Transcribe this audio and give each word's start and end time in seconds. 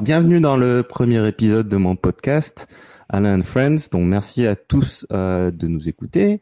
Bienvenue 0.00 0.40
dans 0.40 0.56
le 0.56 0.82
premier 0.82 1.26
épisode 1.26 1.68
de 1.68 1.76
mon 1.76 1.96
podcast 1.96 2.68
Alain 3.08 3.42
Friends. 3.42 3.88
Donc 3.90 4.04
merci 4.04 4.46
à 4.46 4.54
tous 4.54 5.06
euh, 5.12 5.50
de 5.50 5.66
nous 5.68 5.88
écouter. 5.88 6.40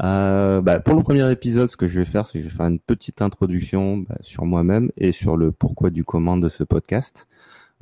Euh, 0.00 0.60
bah, 0.60 0.80
pour 0.80 0.94
le 0.94 1.02
premier 1.02 1.30
épisode, 1.30 1.68
ce 1.68 1.76
que 1.76 1.86
je 1.86 2.00
vais 2.00 2.04
faire, 2.04 2.26
c'est 2.26 2.38
que 2.38 2.44
je 2.44 2.48
vais 2.50 2.56
faire 2.56 2.66
une 2.66 2.80
petite 2.80 3.22
introduction 3.22 3.98
bah, 3.98 4.16
sur 4.20 4.46
moi-même 4.46 4.90
et 4.96 5.12
sur 5.12 5.36
le 5.36 5.52
pourquoi 5.52 5.90
du 5.90 6.04
comment 6.04 6.36
de 6.36 6.48
ce 6.48 6.64
podcast. 6.64 7.28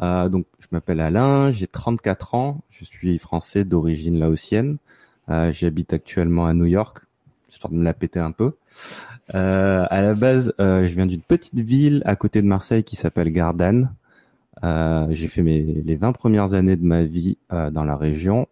Euh, 0.02 0.29
donc 0.29 0.46
je 0.60 0.66
m'appelle 0.72 1.00
Alain, 1.00 1.51
j'ai 1.53 1.67
34 1.67 2.35
ans, 2.35 2.60
je 2.71 2.85
suis 2.85 3.19
français 3.19 3.64
d'origine 3.64 4.19
laotienne. 4.19 4.76
Euh, 5.30 5.53
J'habite 5.53 5.92
actuellement 5.92 6.46
à 6.46 6.54
New 6.54 6.67
York, 6.67 6.98
histoire 7.51 7.72
de 7.72 7.78
me 7.78 7.85
la 7.85 7.94
péter 7.94 8.21
un 8.21 8.33
peu. 8.33 8.53
Euh, 9.35 9.85
à 9.90 10.03
la 10.03 10.14
base, 10.14 10.53
euh, 10.60 10.87
je 10.87 10.94
viens 10.94 11.06
d'une 11.06 11.22
petite 11.22 11.58
ville 11.58 12.03
à 12.04 12.17
côté 12.17 12.42
de 12.42 12.46
Marseille 12.46 12.85
qui 12.85 12.96
s'appelle 12.96 13.33
Gardanne. 13.33 13.92
Euh, 14.64 15.06
j'ai 15.10 15.28
fait 15.28 15.42
mes, 15.42 15.62
les 15.62 15.96
20 15.96 16.12
premières 16.12 16.54
années 16.54 16.77
de 16.77 16.84
ma 16.84 17.05
vie 17.05 17.38
euh, 17.52 17.70
dans 17.70 17.84
la 17.84 17.97
région. 17.97 18.48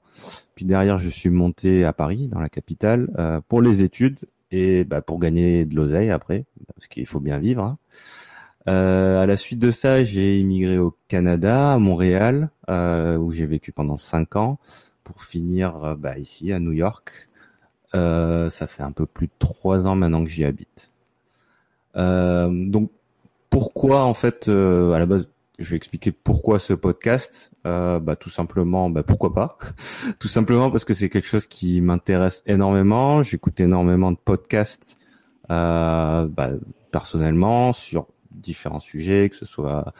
Puis 0.54 0.64
derrière, 0.64 0.98
je 0.98 1.08
suis 1.08 1.30
monté 1.30 1.84
à 1.84 1.92
Paris, 1.92 2.28
dans 2.28 2.40
la 2.40 2.48
capitale, 2.48 3.08
euh, 3.18 3.40
pour 3.48 3.60
les 3.60 3.82
études 3.82 4.20
et 4.50 4.84
bah, 4.84 5.02
pour 5.02 5.18
gagner 5.18 5.64
de 5.64 5.74
l'oseille 5.74 6.10
après, 6.10 6.44
parce 6.74 6.86
qu'il 6.86 7.06
faut 7.06 7.20
bien 7.20 7.38
vivre. 7.38 7.64
Hein. 7.64 7.78
Euh, 8.68 9.20
à 9.20 9.26
la 9.26 9.36
suite 9.36 9.58
de 9.58 9.70
ça, 9.70 10.04
j'ai 10.04 10.38
immigré 10.38 10.78
au 10.78 10.96
Canada, 11.08 11.72
à 11.72 11.78
Montréal, 11.78 12.50
euh, 12.70 13.16
où 13.16 13.32
j'ai 13.32 13.46
vécu 13.46 13.72
pendant 13.72 13.96
5 13.96 14.36
ans, 14.36 14.58
pour 15.02 15.22
finir 15.22 15.96
bah, 15.98 16.18
ici 16.18 16.52
à 16.52 16.60
New 16.60 16.72
York. 16.72 17.28
ça 17.92 18.66
fait 18.68 18.82
un 18.82 18.92
peu 18.92 19.06
plus 19.06 19.26
de 19.26 19.32
3 19.38 19.86
ans 19.86 19.96
maintenant 19.96 20.24
que 20.24 20.30
j'y 20.30 20.44
habite. 20.44 20.92
donc 21.94 22.90
pourquoi 23.50 24.02
en 24.02 24.14
fait 24.14 24.48
à 24.48 24.98
la 24.98 25.06
base 25.06 25.28
je 25.58 25.70
vais 25.70 25.76
expliquer 25.76 26.12
pourquoi 26.12 26.58
ce 26.58 26.72
podcast. 26.72 27.52
Euh, 27.66 28.00
bah, 28.00 28.16
tout 28.16 28.30
simplement, 28.30 28.90
bah, 28.90 29.02
pourquoi 29.02 29.32
pas? 29.32 29.58
Tout 30.18 30.28
simplement 30.28 30.70
parce 30.70 30.84
que 30.84 30.94
c'est 30.94 31.08
quelque 31.08 31.28
chose 31.28 31.46
qui 31.46 31.80
m'intéresse 31.80 32.42
énormément. 32.46 33.22
J'écoute 33.22 33.60
énormément 33.60 34.12
de 34.12 34.16
podcasts 34.16 34.98
euh, 35.50 36.26
bah, 36.28 36.50
personnellement 36.90 37.72
sur 37.72 38.06
différents 38.30 38.80
sujets, 38.80 39.30
que 39.30 39.36
ce 39.36 39.46
soit 39.46 39.92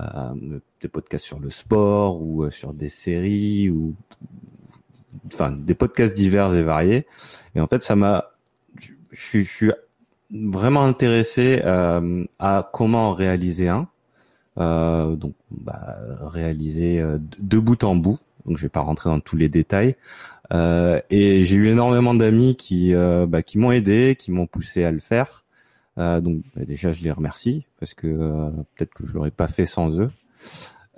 euh, 0.00 0.58
des 0.80 0.88
podcasts 0.88 1.24
sur 1.24 1.38
le 1.38 1.50
sport 1.50 2.20
ou 2.20 2.44
euh, 2.44 2.50
sur 2.50 2.72
des 2.72 2.88
séries 2.88 3.70
ou 3.70 3.94
enfin 5.26 5.52
des 5.52 5.74
podcasts 5.74 6.14
divers 6.16 6.54
et 6.54 6.62
variés. 6.62 7.06
Et 7.54 7.60
en 7.60 7.66
fait, 7.66 7.82
ça 7.82 7.94
m'a, 7.94 8.32
je 9.10 9.42
suis 9.42 9.70
vraiment 10.32 10.84
intéressé 10.84 11.60
euh, 11.64 12.24
à 12.38 12.68
comment 12.72 13.14
réaliser 13.14 13.68
un 13.68 13.88
euh, 14.58 15.16
donc 15.16 15.34
bah, 15.50 15.96
réalisé 16.20 17.00
euh, 17.00 17.18
de 17.38 17.58
bout 17.58 17.82
en 17.84 17.96
bout. 17.96 18.18
Donc 18.46 18.58
je 18.58 18.62
vais 18.62 18.68
pas 18.70 18.80
rentrer 18.80 19.08
dans 19.08 19.20
tous 19.20 19.36
les 19.36 19.48
détails. 19.48 19.96
Euh, 20.52 21.00
et 21.10 21.42
j'ai 21.42 21.56
eu 21.56 21.68
énormément 21.68 22.14
d'amis 22.14 22.56
qui 22.56 22.94
euh, 22.94 23.26
bah, 23.26 23.42
qui 23.42 23.58
m'ont 23.58 23.72
aidé, 23.72 24.16
qui 24.18 24.30
m'ont 24.30 24.46
poussé 24.46 24.84
à 24.84 24.90
le 24.90 25.00
faire. 25.00 25.44
Euh, 25.98 26.20
donc 26.20 26.42
bah, 26.54 26.64
déjà 26.64 26.92
je 26.92 27.02
les 27.02 27.10
remercie 27.10 27.66
parce 27.80 27.94
que 27.94 28.50
peut-être 28.74 28.92
que 28.94 29.06
je 29.06 29.14
l'aurais 29.14 29.30
pas 29.30 29.48
fait 29.48 29.66
sans 29.66 29.98
eux. 29.98 30.10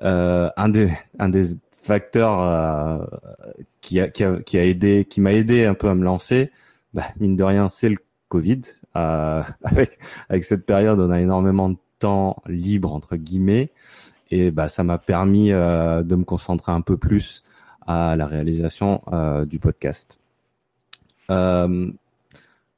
un 0.00 0.68
des 0.68 0.90
un 1.18 1.28
des 1.28 1.46
facteurs 1.82 3.08
qui 3.80 4.00
a, 4.00 4.08
qui 4.08 4.24
a 4.24 4.40
qui 4.40 4.58
a 4.58 4.64
aidé 4.64 5.06
qui 5.08 5.20
m'a 5.20 5.32
aidé 5.32 5.64
un 5.64 5.74
peu 5.74 5.88
à 5.88 5.94
me 5.94 6.04
lancer, 6.04 6.50
bah, 6.94 7.04
mine 7.20 7.36
de 7.36 7.44
rien 7.44 7.68
c'est 7.68 7.88
le 7.88 7.98
Covid. 8.28 8.62
avec 8.96 9.98
avec 10.30 10.44
cette 10.44 10.64
période 10.64 10.98
on 10.98 11.10
a 11.10 11.20
énormément 11.20 11.68
de 11.68 11.76
temps 11.98 12.42
libre 12.46 12.92
entre 12.92 13.16
guillemets 13.16 13.70
et 14.30 14.50
bah 14.50 14.68
ça 14.68 14.82
m'a 14.82 14.98
permis 14.98 15.52
euh, 15.52 16.02
de 16.02 16.16
me 16.16 16.24
concentrer 16.24 16.72
un 16.72 16.80
peu 16.80 16.96
plus 16.96 17.44
à 17.86 18.16
la 18.16 18.26
réalisation 18.26 19.02
euh, 19.12 19.44
du 19.44 19.58
podcast. 19.58 20.18
Euh, 21.30 21.90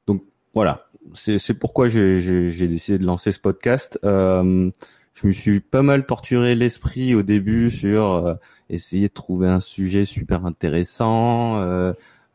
donc 0.07 0.23
voilà, 0.53 0.87
c'est 1.13 1.53
pourquoi 1.53 1.89
j'ai 1.89 2.51
décidé 2.51 2.99
de 2.99 3.05
lancer 3.05 3.31
ce 3.31 3.39
podcast. 3.39 3.99
Euh, 4.03 4.69
je 5.15 5.27
me 5.27 5.31
suis 5.31 5.59
pas 5.59 5.81
mal 5.81 6.05
torturé 6.05 6.55
l'esprit 6.55 7.13
au 7.13 7.23
début 7.23 7.71
sur 7.71 8.13
euh, 8.13 8.35
essayer 8.69 9.09
de 9.09 9.13
trouver 9.13 9.47
un 9.47 9.59
sujet 9.59 10.05
super 10.05 10.45
intéressant 10.45 11.59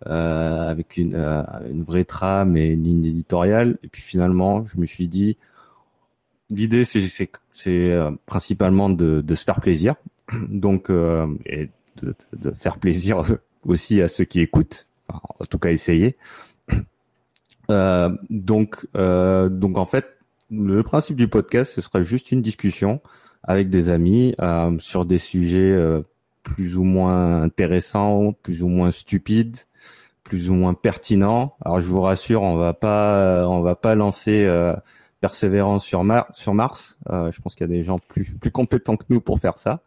avec 0.06 0.98
une, 0.98 1.16
une 1.70 1.82
vraie 1.82 2.04
trame 2.04 2.56
et 2.56 2.66
une 2.66 2.82
ligne 2.82 3.04
éditoriale. 3.04 3.78
Et 3.82 3.88
puis 3.88 4.03
finalement, 4.03 4.64
je 4.64 4.78
me 4.78 4.86
suis 4.86 5.09
dit 5.09 5.38
l'idée 6.50 6.84
c'est 6.84 7.28
euh, 7.69 8.10
principalement 8.27 8.91
de, 8.91 9.21
de 9.21 9.34
se 9.34 9.44
faire 9.44 9.60
plaisir, 9.60 9.94
donc 10.32 10.91
euh, 10.91 11.27
et 11.47 11.71
de, 12.03 12.15
de, 12.37 12.50
faire 12.50 12.78
plaisir 12.78 13.25
aussi 13.65 14.03
à 14.03 14.09
ceux 14.09 14.25
qui 14.25 14.41
écoutent, 14.41 14.87
enfin, 15.09 15.21
en 15.38 15.44
tout 15.44 15.59
cas 15.59 15.71
essayer. 15.71 16.16
Euh, 17.71 18.15
donc 18.28 18.87
euh, 18.94 19.49
donc 19.49 19.78
en 19.78 19.87
fait 19.87 20.19
le 20.50 20.83
principe 20.83 21.16
du 21.16 21.28
podcast 21.28 21.72
ce 21.72 21.81
sera 21.81 22.03
juste 22.03 22.31
une 22.31 22.43
discussion 22.43 23.00
avec 23.43 23.71
des 23.71 23.88
amis 23.88 24.34
euh, 24.38 24.78
sur 24.81 25.06
des 25.06 25.16
sujets 25.16 25.75
plus 26.43 26.77
ou 26.77 26.84
moins 26.84 27.41
intéressants, 27.41 28.34
plus 28.43 28.62
ou 28.62 28.69
moins 28.69 28.91
stupides, 28.91 29.56
plus 30.25 30.50
ou 30.50 30.53
moins 30.53 30.75
pertinents. 30.75 31.56
Alors 31.65 31.81
je 31.81 31.87
vous 31.87 32.03
rassure, 32.03 32.43
on 32.43 32.56
va 32.56 32.75
pas 32.75 33.49
on 33.49 33.62
va 33.62 33.77
pas 33.77 33.94
lancer 33.94 34.47
persévérance 35.24 35.86
sur, 35.86 36.04
sur 36.34 36.52
Mars. 36.52 36.98
Euh, 37.08 37.32
je 37.32 37.40
pense 37.40 37.54
qu'il 37.54 37.66
y 37.66 37.70
a 37.70 37.74
des 37.74 37.82
gens 37.82 37.98
plus, 37.98 38.26
plus 38.26 38.50
compétents 38.50 38.98
que 38.98 39.06
nous 39.08 39.22
pour 39.22 39.38
faire 39.38 39.56
ça. 39.56 39.80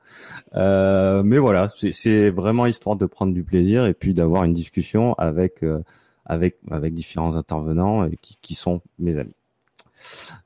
Euh, 0.56 1.22
mais 1.22 1.38
voilà, 1.38 1.70
c'est 1.92 2.32
vraiment 2.32 2.66
histoire 2.66 2.96
de 2.96 3.06
prendre 3.06 3.36
du 3.36 3.44
plaisir 3.44 3.86
et 3.86 3.94
puis 3.94 4.16
d'avoir 4.16 4.46
une 4.46 4.54
discussion 4.54 5.14
avec, 5.20 5.62
euh, 5.62 5.84
avec, 6.26 6.58
avec 6.72 6.96
différents 6.96 7.36
intervenants 7.36 8.10
qui, 8.20 8.40
qui 8.42 8.56
sont 8.56 8.82
mes 8.98 9.20
amis. 9.20 9.36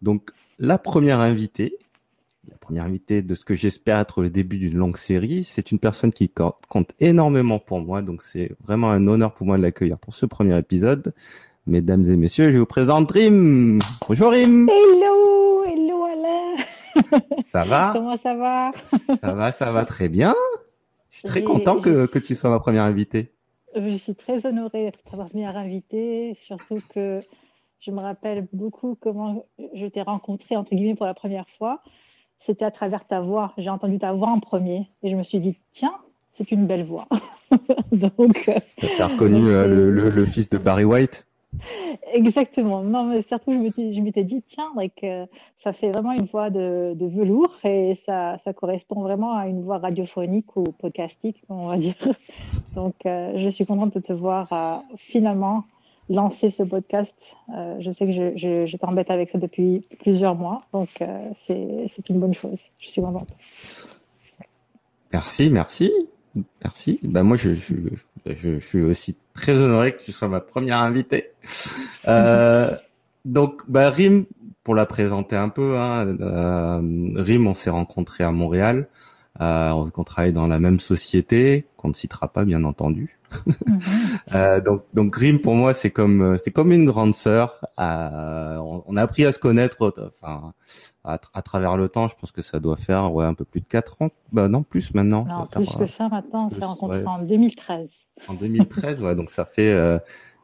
Donc, 0.02 0.32
la 0.60 0.78
première 0.78 1.22
invitée, 1.22 1.78
la 2.50 2.58
première 2.58 2.84
invitée 2.84 3.22
de 3.22 3.34
ce 3.34 3.46
que 3.46 3.56
j'espère 3.56 3.98
être 3.98 4.22
le 4.22 4.30
début 4.30 4.58
d'une 4.58 4.76
longue 4.76 4.98
série, 4.98 5.46
c'est 5.46 5.72
une 5.72 5.80
personne 5.80 6.12
qui 6.12 6.30
compte 6.68 6.92
énormément 7.00 7.60
pour 7.60 7.80
moi. 7.80 8.02
Donc, 8.02 8.24
c'est 8.24 8.52
vraiment 8.62 8.92
un 8.92 9.08
honneur 9.08 9.34
pour 9.34 9.48
moi 9.48 9.56
de 9.56 9.62
l'accueillir 9.62 9.98
pour 9.98 10.14
ce 10.14 10.26
premier 10.26 10.58
épisode. 10.58 11.14
Mesdames 11.72 12.04
et 12.04 12.18
messieurs, 12.18 12.52
je 12.52 12.58
vous 12.58 12.66
présente 12.66 13.10
Rim. 13.10 13.80
Bonjour 14.06 14.32
Rim. 14.32 14.68
Hello, 14.68 15.64
hello 15.64 16.04
Alain. 16.04 16.58
Ça 17.50 17.62
va? 17.62 17.92
Comment 17.94 18.18
ça 18.18 18.36
va? 18.36 18.74
Ça 19.22 19.34
va, 19.34 19.54
ça 19.54 19.72
va 19.72 19.86
très 19.86 20.10
bien. 20.10 20.36
Je 21.12 21.20
suis 21.20 21.28
très 21.30 21.44
content 21.44 21.80
que, 21.80 22.08
que 22.08 22.20
tu 22.20 22.36
sois 22.36 22.50
ma 22.50 22.60
première 22.60 22.84
invitée. 22.84 23.32
Je 23.74 23.96
suis 23.96 24.16
très 24.16 24.46
honorée 24.46 24.84
d'être 24.84 25.02
ta 25.02 25.16
première 25.16 25.56
invitée, 25.56 26.34
surtout 26.36 26.82
que 26.94 27.22
je 27.80 27.92
me 27.92 28.02
rappelle 28.02 28.50
beaucoup 28.52 28.98
comment 29.00 29.46
je 29.74 29.86
t'ai 29.86 30.02
rencontrée, 30.02 30.58
entre 30.58 30.76
guillemets, 30.76 30.96
pour 30.96 31.06
la 31.06 31.14
première 31.14 31.48
fois. 31.58 31.82
C'était 32.38 32.66
à 32.66 32.72
travers 32.72 33.08
ta 33.08 33.22
voix. 33.22 33.54
J'ai 33.58 33.70
entendu 33.70 33.98
ta 33.98 34.12
voix 34.12 34.28
en 34.28 34.42
premier 34.42 34.90
et 35.04 35.10
je 35.10 35.16
me 35.16 35.24
suis 35.24 35.40
dit, 35.40 35.58
tiens, 35.72 35.96
c'est 36.34 36.52
une 36.52 36.68
belle 36.68 36.84
voix. 36.84 37.08
donc. 37.94 38.52
Tu 38.76 39.02
as 39.02 39.08
reconnu 39.08 39.48
euh, 39.48 39.68
le, 39.68 39.90
le, 39.90 40.10
le, 40.10 40.26
fils 40.26 40.50
de 40.50 40.58
Barry 40.58 40.84
White? 40.84 41.28
Exactement. 42.14 42.82
Non, 42.82 43.04
mais 43.06 43.22
surtout, 43.22 43.52
je 43.54 44.02
m'étais 44.02 44.24
dit, 44.24 44.42
tiens, 44.46 44.72
like, 44.76 45.04
euh, 45.04 45.26
ça 45.58 45.74
fait 45.74 45.92
vraiment 45.92 46.12
une 46.14 46.26
voix 46.26 46.50
de, 46.50 46.96
velours 47.00 47.56
et 47.64 47.94
ça, 47.94 48.38
correspond 48.56 49.02
vraiment 49.02 49.36
à 49.36 49.48
une 49.48 49.64
voix 49.64 49.78
radiophonique 49.78 50.56
ou 50.56 50.64
podcastique, 50.64 51.44
on 51.50 51.68
va 51.68 51.78
dire. 51.78 51.96
Donc, 52.76 52.96
euh, 53.06 53.34
je 53.38 53.50
suis 53.50 53.66
contente 53.66 53.94
de 53.94 54.00
te 54.00 54.14
voir 54.14 54.52
euh, 54.52 54.78
finalement 54.98 55.64
lancer 56.10 56.50
ce 56.50 56.64
podcast. 56.64 57.38
Euh, 57.56 57.78
je 57.80 57.92
sais 57.92 58.06
que 58.06 58.12
je, 58.12 58.78
t'embête 58.78 59.12
avec 59.12 59.30
ça 59.30 59.38
depuis 59.38 59.86
plusieurs 60.00 60.36
mois, 60.36 60.64
donc 60.74 60.90
c'est 61.36 62.10
une 62.10 62.20
bonne 62.20 62.34
chose. 62.34 62.70
Je 62.80 62.90
suis 62.90 63.02
contente. 63.02 63.30
Merci, 65.14 65.50
merci. 65.50 65.92
Merci. 66.64 67.00
Ben 67.04 67.24
moi, 67.24 67.38
je, 67.38 67.54
je, 67.56 67.76
je, 68.26 68.60
suis 68.60 68.82
aussi 68.82 69.18
très 69.34 69.54
honoré 69.54 69.96
que 69.96 70.04
tu 70.04 70.12
sois 70.12 70.28
ma 70.28 70.40
première 70.40 70.78
invitée. 70.80 71.32
Euh, 72.08 72.76
donc, 73.26 73.62
bah, 73.68 73.90
Rim, 73.90 74.26
pour 74.64 74.76
la 74.76 74.86
présenter 74.86 75.36
un 75.36 75.50
peu, 75.50 75.78
hein, 75.78 76.08
euh, 76.22 76.82
Rim, 77.16 77.48
on 77.48 77.54
s'est 77.54 77.70
rencontré 77.70 78.24
à 78.24 78.32
Montréal. 78.32 78.88
Euh, 79.42 79.72
on 79.72 80.04
travaille 80.04 80.34
dans 80.34 80.48
la 80.48 80.60
même 80.60 80.80
société, 80.80 81.66
qu'on 81.78 81.90
ne 81.90 81.94
citera 81.94 82.32
pas, 82.32 82.46
bien 82.46 82.64
entendu. 82.64 83.20
Mhm. 83.46 83.80
euh, 84.36 84.62
donc, 84.62 84.84
donc 84.94 85.12
Grim 85.12 85.40
pour 85.40 85.56
moi 85.56 85.74
c'est 85.74 85.90
comme 85.90 86.22
euh, 86.22 86.38
c'est 86.38 86.52
comme 86.52 86.72
une 86.72 86.86
grande 86.86 87.16
sœur. 87.16 87.66
Euh, 87.80 88.58
on, 88.58 88.84
on, 88.86 88.98
a 88.98 89.02
appris 89.02 89.26
à 89.26 89.32
se 89.32 89.40
connaître, 89.40 89.94
enfin 90.08 90.54
à, 91.04 91.20
à, 91.34 91.42
travers 91.42 91.78
le 91.78 91.90
temps. 91.90 92.08
Je 92.08 92.16
pense 92.16 92.32
que 92.32 92.42
ça 92.42 92.60
doit 92.60 92.78
faire 92.78 93.12
ouais 93.14 93.26
un 93.26 93.34
peu 93.34 93.46
plus 93.46 93.62
de 93.62 93.66
quatre 93.66 94.02
ans. 94.02 94.10
Bah 94.32 94.48
non 94.48 94.64
plus 94.64 94.94
maintenant. 94.94 95.26
Non 95.26 95.48
plus 95.48 95.66
faire, 95.66 95.80
que 95.80 95.86
ça 95.86 96.10
maintenant. 96.10 96.48
On 96.48 96.50
s'est 96.50 96.66
rencontrés 96.66 97.00
ouais, 97.00 97.08
en 97.08 97.24
2013. 97.24 97.90
En 98.28 98.34
2013 98.34 99.02
ouais 99.02 99.16
donc 99.16 99.32
ça 99.32 99.46
fait 99.46 99.72
euh, 99.72 99.98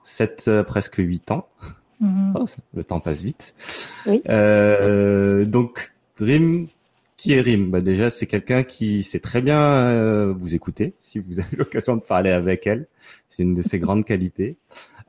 sept 0.03 0.45
euh, 0.47 0.63
presque 0.63 0.97
huit 0.97 1.29
ans. 1.31 1.47
-hmm. 2.01 2.31
oh, 2.35 2.45
le 2.73 2.83
temps 2.83 2.99
passe 2.99 3.21
vite. 3.21 3.53
Oui. 4.05 4.21
donc 5.45 5.93
Grim 6.17 6.67
qui 7.27 7.33
est 7.33 7.41
Rim 7.41 7.71
bah 7.71 7.81
Déjà, 7.81 8.09
c'est 8.09 8.25
quelqu'un 8.25 8.63
qui 8.63 9.03
sait 9.03 9.19
très 9.19 9.41
bien 9.41 9.59
euh, 9.59 10.33
vous 10.33 10.55
écouter, 10.55 10.93
si 11.01 11.19
vous 11.19 11.41
avez 11.41 11.49
l'occasion 11.57 11.97
de 11.97 12.01
parler 12.01 12.29
avec 12.29 12.65
elle. 12.65 12.87
C'est 13.27 13.43
une 13.43 13.53
de 13.53 13.61
ses 13.61 13.79
grandes 13.79 14.05
qualités. 14.05 14.55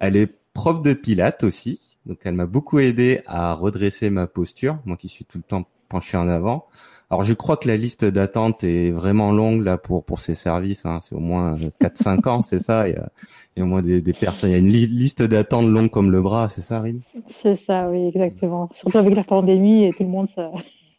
Elle 0.01 0.17
est 0.17 0.29
prof 0.53 0.83
de 0.83 0.95
pilates 0.95 1.45
aussi, 1.45 1.81
donc 2.07 2.19
elle 2.25 2.35
m'a 2.35 2.47
beaucoup 2.47 2.81
aidé 2.81 3.21
à 3.27 3.55
redresser 3.55 4.11
ma 4.11 4.27
posture, 4.27 4.81
moi 4.85 4.97
qui 4.97 5.09
suis 5.09 5.25
tout 5.25 5.39
le 5.39 5.45
temps 5.45 5.69
penché 5.89 6.17
en 6.17 6.29
avant. 6.29 6.67
Alors 7.09 7.23
je 7.23 7.35
crois 7.35 7.57
que 7.57 7.69
la 7.69 7.77
liste 7.77 8.05
d'attente 8.05 8.65
est 8.65 8.91
vraiment 8.91 9.31
longue 9.31 9.63
là 9.63 9.79
pour 9.79 10.05
pour 10.05 10.19
ces 10.19 10.35
services. 10.35 10.85
Hein. 10.87 10.99
C'est 11.01 11.15
au 11.15 11.21
moins 11.21 11.57
4-5 11.81 12.29
ans, 12.29 12.43
c'est 12.43 12.61
ça. 12.61 12.89
Il 12.89 12.95
y, 12.95 12.97
a, 12.97 13.11
il 13.57 13.61
y 13.61 13.63
a 13.63 13.65
au 13.65 13.69
moins 13.69 13.81
des, 13.81 14.03
des 14.03 14.13
personnes. 14.13 14.51
Il 14.51 14.55
y 14.55 14.57
a 14.57 14.59
une 14.59 14.67
liste 14.67 15.23
d'attente 15.23 15.69
longue 15.69 15.89
comme 15.89 16.11
le 16.11 16.21
bras, 16.21 16.49
c'est 16.49 16.63
ça, 16.63 16.81
Rim? 16.81 17.01
C'est 17.29 17.55
ça, 17.55 17.89
oui, 17.89 18.09
exactement. 18.09 18.69
Surtout 18.73 18.99
avec 18.99 19.15
la 19.15 19.23
pandémie 19.23 19.85
et 19.85 19.93
tout 19.93 20.03
le 20.03 20.09
monde 20.09 20.29
ça, 20.29 20.51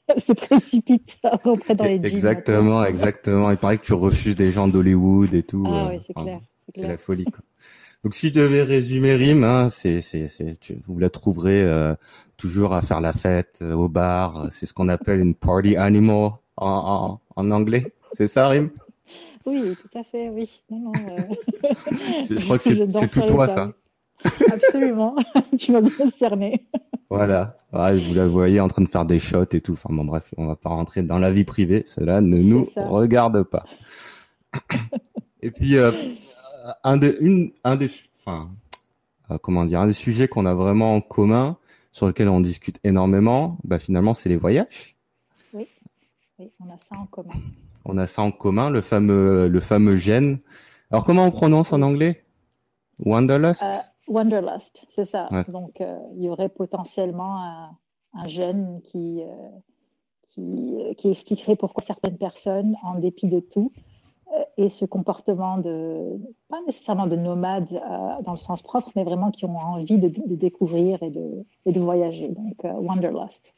se 0.18 0.34
précipite 0.34 1.18
après 1.24 1.76
dans 1.76 1.86
les 1.86 1.98
gyms. 1.98 2.06
Exactement, 2.06 2.84
exactement. 2.86 3.52
Il 3.52 3.58
paraît 3.58 3.78
que 3.78 3.86
tu 3.86 3.94
refuses 3.94 4.36
des 4.36 4.52
gens 4.52 4.68
d'Hollywood 4.68 5.34
et 5.34 5.44
tout. 5.44 5.66
Ah 5.68 5.90
oui, 5.90 6.00
c'est 6.06 6.14
clair. 6.14 6.42
C'est 6.76 6.88
la 6.88 6.98
folie. 6.98 7.26
Quoi. 7.26 7.40
Donc 8.04 8.14
si 8.14 8.30
je 8.30 8.34
devais 8.34 8.64
résumer 8.64 9.16
Rim, 9.16 9.44
hein, 9.44 9.70
c'est 9.70 10.02
vous 10.88 11.00
la 11.00 11.10
trouverez 11.10 11.64
euh, 11.64 11.96
toujours 12.38 12.74
à 12.74 12.82
faire 12.82 13.02
la 13.02 13.14
fête 13.14 13.60
euh, 13.62 13.74
au 13.74 13.90
bar. 13.90 14.48
C'est 14.52 14.66
ce 14.66 14.74
qu'on 14.74 14.88
appelle 14.88 15.20
une 15.20 15.36
party 15.36 15.76
animal 15.76 16.32
en, 16.58 17.20
en, 17.36 17.52
anglais. 17.52 17.94
C'est 18.14 18.28
ça, 18.28 18.48
Rim? 18.48 18.70
Oui, 19.46 19.76
tout 19.82 19.98
à 19.98 20.04
fait, 20.04 20.30
oui. 20.30 20.62
Non, 20.70 20.80
non, 20.80 20.92
euh... 20.94 21.64
je, 22.30 22.44
crois 22.44 22.58
que 22.58 22.64
c'est 22.64 23.08
tout 23.08 23.22
toi, 23.22 23.48
ça. 23.48 23.74
Absolument. 24.52 25.16
tu 25.58 25.72
m'as 25.72 25.82
bien 25.82 26.10
cerné. 26.10 26.66
Voilà. 27.10 27.58
vous 27.72 28.14
la 28.14 28.28
voyez 28.28 28.60
en 28.60 28.68
train 28.68 28.84
de 28.84 28.90
faire 28.90 29.06
des 29.06 29.20
shots 29.20 29.54
et 29.54 29.62
tout. 29.62 29.74
Enfin 29.74 29.94
bon, 29.94 30.06
bref, 30.06 30.34
on 30.38 30.48
va 30.48 30.56
pas 30.56 30.70
rentrer 30.70 31.04
dans 31.04 31.20
la 31.20 31.32
vie 31.32 31.46
privée. 31.46 31.84
Cela 31.88 32.22
ne 32.22 32.38
nous 32.38 32.68
regarde 32.76 33.44
pas. 33.44 33.66
et 35.42 35.52
puis, 35.52 35.78
euh, 35.78 35.92
un 36.84 36.98
des, 36.98 37.18
une, 37.20 37.52
un 37.64 37.76
des, 37.76 37.90
enfin, 38.20 38.50
euh, 39.32 39.38
comment 39.38 39.66
dire, 39.66 39.82
un 39.82 39.88
des 39.88 39.94
sujets 39.94 40.28
qu'on 40.28 40.46
a 40.46 40.54
vraiment 40.54 40.96
en 40.96 41.02
commun, 41.02 41.58
sur 41.92 42.08
lequel 42.08 42.30
on 42.30 42.40
discute 42.40 42.80
énormément, 42.84 43.58
bah 43.64 43.80
finalement, 43.80 44.14
c'est 44.14 44.30
les 44.30 44.38
voyages. 44.38 44.96
Oui. 45.54 45.68
oui, 46.38 46.52
on 46.60 46.72
a 46.72 46.78
ça 46.78 46.96
en 46.96 47.06
commun. 47.06 47.34
On 47.86 47.98
a 47.98 48.06
ça 48.06 48.22
en 48.22 48.32
commun, 48.32 48.70
le 48.70 48.82
fameux, 48.82 49.48
le 49.48 49.60
fameux 49.60 49.98
gène. 49.98 50.40
Alors, 50.92 51.06
comment 51.06 51.26
on 51.26 51.32
prononce 51.32 51.74
en 51.74 51.82
anglais? 51.82 52.24
Wanderlust? 53.00 53.64
Euh, 53.64 53.78
Wanderlust, 54.10 54.86
c'est 54.90 55.06
ça. 55.06 55.30
Donc, 55.48 55.82
euh, 55.82 55.98
il 56.16 56.24
y 56.24 56.30
aurait 56.30 56.50
potentiellement 56.50 57.42
un, 57.44 57.78
un 58.14 58.28
gène 58.28 58.82
qui, 58.84 59.22
qui, 60.24 60.78
qui 60.98 61.10
expliquerait 61.10 61.56
pourquoi 61.56 61.84
certaines 61.84 62.18
personnes, 62.18 62.76
en 62.84 62.96
dépit 62.96 63.30
de 63.30 63.40
tout, 63.40 63.72
et 64.58 64.70
ce 64.70 64.86
comportement 64.86 65.58
de, 65.58 66.18
pas 66.50 66.60
nécessairement 66.66 67.08
de 67.08 67.16
nomades 67.16 67.72
euh, 67.74 68.22
dans 68.24 68.34
le 68.34 68.38
sens 68.38 68.62
propre, 68.62 68.92
mais 68.96 69.04
vraiment 69.04 69.32
qui 69.32 69.46
ont 69.46 69.58
envie 69.58 69.98
de, 69.98 70.08
de 70.08 70.36
découvrir 70.36 71.02
et 71.02 71.10
de, 71.10 71.46
et 71.66 71.72
de, 71.72 71.80
voyager. 71.80 72.28
Donc, 72.30 72.64
Wanderlust. 72.64 73.54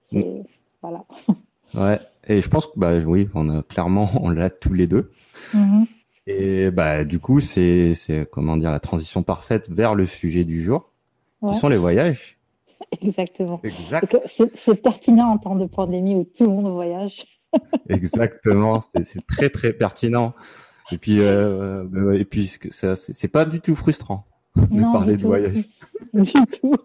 C'est, 0.00 0.24
mm. 0.24 0.44
voilà. 0.82 1.04
Ouais. 1.74 1.98
Et 2.26 2.42
je 2.42 2.50
pense 2.50 2.66
que, 2.66 2.78
bah, 2.78 2.98
oui, 2.98 3.28
on 3.34 3.48
a 3.48 3.62
clairement, 3.62 4.10
on 4.20 4.28
l'a 4.28 4.50
tous 4.50 4.74
les 4.74 4.86
deux. 4.86 5.10
Mm-hmm. 5.54 5.86
Et, 6.26 6.70
bah, 6.70 7.04
du 7.04 7.18
coup, 7.18 7.40
c'est, 7.40 7.94
c'est, 7.94 8.28
comment 8.30 8.56
dire, 8.56 8.70
la 8.70 8.80
transition 8.80 9.22
parfaite 9.22 9.68
vers 9.70 9.94
le 9.94 10.06
sujet 10.06 10.44
du 10.44 10.62
jour, 10.62 10.92
qui 11.46 11.56
sont 11.56 11.68
les 11.68 11.76
voyages. 11.76 12.38
Exactement. 13.00 13.60
Exact. 13.64 14.16
C'est, 14.26 14.56
c'est 14.56 14.80
pertinent 14.80 15.30
en 15.30 15.38
temps 15.38 15.56
de 15.56 15.66
pandémie 15.66 16.14
où 16.14 16.24
tout 16.24 16.44
le 16.44 16.50
monde 16.50 16.72
voyage. 16.72 17.26
Exactement, 17.88 18.80
c'est 18.80 19.26
très 19.26 19.50
très 19.50 19.72
pertinent. 19.72 20.34
Et 20.90 20.98
puis 20.98 21.20
euh, 21.20 21.84
euh 21.94 22.18
et 22.18 22.24
puis 22.24 22.50
c'est 22.70 23.28
pas 23.28 23.44
du 23.44 23.60
tout 23.60 23.74
frustrant 23.74 24.24
de 24.56 24.92
parler 24.92 25.16
de 25.16 25.22
voyage. 25.22 25.64
Du 26.12 26.32
tout. 26.32 26.76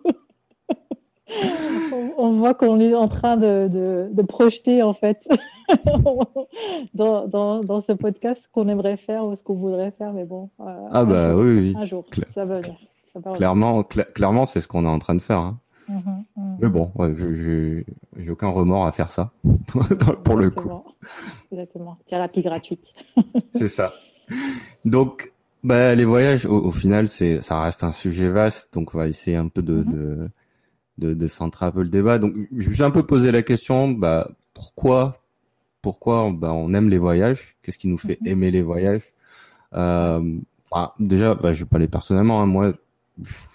On, 2.17 2.31
voit 2.31 2.53
qu'on 2.53 2.79
est 2.79 2.93
en 2.93 3.07
train 3.07 3.37
de, 3.37 3.67
de, 3.67 4.09
de 4.11 4.21
projeter 4.21 4.81
en 4.81 4.93
fait 4.93 5.27
dans, 6.93 7.27
dans, 7.27 7.59
dans, 7.61 7.81
ce 7.81 7.91
podcast 7.91 8.49
qu'on 8.51 8.67
aimerait 8.67 8.97
faire 8.97 9.25
ou 9.25 9.35
ce 9.35 9.43
qu'on 9.43 9.55
voudrait 9.55 9.91
faire, 9.91 10.13
mais 10.13 10.25
bon. 10.25 10.49
Euh, 10.59 10.87
ah 10.91 11.05
bah 11.05 11.35
oui, 11.35 11.59
oui. 11.59 11.75
Un 11.77 11.85
jour, 11.85 12.05
ça 12.29 12.45
va 12.45 12.59
venir. 12.59 12.77
Ça 13.13 13.19
va 13.19 13.33
clairement, 13.33 13.83
clairement, 13.83 14.45
c'est 14.45 14.61
ce 14.61 14.67
qu'on 14.67 14.85
est 14.85 14.89
en 14.89 14.99
train 14.99 15.15
de 15.15 15.21
faire. 15.21 15.39
Hein. 15.39 15.59
Mhm, 15.89 16.25
mhm. 16.35 16.57
Mais 16.59 16.69
bon, 16.69 16.91
ouais, 16.95 17.13
j'ai 17.15 18.29
aucun 18.29 18.49
remords 18.49 18.85
à 18.85 18.91
faire 18.91 19.09
ça 19.09 19.31
pour 20.23 20.35
le 20.35 20.49
coup. 20.49 20.69
Exactement. 21.51 21.97
Thérapie 22.07 22.41
gratuite. 22.41 22.93
c'est 23.55 23.69
ça. 23.69 23.93
Donc, 24.83 25.31
bah, 25.63 25.95
les 25.95 26.05
voyages, 26.05 26.45
au, 26.45 26.71
final, 26.71 27.09
c'est, 27.09 27.41
ça 27.41 27.61
reste 27.61 27.83
un 27.83 27.91
sujet 27.91 28.29
vaste, 28.29 28.73
donc 28.73 28.93
on 28.93 28.97
va 28.97 29.07
essayer 29.07 29.37
un 29.37 29.47
peu 29.47 29.61
de, 29.61 29.75
mhm. 29.75 29.91
de, 29.91 30.29
de, 30.97 31.13
de, 31.13 31.27
centrer 31.27 31.65
un 31.65 31.71
peu 31.71 31.81
le 31.83 31.89
débat. 31.89 32.19
Donc, 32.19 32.33
je 32.55 32.69
me 32.69 32.73
suis 32.73 32.83
un 32.83 32.91
peu 32.91 33.03
posé 33.03 33.31
la 33.31 33.43
question, 33.43 33.89
bah, 33.89 34.29
pourquoi, 34.53 35.23
pourquoi, 35.81 36.31
bah, 36.31 36.53
on 36.53 36.73
aime 36.73 36.89
les 36.89 36.97
voyages? 36.97 37.55
Qu'est-ce 37.61 37.77
qui 37.77 37.87
nous 37.87 37.97
fait 37.97 38.19
aimer 38.25 38.51
les 38.51 38.61
voyages? 38.61 39.13
Euh, 39.73 40.21
enfin, 40.71 40.91
Déjà, 40.99 41.35
bah, 41.35 41.53
je 41.53 41.59
vais 41.59 41.69
parler 41.69 41.87
personnellement. 41.87 42.41
Hein, 42.41 42.45
moi, 42.45 42.73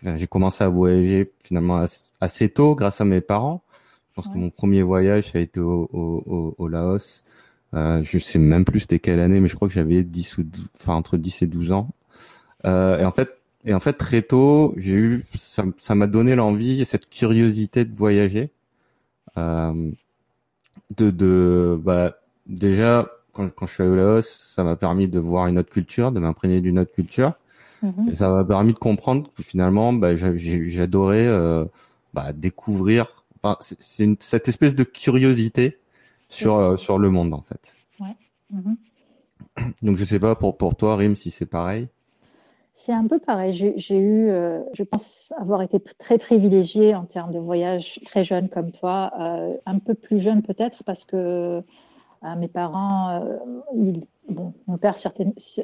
j'ai 0.02 0.26
commencé 0.26 0.64
à 0.64 0.68
voyager 0.68 1.32
finalement 1.42 1.84
assez 2.20 2.48
tôt 2.48 2.74
grâce 2.74 3.00
à 3.00 3.04
mes 3.04 3.20
parents. 3.20 3.62
Je 4.10 4.16
pense 4.16 4.28
que 4.28 4.38
mon 4.38 4.50
premier 4.50 4.82
voyage 4.82 5.32
ça 5.32 5.38
a 5.38 5.40
été 5.40 5.58
au, 5.58 5.88
au, 5.92 6.54
au 6.58 6.68
Laos. 6.68 7.24
Euh, 7.74 8.02
je 8.04 8.18
sais 8.18 8.38
même 8.38 8.64
plus 8.64 8.80
c'était 8.80 8.98
quelle 8.98 9.20
année, 9.20 9.40
mais 9.40 9.48
je 9.48 9.54
crois 9.54 9.68
que 9.68 9.74
j'avais 9.74 10.02
10 10.02 10.38
ou 10.38 10.42
12, 10.42 10.68
enfin 10.76 10.94
entre 10.94 11.16
10 11.16 11.42
et 11.42 11.46
12 11.46 11.72
ans. 11.72 11.88
Euh, 12.66 12.98
et 12.98 13.04
en 13.04 13.12
fait, 13.12 13.30
et 13.64 13.74
en 13.74 13.80
fait 13.80 13.94
très 13.94 14.22
tôt, 14.22 14.74
j'ai 14.76 14.94
eu 14.94 15.24
ça, 15.36 15.64
ça 15.76 15.94
m'a 15.94 16.06
donné 16.06 16.34
l'envie 16.34 16.80
et 16.80 16.84
cette 16.84 17.08
curiosité 17.08 17.84
de 17.84 17.94
voyager. 17.94 18.50
Euh, 19.36 19.90
de 20.96 21.10
de 21.10 21.80
bah 21.82 22.16
déjà 22.46 23.10
quand, 23.32 23.48
quand 23.54 23.66
je 23.66 23.74
suis 23.74 23.82
allé 23.82 23.92
au 23.92 23.96
Laos, 23.96 24.28
ça 24.28 24.64
m'a 24.64 24.76
permis 24.76 25.08
de 25.08 25.18
voir 25.18 25.46
une 25.46 25.58
autre 25.58 25.70
culture, 25.70 26.12
de 26.12 26.20
m'imprégner 26.20 26.60
d'une 26.60 26.78
autre 26.78 26.92
culture. 26.92 27.34
Mhm. 27.82 28.10
Et 28.10 28.14
ça 28.14 28.28
m'a 28.28 28.44
permis 28.44 28.72
de 28.74 28.78
comprendre 28.78 29.30
que 29.34 29.42
finalement, 29.42 29.92
bah, 29.92 30.16
j'adorais 30.16 31.26
euh, 31.26 31.64
bah, 32.14 32.32
découvrir. 32.32 33.24
Enfin, 33.42 33.56
c'est 33.60 34.22
cette 34.22 34.48
espèce 34.48 34.76
de 34.76 34.84
curiosité 34.84 35.78
sur 36.28 36.56
euh, 36.56 36.76
sur 36.76 36.98
le 36.98 37.10
monde 37.10 37.34
en 37.34 37.42
fait. 37.42 37.74
Ouais. 37.98 38.16
Mhm. 38.50 38.76
Donc 39.82 39.96
je 39.96 40.04
sais 40.04 40.20
pas 40.20 40.36
pour 40.36 40.56
pour 40.56 40.76
toi, 40.76 40.96
Rim, 40.96 41.16
si 41.16 41.30
c'est 41.30 41.46
pareil. 41.46 41.88
C'est 42.74 42.92
un 42.92 43.06
peu 43.06 43.18
pareil. 43.18 43.52
J'ai 43.52 43.98
eu, 43.98 44.28
euh, 44.28 44.60
je 44.72 44.82
pense 44.82 45.32
avoir 45.38 45.62
été 45.62 45.78
très 45.80 46.18
privilégiée 46.18 46.94
en 46.94 47.04
termes 47.04 47.32
de 47.32 47.38
voyage 47.38 48.00
très 48.04 48.24
jeune 48.24 48.48
comme 48.48 48.72
toi, 48.72 49.12
euh, 49.20 49.54
un 49.66 49.78
peu 49.78 49.94
plus 49.94 50.20
jeune 50.20 50.42
peut-être 50.42 50.82
parce 50.84 51.04
que 51.04 51.62
mes 52.36 52.48
parents, 52.48 53.20
euh, 53.20 53.38
mon 54.28 54.78
père 54.78 54.94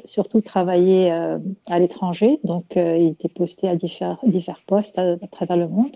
surtout 0.05 0.41
travaillait 0.41 1.11
euh, 1.11 1.39
à 1.67 1.79
l'étranger, 1.79 2.39
donc 2.43 2.75
euh, 2.75 2.97
il 2.97 3.07
était 3.09 3.29
posté 3.29 3.69
à 3.69 3.75
divers 3.75 4.61
postes 4.67 4.99
à, 4.99 5.15
travers 5.31 5.57
le 5.57 5.67
monde. 5.67 5.95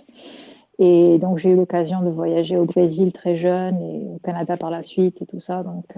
Et 0.80 1.20
donc 1.20 1.38
j'ai 1.38 1.50
eu 1.50 1.56
l'occasion 1.56 2.02
de 2.02 2.10
voyager 2.10 2.58
au 2.58 2.66
Brésil 2.66 3.12
très 3.14 3.36
jeune 3.38 3.80
et 3.80 4.08
au 4.16 4.20
Canada 4.24 4.58
par 4.58 4.72
la 4.72 4.84
suite 4.84 5.22
et 5.22 5.26
tout 5.26 5.40
ça. 5.40 5.64
Donc, 5.64 5.96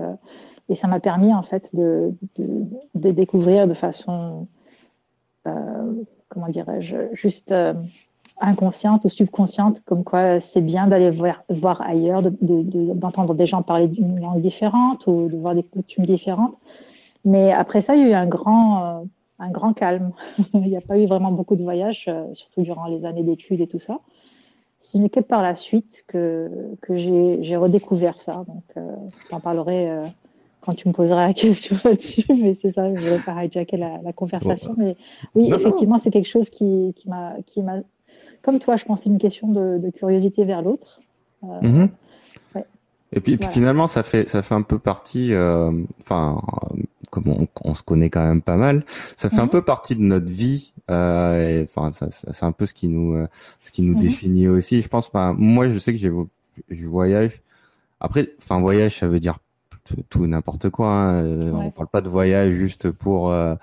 et 0.67 0.75
ça 0.75 0.87
m'a 0.87 0.99
permis 0.99 1.33
en 1.33 1.43
fait 1.43 1.73
de, 1.73 2.13
découvrir 2.93 3.67
de 3.67 3.73
façon, 3.73 4.47
comment 6.29 6.49
dirais-je, 6.49 6.95
juste 7.13 7.53
inconsciente 8.39 9.05
ou 9.05 9.09
subconsciente, 9.09 9.81
comme 9.85 10.03
quoi 10.03 10.39
c'est 10.39 10.61
bien 10.61 10.87
d'aller 10.87 11.11
voir, 11.11 11.81
ailleurs, 11.81 12.21
d'entendre 12.21 13.33
de, 13.33 13.37
des 13.37 13.45
gens 13.45 13.61
parler 13.61 13.87
d'une 13.87 14.19
langue 14.19 14.41
différente 14.41 15.07
ou 15.07 15.29
de 15.29 15.37
voir 15.37 15.55
des 15.55 15.63
coutumes 15.63 16.05
différentes. 16.05 16.57
Mais 17.23 17.51
après 17.53 17.81
ça, 17.81 17.95
il 17.95 18.01
y 18.01 18.05
a 18.05 18.09
eu 18.09 18.13
un 18.13 18.27
grand, 18.27 18.85
euh, 18.85 19.03
un 19.39 19.49
grand 19.49 19.73
calme. 19.73 20.11
il 20.53 20.61
n'y 20.61 20.77
a 20.77 20.81
pas 20.81 20.97
eu 20.97 21.05
vraiment 21.05 21.31
beaucoup 21.31 21.55
de 21.55 21.63
voyages, 21.63 22.05
euh, 22.07 22.33
surtout 22.33 22.61
durant 22.61 22.85
les 22.85 23.05
années 23.05 23.23
d'études 23.23 23.61
et 23.61 23.67
tout 23.67 23.79
ça. 23.79 23.99
Ce 24.79 24.97
n'est 24.97 25.09
que 25.09 25.19
par 25.19 25.41
la 25.41 25.55
suite 25.55 26.03
que, 26.07 26.75
j'ai 26.89 27.55
redécouvert 27.55 28.21
ça. 28.21 28.43
Donc, 28.47 28.63
euh, 28.77 28.95
j'en 29.31 29.39
parlerai 29.39 29.89
euh, 29.89 30.05
quand 30.65 30.73
tu 30.73 30.87
me 30.87 30.93
poseras 30.93 31.27
la 31.27 31.33
question 31.45 31.75
là-dessus, 31.83 32.25
mais 32.29 32.53
c'est 32.53 32.71
ça, 32.71 32.87
je 32.87 32.93
ne 32.93 32.99
voudrais 32.99 33.19
pas 33.19 33.45
hijacker 33.45 33.77
la, 33.77 33.99
la 34.03 34.13
conversation. 34.13 34.75
Mais 34.77 34.95
oui, 35.35 35.51
effectivement, 35.53 35.99
c'est 35.99 36.11
quelque 36.11 36.29
chose 36.29 36.49
qui, 36.49 36.93
qui 36.95 37.09
m'a 37.09 37.35
comme 38.45 38.59
toi, 38.59 38.77
je 38.77 38.85
pense, 38.85 39.01
c'est 39.01 39.09
une 39.09 39.17
question 39.17 39.47
de, 39.47 39.89
curiosité 39.89 40.45
vers 40.45 40.61
l'autre. 40.61 41.01
Euh, 41.43 41.61
mhm. 41.61 41.89
Et 43.11 43.19
puis, 43.19 43.39
finalement, 43.51 43.87
ça 43.87 44.03
fait 44.03 44.27
ça 44.27 44.41
fait 44.41 44.55
un 44.55 44.61
peu 44.61 44.77
partie, 44.77 45.33
euh, 45.33 45.71
enfin, 46.01 46.41
comme 47.09 47.47
on, 47.63 47.75
se 47.75 47.81
connaît 47.81 48.09
quand 48.09 48.25
même 48.25 48.41
pas 48.41 48.57
mal, 48.57 48.83
ça 49.15 49.29
fait 49.29 49.39
un 49.39 49.43
mhm. 49.43 49.49
peu 49.49 49.61
partie 49.63 49.95
de 49.95 50.01
notre 50.01 50.27
vie. 50.27 50.73
Euh, 50.91 51.65
enfin, 51.75 51.91
c'est 52.11 52.43
un 52.43 52.51
peu 52.51 52.65
ce 52.65 52.73
qui 52.73 52.87
nous 52.87 53.25
ce 53.63 53.71
qui 53.71 53.83
nous 53.83 53.93
mhm. 53.93 54.01
définit 54.01 54.47
aussi. 54.47 54.81
Je 54.81 54.89
pense, 54.89 55.11
moi, 55.13 55.69
je 55.69 55.79
sais 55.79 55.93
que 55.93 55.97
j'ai 55.97 56.11
je 56.69 56.87
voyage 56.87 57.41
après, 57.99 58.29
enfin 58.39 58.59
voyage, 58.59 58.99
ça 58.99 59.07
veut 59.07 59.19
dire 59.19 59.39
tout 60.09 60.27
n'importe 60.27 60.69
quoi. 60.69 60.89
Hein. 60.89 61.23
Euh, 61.23 61.51
on 61.51 61.71
parle 61.71 61.87
pas 61.87 62.01
de 62.01 62.09
voyage 62.09 62.53
juste 62.53 62.91
pour 62.91 63.31
euh, 63.31 63.55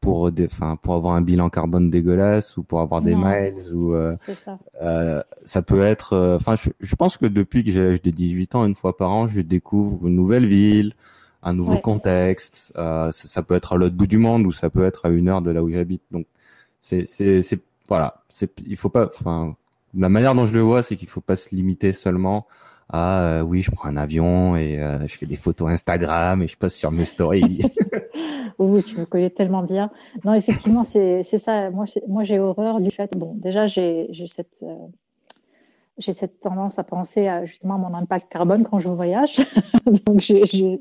pour 0.00 0.30
enfin 0.44 0.76
pour 0.76 0.94
avoir 0.94 1.14
un 1.14 1.22
bilan 1.22 1.48
carbone 1.48 1.90
dégueulasse 1.90 2.56
ou 2.56 2.62
pour 2.62 2.80
avoir 2.80 3.00
des 3.00 3.14
miles 3.14 3.72
ou 3.72 3.94
euh, 3.94 4.14
ça. 4.16 4.58
Euh, 4.82 5.22
ça. 5.44 5.62
peut 5.62 5.82
être 5.82 6.36
enfin 6.36 6.56
je, 6.56 6.70
je, 6.80 6.94
pense 6.94 7.16
que 7.16 7.26
depuis 7.26 7.64
que 7.64 7.70
j'ai 7.70 7.82
l'âge 7.82 8.02
de 8.02 8.10
18 8.10 8.54
ans 8.54 8.66
une 8.66 8.74
fois 8.74 8.96
par 8.96 9.10
an 9.10 9.28
je 9.28 9.40
découvre 9.40 10.06
une 10.06 10.14
nouvelle 10.14 10.46
ville 10.46 10.94
un 11.42 11.54
nouveau 11.54 11.78
contexte 11.78 12.72
ça, 12.74 13.08
ça, 13.12 13.42
peut 13.42 13.54
être 13.54 13.72
à 13.72 13.76
l'autre 13.76 13.96
bout 13.96 14.06
du 14.06 14.18
monde 14.18 14.46
ou 14.46 14.52
ça 14.52 14.68
peut 14.68 14.84
être 14.84 15.06
à 15.06 15.08
une 15.08 15.28
heure 15.28 15.40
de 15.40 15.50
là 15.50 15.62
où 15.62 15.70
j'habite 15.70 16.02
donc 16.10 16.26
c'est 16.82 17.06
c'est 17.06 17.40
c'est 17.40 17.60
voilà 17.88 18.22
c'est 18.28 18.52
il 18.66 18.76
faut 18.76 18.90
pas 18.90 19.06
enfin 19.06 19.56
la 19.94 20.10
manière 20.10 20.34
dont 20.34 20.44
je 20.44 20.52
le 20.52 20.60
vois 20.60 20.82
c'est 20.82 20.96
qu'il 20.96 21.08
faut 21.08 21.22
pas 21.22 21.36
se 21.36 21.54
limiter 21.54 21.94
seulement 21.94 22.46
ah 22.96 23.22
euh, 23.22 23.40
oui, 23.40 23.60
je 23.60 23.72
prends 23.72 23.88
un 23.88 23.96
avion 23.96 24.54
et 24.54 24.78
euh, 24.78 25.08
je 25.08 25.18
fais 25.18 25.26
des 25.26 25.34
photos 25.34 25.68
Instagram 25.68 26.44
et 26.44 26.46
je 26.46 26.56
poste 26.56 26.76
sur 26.76 26.92
mes 26.92 27.04
stories. 27.04 27.62
oui, 28.60 28.84
tu 28.84 28.96
me 28.96 29.04
connais 29.04 29.30
tellement 29.30 29.64
bien. 29.64 29.90
Non, 30.24 30.32
effectivement, 30.32 30.84
c'est 30.84 31.24
ça. 31.24 31.70
Moi, 31.70 31.86
moi 32.06 32.22
j'ai 32.22 32.38
horreur 32.38 32.80
du 32.80 32.92
fait. 32.92 33.10
Bon, 33.16 33.34
déjà, 33.34 33.66
j'ai 33.66 34.08
cette 34.28 34.62
euh, 34.62 34.76
j'ai 35.98 36.12
cette 36.12 36.38
tendance 36.38 36.78
à 36.78 36.84
penser 36.84 37.26
à 37.26 37.46
justement 37.46 37.74
à 37.74 37.78
mon 37.78 37.94
impact 37.94 38.30
carbone 38.30 38.62
quand 38.62 38.78
je 38.78 38.88
voyage. 38.88 39.38
Donc 40.06 40.20
j'ai 40.20 40.78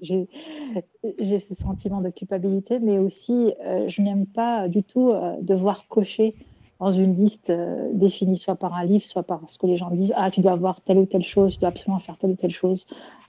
ce 1.39 1.55
sentiment 1.55 2.01
de 2.01 2.12
culpabilité, 2.12 2.77
mais 2.77 3.00
aussi 3.00 3.55
je 3.88 4.01
n'aime 4.03 4.27
pas 4.27 4.67
du 4.67 4.84
tout 4.84 5.12
devoir 5.41 5.88
cocher 5.88 6.36
dans 6.84 6.92
une 6.92 7.16
liste 7.16 7.50
euh, 7.50 7.90
définie 7.94 8.38
soit 8.38 8.56
par 8.56 8.74
un 8.74 8.84
livre, 8.84 9.06
soit 9.06 9.24
par 9.24 9.42
ce 9.48 9.58
que 9.58 9.68
les 9.68 9.78
gens 9.78 9.90
disent. 9.90 10.13
Ah, 10.18 10.30
tu 10.30 10.42
dois 10.42 10.52
avoir 10.52 10.82
telle 10.82 10.98
ou 10.98 11.06
telle 11.06 11.24
chose, 11.24 11.54
tu 11.54 11.60
dois 11.60 11.70
absolument 11.70 12.00
faire 12.00 12.18
telle 12.18 12.32
ou 12.32 12.36
telle 12.36 12.52
chose. 12.52 12.86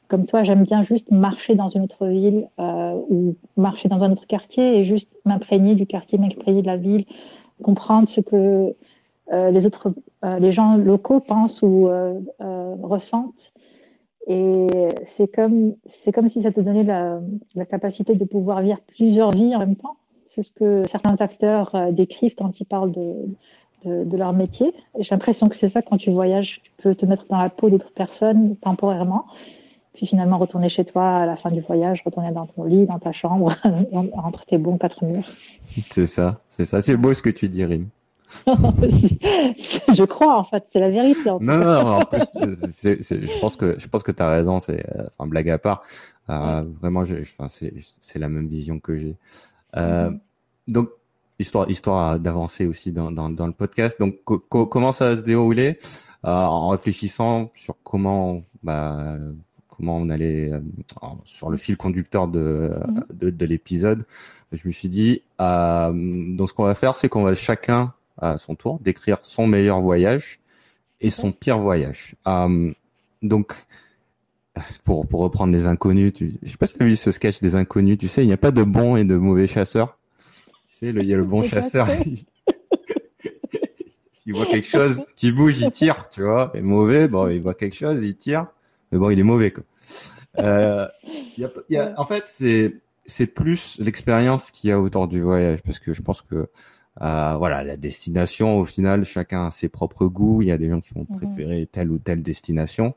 Comme 0.09 0.27
toi, 0.27 0.43
j'aime 0.43 0.65
bien 0.65 0.83
juste 0.83 1.13
marcher 1.13 1.55
dans 1.55 1.69
une 1.69 1.83
autre 1.83 2.07
ville 2.09 2.49
euh, 2.59 3.01
ou 3.09 3.37
marcher 3.57 3.89
dans 3.89 4.03
un 4.03 4.11
autre 4.11 4.27
quartier 4.27 4.77
et 4.79 4.85
juste 4.85 5.19
m'imprégner 5.25 5.77
du 5.77 5.87
quartier, 5.87 6.19
m'imprégner 6.19 6.63
de 6.63 6.67
la 6.67 6.77
ville, 6.77 7.05
comprendre 7.63 8.09
ce 8.09 8.21
que 8.21 8.75
euh, 9.33 9.51
les 9.51 9.67
autres, 9.67 9.95
les 10.41 10.51
gens 10.51 10.77
locaux 10.77 11.21
pensent 11.21 11.63
ou 11.63 11.89
ressentent. 12.83 13.53
Et 14.27 14.67
c'est 15.05 15.29
comme, 15.29 15.75
c'est 15.87 16.13
comme 16.13 16.29
si 16.29 16.43
ça 16.43 16.51
te 16.51 16.61
donnait 16.61 16.83
la, 16.83 17.21
la 17.55 17.67
capacité 17.67 18.15
de 18.17 18.25
pouvoir 18.25 18.63
vivre 18.63 18.81
plusieurs 18.89 19.31
vies 19.31 19.55
en 19.55 19.61
même 19.61 19.77
temps. 19.77 19.97
C'est 20.27 20.43
ce 20.43 20.51
que 20.51 20.85
certains 20.87 21.21
acteurs 21.21 21.75
euh, 21.75 21.93
décrivent 21.93 22.35
quand 22.35 22.61
ils 22.61 22.65
parlent 22.65 22.93
de, 22.93 23.15
de, 23.85 24.17
leur 24.17 24.33
métier. 24.33 24.73
J'ai 24.99 25.15
l'impression 25.15 25.49
que 25.49 25.57
c'est 25.57 25.69
ça 25.69 25.83
quand 25.83 25.97
tu 25.97 26.11
voyages, 26.11 26.61
tu 26.63 26.71
peux 26.79 26.95
te 26.95 27.07
mettre 27.07 27.27
dans 27.27 27.39
la 27.39 27.51
peau 27.51 27.71
d'autres 27.71 27.93
personnes 27.93 28.57
temporairement, 28.57 29.27
puis 29.93 30.07
finalement 30.07 30.39
retourner 30.39 30.69
chez 30.69 30.85
toi 30.85 31.19
à 31.19 31.27
la 31.27 31.37
fin 31.37 31.51
du 31.51 31.61
voyage, 31.61 32.03
retourner 32.05 32.31
dans 32.31 32.47
ton 32.47 32.65
lit, 32.65 32.87
dans 32.87 32.99
ta 32.99 33.13
chambre, 33.13 33.55
entre 34.15 34.45
tes 34.47 34.59
bons 34.59 34.79
quatre 34.79 35.05
murs. 35.05 35.29
C'est 35.91 36.07
ça, 36.07 36.41
c'est 36.49 36.67
ça. 36.67 36.83
C'est 36.83 36.97
beau 36.97 37.15
ce 37.15 37.23
que 37.23 37.31
tu 37.31 37.49
dis, 37.49 37.65
Rim. 37.65 37.89
je 38.47 40.05
crois 40.05 40.37
en 40.39 40.45
fait, 40.45 40.65
c'est 40.71 40.81
la 40.81 40.91
vérité. 40.91 41.31
non, 41.31 41.39
non, 41.41 41.65
non, 41.65 41.99
en 41.99 42.05
plus, 42.05 42.25
je 42.83 43.41
pense 43.41 43.55
que 43.55 43.77
je 43.79 43.87
pense 43.87 44.03
que 44.03 44.11
tu 44.11 44.23
as 44.23 44.29
raison. 44.29 44.59
C'est 44.59 44.85
euh, 44.97 45.05
enfin 45.07 45.29
blague 45.29 45.51
à 45.51 45.59
part. 45.59 45.83
Euh, 46.31 46.65
Vraiment, 46.81 47.05
c'est 47.49 48.19
la 48.19 48.29
même 48.29 48.49
vision 48.49 48.81
que 48.81 48.97
j'ai. 48.97 49.17
Euh, 49.77 50.11
donc, 50.69 50.91
histoire, 51.39 51.69
histoire 51.71 52.19
d'avancer 52.19 52.67
aussi 52.67 52.93
dans, 52.93 53.11
dans, 53.11 53.31
dans, 53.31 53.47
le 53.47 53.53
podcast. 53.53 53.99
Donc, 53.99 54.17
comment 54.25 54.93
ça 54.93 55.11
va 55.11 55.17
se 55.17 55.23
dérouler 55.23 55.79
euh, 56.25 56.31
en 56.31 56.69
réfléchissant 56.69 57.51
sur 57.55 57.77
comment, 57.83 58.43
bah, 58.63 59.17
comment 59.77 59.97
on 59.99 60.09
allait 60.09 60.53
euh, 60.53 60.61
sur 61.25 61.51
le 61.51 61.57
fil 61.57 61.77
conducteur 61.77 62.29
de, 62.29 62.73
mhm. 62.87 63.05
de, 63.13 63.31
de 63.31 63.47
l'épisode. 63.47 64.07
Je 64.53 64.67
me 64.67 64.73
suis 64.73 64.89
dit, 64.89 65.23
euh, 65.41 65.93
donc 66.37 66.49
ce 66.49 66.55
qu'on 66.55 66.65
va 66.65 66.75
faire, 66.75 66.95
c'est 66.95 67.09
qu'on 67.09 67.23
va 67.23 67.35
chacun 67.35 67.93
à 68.19 68.39
son 68.39 68.55
tour 68.55 68.79
décrire 68.81 69.19
son 69.23 69.47
meilleur 69.47 69.81
voyage 69.81 70.41
et 71.01 71.11
son 71.11 71.33
pire 71.33 71.59
voyage. 71.59 72.15
Euh, 72.27 72.73
donc, 73.23 73.55
pour, 74.85 75.07
pour 75.07 75.21
reprendre 75.21 75.53
les 75.53 75.67
inconnus, 75.67 76.13
tu, 76.13 76.35
je 76.43 76.51
sais 76.51 76.57
pas 76.57 76.67
si 76.67 76.77
tu 76.77 76.83
as 76.83 76.87
vu 76.87 76.97
ce 76.97 77.11
sketch 77.11 77.41
des 77.41 77.57
inconnus, 77.57 77.99
tu 77.99 78.09
sais, 78.09 78.23
il 78.23 78.27
n'y 78.27 78.33
a 78.33 78.39
pas 78.39 78.53
de 78.53 78.63
bon 78.63 78.97
et 78.97 79.05
de 79.05 79.17
mauvais 79.17 79.47
chasseurs. 79.49 79.99
Tu 80.69 80.77
sais, 80.77 80.89
il 80.91 81.05
y 81.05 81.15
a 81.15 81.17
le 81.17 81.25
bon 81.25 81.43
chasseur, 81.43 81.89
il, 84.27 84.35
voit 84.35 84.47
quelque 84.47 84.69
chose 84.69 85.07
qui 85.17 85.33
bouge, 85.33 85.61
il 85.61 85.71
tire, 85.71 86.09
tu 86.11 86.23
vois, 86.23 86.53
et 86.55 86.61
mauvais, 86.61 87.09
bon, 87.09 87.29
il 87.29 87.43
voit 87.43 87.55
quelque 87.55 87.77
chose, 87.77 88.03
il 88.03 88.17
tire, 88.17 88.47
mais 88.93 88.99
bon, 88.99 89.11
il 89.11 89.19
est 89.19 89.25
mauvais, 89.25 89.51
quoi. 89.51 89.65
Euh, 90.39 90.89
y 91.39 91.45
a, 91.45 91.51
y 91.69 91.77
a, 91.77 91.95
en 91.97 92.07
fait, 92.07 92.25
c'est, 92.27 92.81
c'est 93.07 93.27
plus 93.27 93.77
l'expérience 93.79 94.51
qu'il 94.51 94.71
y 94.71 94.73
a 94.73 94.81
autour 94.81 95.09
du 95.09 95.21
voyage, 95.21 95.63
parce 95.63 95.79
que 95.79 95.93
je 95.93 96.03
pense 96.03 96.23
que 96.23 96.49
euh, 97.03 97.35
voilà, 97.37 97.65
la 97.65 97.77
destination, 97.77 98.59
au 98.59 98.65
final, 98.65 99.05
chacun 99.05 99.47
a 99.47 99.51
ses 99.51 99.69
propres 99.69 100.07
goûts. 100.07 100.43
Il 100.43 100.49
y 100.49 100.53
a 100.53 100.59
des 100.59 100.71
gens 100.71 100.81
qui 100.81 100.95
vont 100.95 101.07
mhm. 101.09 101.19
préférer 101.19 101.69
telle 101.71 101.91
ou 101.91 101.99
telle 101.99 102.23
destination 102.23 102.95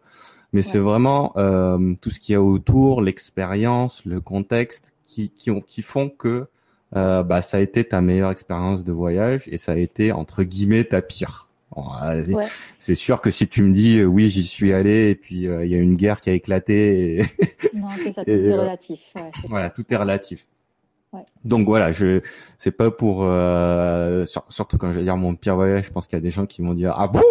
mais 0.54 0.62
c'est 0.62 0.80
vraiment 0.80 1.34
euh, 1.38 1.94
tout 2.02 2.10
ce 2.10 2.20
qu'il 2.20 2.34
y 2.34 2.36
a 2.36 2.42
autour, 2.42 3.02
l'expérience, 3.02 4.06
le 4.06 4.22
contexte 4.22 4.94
qui 5.06 5.30
qui, 5.30 5.52
ont, 5.52 5.62
qui 5.62 5.82
font 5.82 6.10
que 6.10 6.48
euh, 6.96 7.24
bah 7.24 7.42
ça 7.42 7.58
a 7.58 7.60
été 7.60 7.84
ta 7.84 8.02
meilleure 8.02 8.32
expérience 8.32 8.84
de 8.84 8.92
voyage 8.92 9.44
et 9.48 9.58
ça 9.58 9.74
a 9.74 9.78
été 9.78 10.12
entre 10.12 10.44
guillemets 10.44 10.86
ta 10.86 11.02
pire. 11.02 11.48
C'est 12.80 12.96
sûr 12.96 13.22
que 13.22 13.30
si 13.30 13.48
tu 13.48 13.62
me 13.62 13.74
dis 13.74 14.00
euh, 14.00 14.06
oui 14.06 14.30
j'y 14.30 14.44
suis 14.44 14.74
allé 14.74 15.10
et 15.10 15.16
puis 15.16 15.48
euh, 15.48 15.66
il 15.66 15.72
y 15.72 15.76
a 15.76 15.78
une 15.78 15.96
guerre 15.96 16.22
qui 16.22 16.30
a 16.30 16.34
éclaté. 16.34 17.18
Et... 17.18 17.26
non 17.74 17.88
c'est 17.98 18.12
ça, 18.12 18.24
tout 18.26 18.32
est 18.32 18.56
relatif. 18.56 19.12
Ouais, 19.16 19.32
voilà, 19.48 19.70
tout 19.70 19.86
est 19.90 19.96
relatif. 19.96 20.48
Ouais. 21.14 21.22
Donc 21.44 21.68
voilà, 21.68 21.92
je 21.92 22.22
c'est 22.58 22.72
pas 22.72 22.92
pour 22.92 23.24
euh, 23.24 24.26
surtout 24.50 24.78
quand 24.78 24.92
je 24.92 24.98
vais 24.98 25.04
dire 25.04 25.18
mon 25.18 25.36
pire 25.36 25.56
voyage, 25.56 25.86
je 25.86 25.92
pense 25.92 26.08
qu'il 26.08 26.18
y 26.18 26.22
a 26.22 26.24
des 26.24 26.32
gens 26.32 26.46
qui 26.46 26.62
vont 26.62 26.74
dire 26.74 26.94
ah 26.98 27.08
bon? 27.08 27.24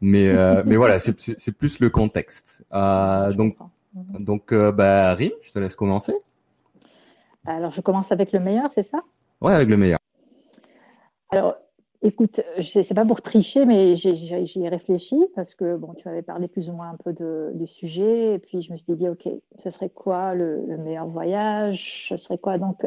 Mais 0.00 0.28
euh, 0.28 0.62
mais 0.66 0.76
voilà, 0.76 0.98
c'est 0.98 1.52
plus 1.52 1.80
le 1.80 1.90
contexte. 1.90 2.64
Euh, 2.72 3.32
donc 3.32 3.56
mhm. 3.94 4.24
donc 4.24 4.52
euh, 4.52 4.72
bah 4.72 5.14
Rim, 5.14 5.32
je 5.42 5.52
te 5.52 5.58
laisse 5.58 5.76
commencer. 5.76 6.14
Alors 7.46 7.70
je 7.70 7.80
commence 7.80 8.12
avec 8.12 8.32
le 8.32 8.40
meilleur, 8.40 8.70
c'est 8.72 8.82
ça? 8.82 9.02
Ouais, 9.40 9.54
avec 9.54 9.68
le 9.68 9.76
meilleur. 9.76 9.98
Alors 11.30 11.56
écoute, 12.02 12.40
c'est 12.60 12.94
pas 12.94 13.04
pour 13.04 13.22
tricher, 13.22 13.66
mais 13.66 13.96
j'y 13.96 14.62
ai, 14.62 14.68
réfléchi 14.68 15.16
parce 15.34 15.54
que 15.54 15.76
bon, 15.76 15.94
tu 15.94 16.08
avais 16.08 16.22
parlé 16.22 16.48
plus 16.48 16.70
ou 16.70 16.72
moins 16.72 16.90
un 16.90 16.96
peu 16.96 17.12
de, 17.12 17.50
du 17.54 17.66
sujet, 17.66 18.34
et 18.34 18.38
puis 18.38 18.62
je 18.62 18.72
me 18.72 18.76
suis 18.76 18.94
dit 18.94 19.08
ok, 19.08 19.28
ce 19.58 19.70
serait 19.70 19.90
quoi 19.90 20.34
le, 20.34 20.64
le 20.66 20.78
meilleur 20.78 21.06
voyage? 21.06 22.08
Ce 22.08 22.16
serait 22.16 22.38
quoi? 22.38 22.58
Donc 22.58 22.86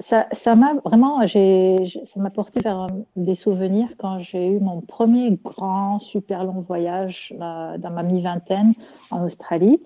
ça, 0.00 0.56
m'a 0.56 0.74
vraiment, 0.84 1.26
ça 1.26 2.20
m'a 2.20 2.30
porté 2.30 2.60
vers 2.60 2.88
des 3.16 3.34
souvenirs 3.34 3.88
quand 3.98 4.18
j'ai 4.18 4.48
eu 4.48 4.58
mon 4.58 4.80
premier 4.80 5.38
grand, 5.44 5.98
super 5.98 6.44
long 6.44 6.60
voyage 6.66 7.34
dans 7.38 7.90
ma 7.92 8.02
mi-vingtaine 8.02 8.74
en 9.10 9.24
Australie. 9.24 9.80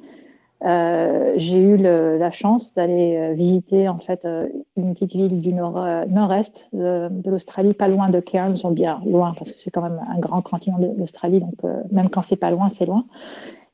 Euh, 0.64 1.34
j'ai 1.36 1.62
eu 1.62 1.76
la 1.76 2.30
chance 2.30 2.72
d'aller 2.72 3.16
euh, 3.16 3.32
visiter 3.34 3.86
en 3.88 3.98
fait 3.98 4.24
euh, 4.24 4.48
une 4.76 4.94
petite 4.94 5.12
ville 5.12 5.42
du 5.42 5.52
nord, 5.52 5.76
euh, 5.76 6.06
nord-est 6.06 6.68
de, 6.72 7.10
l'Australie, 7.30 7.74
pas 7.74 7.88
loin 7.88 8.08
de 8.08 8.18
Cairns, 8.20 8.54
sont 8.54 8.70
bien 8.70 9.00
loin 9.04 9.34
parce 9.36 9.52
que 9.52 9.60
c'est 9.60 9.70
quand 9.70 9.82
même 9.82 10.00
un 10.08 10.18
grand 10.18 10.40
continent 10.40 10.78
de 10.78 10.90
l'Australie, 10.96 11.40
donc 11.40 11.62
même 11.90 12.08
quand 12.08 12.22
c'est 12.22 12.36
pas 12.36 12.50
loin, 12.50 12.68
c'est 12.68 12.86
loin. 12.86 13.04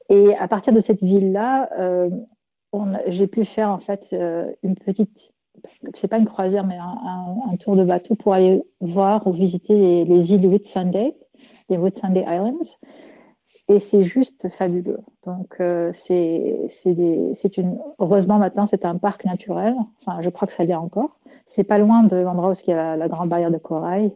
Et 0.09 0.35
à 0.37 0.49
partir 0.49 0.73
de 0.73 0.81
cette 0.81 1.03
ville-là, 1.03 1.71
j'ai 3.07 3.27
pu 3.29 3.45
faire 3.45 3.71
en 3.71 3.79
fait 3.79 4.17
une 4.63 4.75
petite 4.75 5.33
c'est 5.95 6.09
pas 6.09 6.19
une 6.19 6.27
croisière, 6.27 6.67
mais 6.67 6.77
un, 6.79 7.57
tour 7.57 7.77
de 7.77 7.85
bateau 7.85 8.15
pour 8.15 8.33
aller 8.33 8.63
voir 8.81 9.27
ou 9.27 9.33
visiter 9.33 10.05
les, 10.05 10.33
îles 10.35 10.47
Whitsunday, 10.47 11.15
les 11.69 11.77
Whitsunday 11.77 12.23
Islands. 12.23 12.79
Et 13.69 13.79
c'est 13.79 14.03
juste 14.03 14.49
fabuleux. 14.49 14.99
Donc, 15.25 15.57
euh, 15.61 15.93
c'est 15.95 17.57
une. 17.57 17.79
Heureusement, 18.01 18.39
maintenant, 18.39 18.67
c'est 18.67 18.85
un 18.85 18.97
parc 18.97 19.25
naturel. 19.25 19.75
Enfin, 20.01 20.21
je 20.21 20.29
crois 20.29 20.49
que 20.49 20.55
ça 20.55 20.65
l'est 20.65 20.75
encore. 20.75 21.17
C'est 21.47 21.65
pas 21.65 21.79
loin 21.79 22.03
de 22.03 22.17
l'endroit 22.17 22.51
où 22.51 22.55
il 22.67 22.71
y 22.71 22.73
a 22.73 22.97
la, 22.97 23.09
grande 23.09 23.29
barrière 23.29 23.51
de 23.51 23.59
corail. 23.59 24.13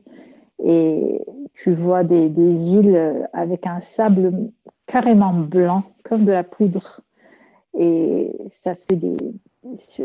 Et 0.64 1.24
tu 1.54 1.72
vois 1.72 2.02
des 2.02 2.28
îles 2.72 3.28
avec 3.32 3.66
un 3.66 3.80
sable 3.80 4.50
carrément 4.86 5.32
blanc, 5.32 5.84
comme 6.02 6.24
de 6.24 6.32
la 6.32 6.44
poudre. 6.44 7.00
Et 7.78 8.32
ça 8.50 8.74
fait 8.74 8.96
des, 8.96 9.16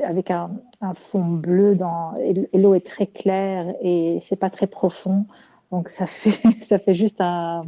avec 0.03 0.31
un, 0.31 0.51
fond 0.95 1.25
bleu 1.25 1.75
dans, 1.75 2.15
et 2.17 2.57
l'eau 2.57 2.73
est 2.73 2.85
très 2.85 3.07
claire 3.07 3.73
et 3.81 4.19
c'est 4.21 4.35
pas 4.35 4.49
très 4.49 4.67
profond. 4.67 5.25
Donc 5.71 5.89
ça 5.89 6.07
fait, 6.07 6.39
ça 6.61 6.79
fait 6.79 6.95
juste 6.95 7.21
un. 7.21 7.65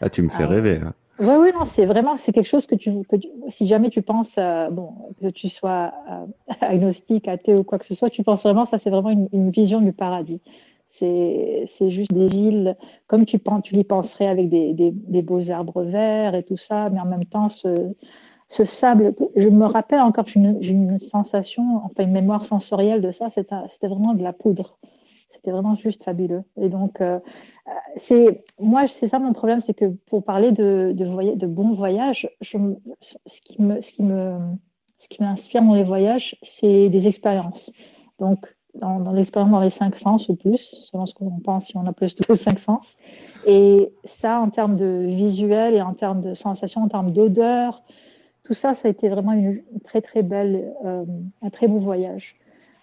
Ah, 0.00 0.10
tu 0.10 0.22
me 0.22 0.28
fais 0.28 0.44
rêver. 0.44 0.80
Oui, 1.20 1.34
oui, 1.40 1.48
non, 1.52 1.64
c'est 1.64 1.84
vraiment, 1.84 2.16
c'est 2.16 2.32
quelque 2.32 2.46
chose 2.46 2.66
que 2.66 2.76
tu, 2.76 3.02
que 3.08 3.16
si 3.48 3.66
jamais 3.66 3.90
tu 3.90 4.02
penses, 4.02 4.38
bon, 4.70 4.92
que 5.20 5.28
tu 5.28 5.48
sois 5.48 5.92
euh, 6.08 6.54
agnostique, 6.60 7.26
athée 7.26 7.56
ou 7.56 7.64
quoi 7.64 7.78
que 7.78 7.86
ce 7.86 7.94
soit, 7.94 8.08
tu 8.08 8.22
penses 8.22 8.44
vraiment, 8.44 8.64
ça 8.64 8.78
c'est 8.78 8.90
vraiment 8.90 9.10
une, 9.10 9.50
vision 9.50 9.80
du 9.80 9.92
paradis. 9.92 10.40
C'est, 10.86 11.66
juste 11.88 12.12
des 12.12 12.36
îles, 12.36 12.76
comme 13.08 13.26
tu 13.26 13.40
tu 13.64 13.76
y 13.76 13.84
penserais 13.84 14.28
avec 14.28 14.48
des, 14.48 14.72
des, 14.72 14.92
des, 14.92 15.22
beaux 15.22 15.50
arbres 15.50 15.82
verts 15.82 16.34
et 16.34 16.42
tout 16.42 16.56
ça, 16.56 16.88
mais 16.88 17.00
en 17.00 17.04
même 17.04 17.26
temps, 17.26 17.48
ce, 17.50 17.92
ce 18.48 18.64
sable, 18.64 19.14
je 19.36 19.48
me 19.48 19.66
rappelle 19.66 20.00
encore, 20.00 20.26
j'ai 20.26 20.40
une, 20.40 20.98
sensation, 20.98 21.82
enfin 21.84 22.04
une 22.04 22.12
mémoire 22.12 22.44
sensorielle 22.44 23.02
de 23.02 23.10
ça, 23.10 23.28
c'était 23.30 23.88
vraiment 23.88 24.14
de 24.14 24.22
la 24.22 24.32
poudre. 24.32 24.78
C'était 25.28 25.50
vraiment 25.50 25.76
juste 25.76 26.04
fabuleux. 26.04 26.42
Et 26.56 26.70
donc, 26.70 27.02
euh, 27.02 27.20
c'est 27.96 28.42
moi, 28.58 28.88
c'est 28.88 29.08
ça 29.08 29.18
mon 29.18 29.34
problème, 29.34 29.60
c'est 29.60 29.74
que 29.74 29.84
pour 30.06 30.24
parler 30.24 30.52
de, 30.52 30.92
de, 30.96 31.34
de 31.34 31.46
bons 31.46 31.74
voyages, 31.74 32.30
ce 32.40 32.56
qui 33.42 33.60
m'inspire 35.20 35.62
dans 35.62 35.74
les 35.74 35.84
voyages, 35.84 36.36
c'est 36.42 36.88
des 36.88 37.06
expériences. 37.06 37.70
Donc, 38.18 38.56
dans, 38.74 39.00
dans 39.00 39.12
l'expérience 39.12 39.50
dans 39.50 39.60
les 39.60 39.70
cinq 39.70 39.96
sens 39.96 40.28
ou 40.30 40.36
plus, 40.36 40.86
selon 40.90 41.04
ce 41.04 41.14
qu'on 41.14 41.38
pense, 41.40 41.66
si 41.66 41.76
on 41.76 41.86
a 41.86 41.92
plus 41.92 42.14
de 42.14 42.34
cinq 42.34 42.58
sens. 42.58 42.96
Et 43.46 43.92
ça, 44.04 44.40
en 44.40 44.48
termes 44.48 44.76
de 44.76 45.04
visuel 45.08 45.74
et 45.74 45.82
en 45.82 45.92
termes 45.92 46.22
de 46.22 46.32
sensation, 46.34 46.82
en 46.82 46.88
termes 46.88 47.12
d'odeur, 47.12 47.82
tout 48.48 48.54
ça, 48.54 48.72
ça 48.72 48.88
a 48.88 48.90
été 48.90 49.10
vraiment 49.10 49.32
une, 49.32 49.60
très 49.84 50.00
très 50.00 50.22
belle, 50.22 50.72
euh, 50.86 51.04
un 51.42 51.50
très 51.50 51.68
beau 51.68 51.78
voyage. 51.78 52.34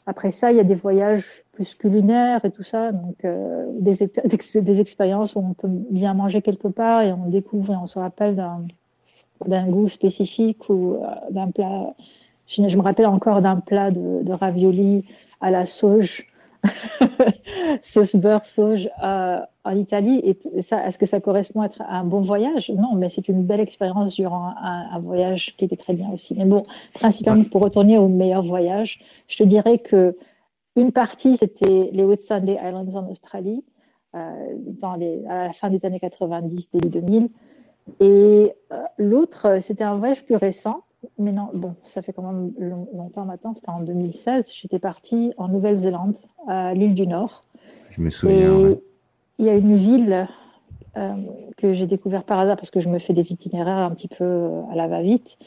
Après 0.05 0.29
ça, 0.29 0.51
il 0.51 0.57
y 0.57 0.60
a 0.60 0.63
des 0.63 0.75
voyages 0.75 1.43
plus 1.53 1.74
culinaires 1.74 2.45
et 2.45 2.51
tout 2.51 2.62
ça, 2.62 2.91
donc 2.91 3.25
euh, 3.25 3.65
des, 3.79 3.95
des, 4.62 4.79
expériences 4.79 5.34
où 5.34 5.39
on 5.39 5.53
peut 5.53 5.67
bien 5.67 6.13
manger 6.13 6.43
quelque 6.43 6.67
part 6.67 7.01
et 7.01 7.12
on 7.12 7.29
découvre 7.29 7.74
et 7.74 7.75
on 7.77 7.88
se 7.88 7.98
rappelle 7.98 8.36
d'un 8.36 9.67
goût 9.67 9.88
spécifique 9.88 10.69
ou 10.69 10.98
euh, 11.01 11.07
d'un 11.31 11.50
plat. 11.50 11.95
Je, 12.45 12.62
me 12.62 12.81
rappelle 12.84 13.07
encore 13.07 13.41
d'un 13.41 13.55
plat 13.55 13.89
de, 13.89 14.22
de 14.22 14.34
ravioli 14.34 15.03
à 15.41 15.50
la 15.50 15.65
sauge 15.65 16.27
sauce 17.81 18.15
beurre 18.15 18.45
sauge 18.45 18.89
euh, 19.03 19.39
en 19.63 19.75
Italie. 19.75 20.22
Et 20.24 20.62
ça, 20.62 20.86
est-ce 20.88 20.98
que 20.98 21.05
ça 21.05 21.19
correspond 21.19 21.62
à 21.62 21.98
un 21.98 22.03
bon 22.03 22.22
voyage? 22.22 22.69
Non, 22.69 22.95
mais 22.95 23.10
c'est 23.10 23.27
une 23.27 23.43
belle 23.43 23.60
expérience 23.60 24.15
durant 24.15 24.53
un, 24.62 25.00
voyage 25.00 25.55
qui 25.57 25.65
était 25.65 25.77
très 25.77 25.93
bien 25.93 26.10
aussi. 26.12 26.36
Mais 26.36 26.45
bon, 26.45 26.63
principalement 26.93 27.43
pour 27.43 27.62
retourner 27.62 27.98
au 27.98 28.07
meilleur 28.07 28.43
voyage, 28.43 29.00
je 29.27 29.38
te 29.38 29.43
dirais 29.43 29.79
que 29.79 30.17
une 30.75 30.91
partie 30.91 31.38
c'était 31.38 31.89
les 31.91 32.03
Whitsunday 32.03 32.57
Islands 32.62 32.95
en 32.95 33.10
Australie, 33.10 33.63
euh, 34.15 34.53
dans 34.57 34.95
les, 34.95 35.25
à 35.27 35.45
la 35.45 35.53
fin 35.53 35.69
des 35.69 35.86
années 35.86 36.00
90, 36.00 36.72
début 36.72 36.89
2000. 36.89 37.29
Et 38.00 38.53
euh, 38.72 38.84
l'autre, 38.98 39.60
c'était 39.62 39.84
un 39.84 39.95
voyage 39.95 40.25
plus 40.25 40.36
récent 40.36 40.84
mais 41.17 41.31
non, 41.31 41.50
bon, 41.53 41.75
ça 41.83 42.01
fait 42.01 42.13
quand 42.13 42.24
même 42.24 42.53
longtemps 42.93 43.25
maintenant, 43.25 43.53
c'était 43.55 43.69
en 43.69 43.81
2016. 43.81 44.51
J'étais 44.53 44.79
partie 44.79 45.33
en 45.38 45.47
Nouvelle-Zélande, 45.47 46.17
à 46.47 46.74
l'île 46.74 46.95
du 46.95 47.07
Nord. 47.07 47.43
Je 47.91 48.01
me 48.01 48.09
souviens. 48.09 48.75
Il 49.38 49.45
y 49.45 49.50
a 49.50 49.55
une 49.55 49.75
ville 49.75 50.27
euh, 50.97 51.13
que 51.57 51.74
j'ai 51.74 51.88
découvert 51.88 52.24
par 52.24 52.39
hasard 52.39 52.55
parce 52.55 52.71
que 52.71 52.79
je 52.79 52.88
me 52.88 53.00
fais 53.00 53.13
des 53.13 53.33
itinéraires 53.33 53.77
un 53.77 53.91
petit 53.91 54.07
peu 54.07 54.24
euh, 54.24 54.62
à 54.71 54.75
la 54.75 54.88
va-vite. 54.88 55.38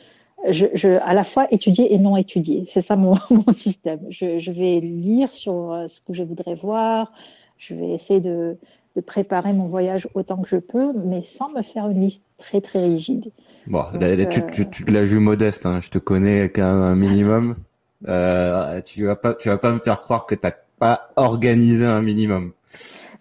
Je, 0.49 0.67
je, 0.75 0.89
à 1.03 1.15
la 1.15 1.25
fois 1.25 1.47
étudier 1.53 1.95
et 1.95 1.99
non 1.99 2.17
étudier. 2.17 2.65
C'est 2.69 2.83
ça 2.83 2.97
mon, 2.97 3.15
mon 3.31 3.51
système. 3.51 4.01
Je, 4.11 4.39
je, 4.39 4.53
vais 4.53 4.81
lire 4.81 5.33
sur 5.33 5.73
euh, 5.73 5.89
ce 5.89 6.01
que 6.03 6.13
je 6.13 6.23
voudrais 6.23 6.55
voir. 6.55 7.13
Je 7.57 7.75
vais 7.75 7.89
essayer 7.91 8.21
de, 8.21 8.59
de 8.95 9.01
préparer 9.01 9.53
mon 9.53 9.69
voyage 9.69 10.09
autant 10.15 10.37
que 10.37 10.49
je 10.49 10.57
peux, 10.57 10.93
mais 10.93 11.23
sans 11.23 11.49
me 11.51 11.63
faire 11.63 11.89
une 11.89 12.03
liste 12.03 12.27
très 12.37 12.61
très 12.61 12.85
rigide. 12.85 13.33
Bon, 13.69 13.85
là, 14.01 14.27
tu, 14.27 14.43
tu, 14.51 14.71
tu, 14.71 14.85
te 14.85 14.91
la 14.91 15.05
joues 15.05 15.21
modeste, 15.21 15.67
hein. 15.67 15.81
je 15.83 15.91
te 15.91 15.99
connais 15.99 16.45
quand 16.45 16.73
même 16.73 16.83
un 16.83 16.95
minimum. 16.95 17.57
Euh, 18.07 18.81
tu 18.83 19.07
vas 19.07 19.17
pas, 19.17 19.35
tu 19.35 19.49
vas 19.49 19.59
pas 19.59 19.73
me 19.73 19.81
faire 19.81 20.03
croire 20.03 20.25
que 20.25 20.37
t'as 20.37 20.53
pas 20.79 21.11
organisé 21.17 21.85
un 21.85 22.01
minimum. 22.01 22.53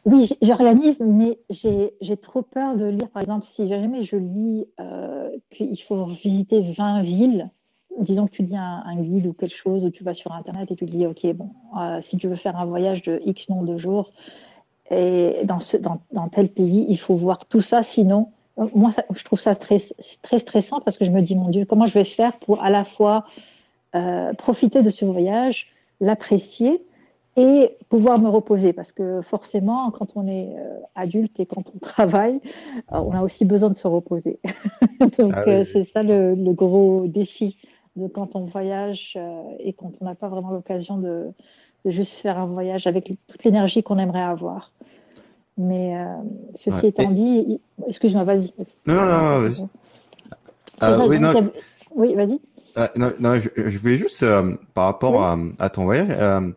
Oui, 0.06 0.30
j'organise, 0.44 1.00
mais 1.00 1.40
j'ai 1.50 2.18
trop 2.22 2.44
peur 2.44 2.76
de 2.76 2.86
lire. 2.86 3.10
Par 3.10 3.24
exemple, 3.24 3.48
si 3.48 3.68
jamais 3.68 4.04
je 4.04 4.18
lis 4.18 4.68
euh, 4.80 5.32
qu'il 5.50 5.82
faut 5.82 6.06
visiter 6.06 6.62
20 6.62 7.02
villes, 7.02 7.50
disons 8.00 8.28
que 8.28 8.34
tu 8.34 8.44
lis 8.44 8.56
un, 8.56 9.02
guide 9.02 9.26
ou 9.26 9.34
quelque 9.34 9.56
chose, 9.56 9.84
ou 9.84 9.90
tu 9.90 10.04
vas 10.04 10.14
sur 10.14 10.32
Internet 10.32 10.72
et 10.72 10.76
tu 10.76 10.86
dis, 10.86 11.08
OK, 11.08 11.26
bon, 11.34 11.50
euh, 11.82 11.98
si 12.04 12.18
tu 12.18 12.28
veux 12.28 12.36
faire 12.36 12.56
un 12.56 12.66
voyage 12.66 13.02
de 13.02 13.20
X 13.26 13.50
nombre 13.50 13.66
de 13.66 13.78
jours, 13.78 14.12
et 14.92 15.42
dans, 15.44 15.60
ce, 15.60 15.76
dans, 15.76 16.02
dans 16.12 16.30
tel 16.30 16.50
pays, 16.50 16.86
il 16.88 17.00
faut 17.00 17.16
voir 17.16 17.48
tout 17.48 17.62
ça, 17.62 17.82
sinon 17.82 18.30
moi, 18.74 18.92
je 19.12 19.24
trouve 19.24 19.40
ça 19.40 19.56
très, 19.56 19.78
très 20.22 20.40
stressant 20.40 20.82
parce 20.82 20.98
que 20.98 21.06
je 21.06 21.12
me 21.12 21.22
dis, 21.22 21.36
mon 21.36 21.50
Dieu, 21.50 21.66
comment 21.66 21.86
je 21.86 21.94
vais 21.94 22.04
faire 22.04 22.38
pour 22.40 22.64
à 22.64 22.70
la 22.70 22.86
fois 22.86 23.26
euh, 23.96 24.34
profiter 24.34 24.82
de 24.82 24.90
ce 24.90 25.06
voyage, 25.06 25.68
l'apprécier 26.02 26.84
et 27.36 27.78
pouvoir 27.90 28.20
me 28.20 28.30
reposer? 28.30 28.74
Parce 28.74 28.92
que 28.92 29.22
forcément, 29.22 29.92
quand 29.92 30.14
on 30.16 30.28
est 30.28 30.56
euh, 30.58 30.80
adulte 30.96 31.40
et 31.40 31.46
quand 31.46 31.72
on 31.76 31.80
travaille, 31.80 32.40
euh, 32.94 32.98
on 33.00 33.12
a 33.12 33.22
aussi 33.22 33.46
besoin 33.46 33.70
de 33.70 33.78
se 33.78 33.88
reposer. 33.88 34.40
Donc, 35.20 35.34
ah 35.36 35.64
c'est 35.64 35.84
ça 35.84 36.02
le, 36.02 36.34
le, 36.34 36.54
gros 36.54 37.06
défi 37.08 37.58
de 37.96 38.08
quand 38.08 38.36
on 38.36 38.46
voyage 38.46 39.18
et 39.60 39.74
quand 39.74 39.92
on 40.02 40.06
n'a 40.06 40.16
pas 40.16 40.30
vraiment 40.30 40.52
l'occasion 40.52 40.98
de, 40.98 41.28
de, 41.86 41.92
juste 41.92 42.14
faire 42.14 42.40
un 42.40 42.48
voyage 42.48 42.88
avec 42.88 43.14
toute 43.28 43.44
l'énergie 43.44 43.84
qu'on 43.84 44.00
aimerait 44.00 44.22
avoir. 44.22 44.72
Mais 45.58 45.98
euh, 45.98 46.06
ceci 46.54 46.88
étant 46.88 47.10
dit, 47.10 47.60
excuse-moi, 47.88 48.24
vas-y. 48.24 48.54
non, 48.86 48.94
non, 48.94 49.06
non, 49.06 49.42
vas-y. 49.42 49.68
Euh, 50.84 51.08
oui, 51.08 51.20
non. 51.20 51.52
oui, 51.96 52.16
vas-y. 52.16 52.40
Euh, 52.78 52.88
non, 52.96 53.12
non, 53.20 53.38
je, 53.38 53.50
je 53.56 53.80
voulais 53.80 53.98
juste, 53.98 54.22
euh, 54.22 54.56
par 54.76 54.86
rapport 54.86 55.24
à, 55.24 55.38
à, 55.58 55.70
ton 55.70 55.86
voyage, 55.86 56.54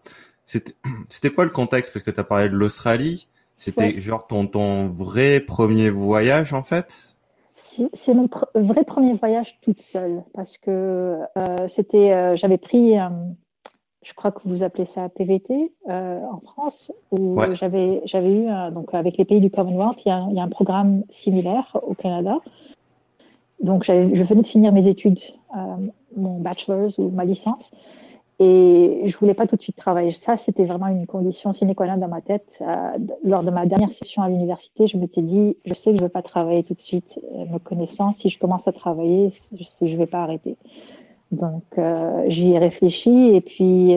c'était 1.08 1.30
quoi 1.30 1.44
le 1.44 1.50
contexte? 1.50 1.92
Parce 1.92 2.04
que 2.04 2.10
tu 2.10 2.20
as 2.20 2.24
parlé 2.24 2.48
de 2.48 2.54
l'Australie. 2.54 3.26
C'était 3.56 4.00
genre 4.00 4.26
ton, 4.26 4.46
ton 4.46 4.88
vrai 4.88 5.40
premier 5.40 5.90
voyage, 5.90 6.54
en 6.54 6.62
fait? 6.62 7.16
C'est 7.56 8.14
mon 8.14 8.28
vrai 8.54 8.84
premier 8.84 9.12
voyage 9.12 9.60
toute 9.60 9.82
seule. 9.82 10.22
Parce 10.34 10.56
que 10.56 11.18
c'était, 11.68 12.36
j'avais 12.36 12.56
pris 12.56 12.96
je 14.02 14.14
crois 14.14 14.30
que 14.32 14.40
vous 14.44 14.62
appelez 14.62 14.86
ça 14.86 15.08
PVT 15.08 15.72
euh, 15.88 16.20
en 16.24 16.40
France, 16.40 16.92
où 17.10 17.38
j'avais 17.52 18.00
j'avais 18.04 18.34
eu 18.34 18.46
donc 18.72 18.94
avec 18.94 19.18
les 19.18 19.24
pays 19.24 19.40
du 19.40 19.50
Commonwealth, 19.50 20.02
il 20.04 20.08
y 20.08 20.12
a, 20.12 20.26
il 20.30 20.36
y 20.36 20.40
a 20.40 20.42
un 20.42 20.48
programme 20.48 21.02
similaire 21.10 21.76
au 21.82 21.94
Canada. 21.94 22.38
Donc 23.62 23.84
je 23.84 24.22
venais 24.22 24.42
de 24.42 24.46
finir 24.46 24.72
mes 24.72 24.88
études, 24.88 25.20
euh, 25.54 25.76
mon 26.16 26.40
bachelor's 26.40 26.96
ou 26.96 27.10
ma 27.10 27.26
licence, 27.26 27.72
et 28.38 29.02
je 29.04 29.16
voulais 29.18 29.34
pas 29.34 29.46
tout 29.46 29.56
de 29.56 29.60
suite 29.60 29.76
travailler. 29.76 30.12
Ça, 30.12 30.38
c'était 30.38 30.64
vraiment 30.64 30.86
une 30.86 31.06
condition 31.06 31.52
sine 31.52 31.74
qua 31.74 31.86
non 31.86 31.98
dans 31.98 32.08
ma 32.08 32.22
tête. 32.22 32.62
Euh, 32.62 32.96
lors 33.22 33.42
de 33.42 33.50
ma 33.50 33.66
dernière 33.66 33.92
session 33.92 34.22
à 34.22 34.30
l'université, 34.30 34.86
je 34.86 34.96
m'étais 34.96 35.20
dit, 35.20 35.58
je 35.66 35.74
sais 35.74 35.90
que 35.90 35.98
je 35.98 36.02
vais 36.02 36.08
pas 36.08 36.22
travailler 36.22 36.62
tout 36.62 36.72
de 36.72 36.78
suite. 36.78 37.20
Me 37.34 37.58
connaissant, 37.58 38.12
si 38.12 38.30
je 38.30 38.38
commence 38.38 38.66
à 38.66 38.72
travailler, 38.72 39.28
je 39.30 39.86
je 39.86 39.96
vais 39.96 40.06
pas 40.06 40.22
arrêter. 40.22 40.56
Donc, 41.30 41.62
euh, 41.78 42.24
j'y 42.28 42.52
ai 42.52 42.58
réfléchi 42.58 43.28
et 43.34 43.40
puis, 43.40 43.96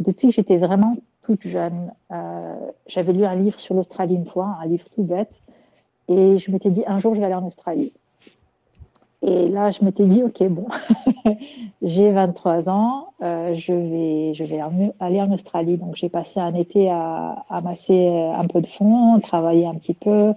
depuis 0.00 0.28
que 0.28 0.34
j'étais 0.34 0.56
vraiment 0.56 0.96
toute 1.22 1.46
jeune, 1.46 1.92
euh, 2.12 2.54
j'avais 2.86 3.12
lu 3.12 3.24
un 3.24 3.34
livre 3.34 3.58
sur 3.58 3.74
l'Australie 3.74 4.14
une 4.14 4.26
fois, 4.26 4.56
un 4.62 4.66
livre 4.66 4.84
tout 4.94 5.02
bête, 5.02 5.42
et 6.08 6.38
je 6.38 6.50
m'étais 6.50 6.70
dit, 6.70 6.82
un 6.86 6.98
jour, 6.98 7.14
je 7.14 7.20
vais 7.20 7.26
aller 7.26 7.34
en 7.34 7.46
Australie. 7.46 7.92
Et 9.22 9.48
là, 9.48 9.70
je 9.70 9.82
m'étais 9.82 10.04
dit, 10.04 10.22
OK, 10.22 10.42
bon, 10.48 10.66
j'ai 11.82 12.12
23 12.12 12.68
ans, 12.68 13.08
euh, 13.22 13.54
je 13.54 13.72
vais, 13.72 14.34
je 14.34 14.44
vais 14.44 14.60
aller 15.00 15.20
en 15.20 15.32
Australie. 15.32 15.78
Donc, 15.78 15.96
j'ai 15.96 16.10
passé 16.10 16.40
un 16.40 16.54
été 16.54 16.90
à, 16.90 17.44
à 17.48 17.60
masser 17.62 18.06
un 18.08 18.46
peu 18.46 18.60
de 18.60 18.66
fond, 18.66 19.18
travailler 19.20 19.66
un 19.66 19.74
petit 19.74 19.94
peu, 19.94 20.34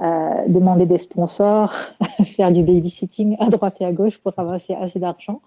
euh, 0.00 0.48
demander 0.48 0.86
des 0.86 0.98
sponsors, 0.98 1.72
faire 2.24 2.50
du 2.50 2.62
babysitting 2.62 3.36
à 3.38 3.48
droite 3.48 3.76
et 3.80 3.84
à 3.84 3.92
gauche 3.92 4.18
pour 4.18 4.32
avancer 4.36 4.74
assez 4.74 4.98
d'argent 4.98 5.40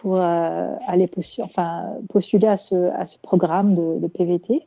pour 0.00 0.16
euh, 0.16 0.74
aller 0.86 1.08
postuler, 1.08 2.46
à 2.46 2.56
ce, 2.56 3.18
programme 3.22 3.74
de, 3.74 4.06
PVT. 4.06 4.66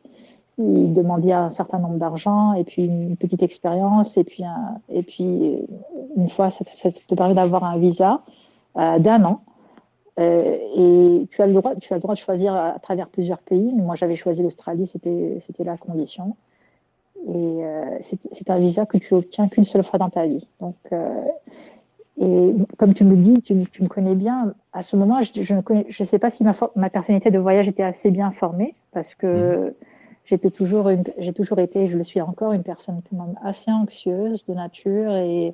Il 0.58 0.94
demandait 0.94 1.32
un 1.32 1.50
certain 1.50 1.80
nombre 1.80 1.98
d'argent 1.98 2.54
et 2.54 2.64
puis 2.64 2.86
une 2.86 3.16
petite 3.16 3.44
expérience 3.44 4.18
et 4.18 4.24
puis, 4.24 4.44
une 6.16 6.30
fois, 6.30 6.50
ça, 6.50 6.90
te 6.90 7.16
permet 7.16 7.36
d'avoir 7.36 7.64
un 7.64 7.78
visa 7.78 8.22
euh, 8.78 9.00
d'un 9.00 9.24
an. 9.24 9.42
Et 10.18 11.28
tu 11.32 11.42
as, 11.42 11.48
le 11.48 11.54
droit, 11.54 11.76
tu 11.76 11.94
as 11.94 11.96
le 11.96 12.02
droit 12.02 12.14
de 12.14 12.20
choisir 12.20 12.54
à 12.54 12.78
travers 12.80 13.08
plusieurs 13.08 13.40
pays. 13.40 13.72
Moi, 13.74 13.96
j'avais 13.96 14.18
choisi 14.18 14.44
l'Australie, 14.44 14.88
c'était 14.88 15.64
la 15.64 15.78
condition. 15.78 16.36
Et 17.28 17.64
euh, 17.66 17.98
c'est 18.02 18.50
un 18.50 18.58
visa 18.58 18.86
que 18.86 18.98
tu 18.98 19.14
obtiens 19.14 19.48
qu'une 19.48 19.64
seule 19.64 19.84
fois 19.84 20.00
dans 20.00 20.10
ta 20.10 20.26
vie. 20.26 20.48
Donc, 20.62 20.76
euh, 20.92 21.26
et 22.22 22.54
comme 22.78 22.94
tu 22.94 23.04
me 23.04 23.16
dis, 23.16 23.42
tu, 23.42 23.66
tu, 23.72 23.84
me 23.84 23.88
connais 23.88 24.16
bien. 24.16 24.54
À 24.74 24.84
ce 24.84 24.96
moment, 24.96 25.22
je, 25.22 25.42
je 25.42 25.54
ne 25.54 25.62
connais, 25.62 25.86
je 25.90 26.04
sais 26.04 26.20
pas 26.20 26.30
si 26.30 26.44
ma, 26.44 26.54
ma 26.76 26.90
personnalité 26.90 27.32
de 27.32 27.40
voyage 27.40 27.68
était 27.68 27.84
assez 27.84 28.12
bien 28.12 28.32
formée, 28.32 28.76
parce 28.92 29.16
que 29.16 29.70
mmh. 29.70 29.74
j'étais 30.26 30.50
toujours, 30.50 30.90
j'ai 31.18 31.34
toujours 31.34 31.60
été, 31.60 31.88
je 31.88 31.98
le 31.98 32.04
suis 32.04 32.22
encore, 32.22 32.54
une 32.54 32.64
personne 32.64 33.02
quand 33.10 33.26
même 33.26 33.36
assez 33.44 33.72
anxieuse 33.72 34.46
de 34.46 34.54
nature 34.54 35.16
et 35.16 35.54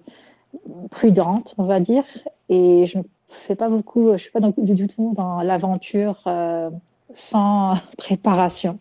prudente, 0.92 1.54
on 1.58 1.66
va 1.66 1.80
dire. 1.80 2.04
Et 2.50 2.86
je 2.86 3.00
ne 3.00 3.04
fais 3.30 3.56
pas 3.56 3.70
beaucoup, 3.70 4.12
je 4.14 4.18
suis 4.18 4.32
pas 4.32 4.40
du 4.40 4.88
tout 4.88 5.14
dans 5.16 5.42
l'aventure 5.42 6.22
euh, 6.28 6.70
sans 7.14 7.76
préparation. 7.98 8.80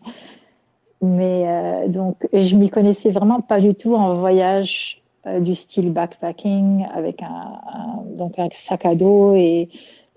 Mais 1.05 1.43
euh, 1.47 1.87
donc, 1.87 2.27
je 2.33 2.55
m'y 2.55 2.69
connaissais 2.69 3.11
vraiment 3.11 3.41
pas 3.41 3.59
du 3.59 3.75
tout 3.75 3.95
en 3.95 4.15
voyage 4.15 5.01
du 5.39 5.55
style 5.55 5.91
backpacking 5.91 6.85
avec 6.93 7.23
un, 7.23 8.03
donc 8.15 8.37
un 8.37 8.47
sac 8.53 8.85
à 8.85 8.93
dos 8.93 9.33
et, 9.33 9.69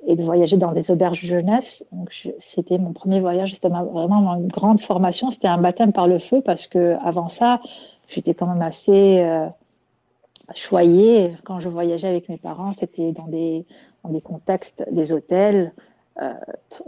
et 0.07 0.17
de 0.17 0.23
voyager 0.23 0.57
dans 0.57 0.73
des 0.73 0.91
auberges 0.91 1.25
jeunesse. 1.25 1.87
Donc 1.93 2.29
c'était 2.39 2.79
mon 2.79 2.93
premier 2.93 3.21
voyage, 3.21 3.55
c'était 3.55 3.69
vraiment 3.69 4.35
une 4.35 4.49
grande 4.49 4.81
formation, 4.81 5.31
c'était 5.31 5.49
un 5.49 5.59
baptême 5.59 5.93
par 5.93 6.07
le 6.07 6.19
feu 6.19 6.41
parce 6.41 6.67
que 6.67 6.97
avant 7.05 7.29
ça, 7.29 7.61
j'étais 8.09 8.35
quand 8.35 8.47
même 8.47 8.63
assez 8.63 9.21
euh, 9.21 9.47
choyée. 10.55 11.37
Quand 11.45 11.61
je 11.61 11.69
voyageais 11.69 12.09
avec 12.09 12.29
mes 12.29 12.39
parents, 12.39 12.73
c'était 12.73 13.13
dans 13.13 13.27
des 13.27 13.67
dans 14.05 14.11
des 14.11 14.21
contextes 14.21 14.85
des 14.91 15.13
hôtels 15.13 15.73
euh, 15.77 15.81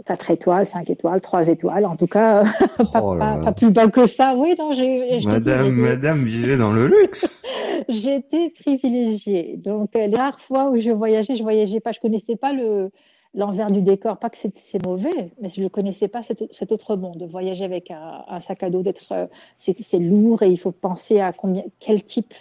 4 0.05 0.31
étoiles, 0.31 0.65
5 0.65 0.89
étoiles, 0.89 1.21
3 1.21 1.47
étoiles, 1.47 1.85
en 1.85 1.95
tout 1.95 2.07
cas, 2.07 2.43
pas, 2.93 3.01
oh 3.01 3.15
pas, 3.17 3.51
plus 3.51 3.71
bas 3.71 3.87
que 3.87 4.05
ça. 4.05 4.35
Oui, 4.35 4.55
non, 4.59 4.73
j'ai. 4.73 5.19
Madame, 5.25 5.71
Madame 5.71 6.25
vivait 6.25 6.57
dans 6.57 6.71
le 6.71 6.87
luxe. 6.87 7.43
J'étais 7.89 8.49
privilégiée. 8.49 9.57
Donc, 9.57 9.91
les 9.95 10.15
rares 10.15 10.41
fois 10.41 10.69
où 10.69 10.79
je 10.79 10.91
voyageais, 10.91 11.35
je 11.35 11.43
voyageais 11.43 11.79
pas, 11.79 11.91
je 11.91 11.99
connaissais 11.99 12.35
pas 12.35 12.53
le 12.53 12.91
l'envers 13.33 13.67
du 13.67 13.81
décor. 13.81 14.17
Pas 14.17 14.29
que 14.29 14.37
c'est 14.37 14.85
mauvais, 14.85 15.31
mais 15.41 15.49
je 15.49 15.61
ne 15.61 15.67
connaissais 15.67 16.07
pas 16.07 16.23
cet, 16.23 16.53
cet, 16.53 16.71
autre 16.71 16.95
monde. 16.95 17.17
De 17.17 17.25
voyager 17.25 17.65
avec 17.65 17.91
un, 17.91 18.23
un 18.27 18.39
sac 18.39 18.63
à 18.63 18.69
dos, 18.69 18.81
d'être, 18.81 19.11
euh, 19.11 19.27
c'est 19.57 19.99
lourd 19.99 20.43
et 20.43 20.49
il 20.49 20.57
faut 20.57 20.71
penser 20.71 21.19
à 21.19 21.31
combien, 21.33 21.63
quel 21.79 22.03
type 22.03 22.33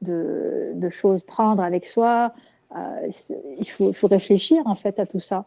de, 0.00 0.72
de 0.74 0.88
choses 0.88 1.22
prendre 1.22 1.62
avec 1.62 1.86
soi. 1.86 2.32
Euh, 2.76 3.08
il 3.58 3.68
faut, 3.68 3.88
il 3.90 3.94
faut 3.94 4.08
réfléchir 4.08 4.62
en 4.66 4.74
fait 4.74 4.98
à 4.98 5.06
tout 5.06 5.20
ça. 5.20 5.44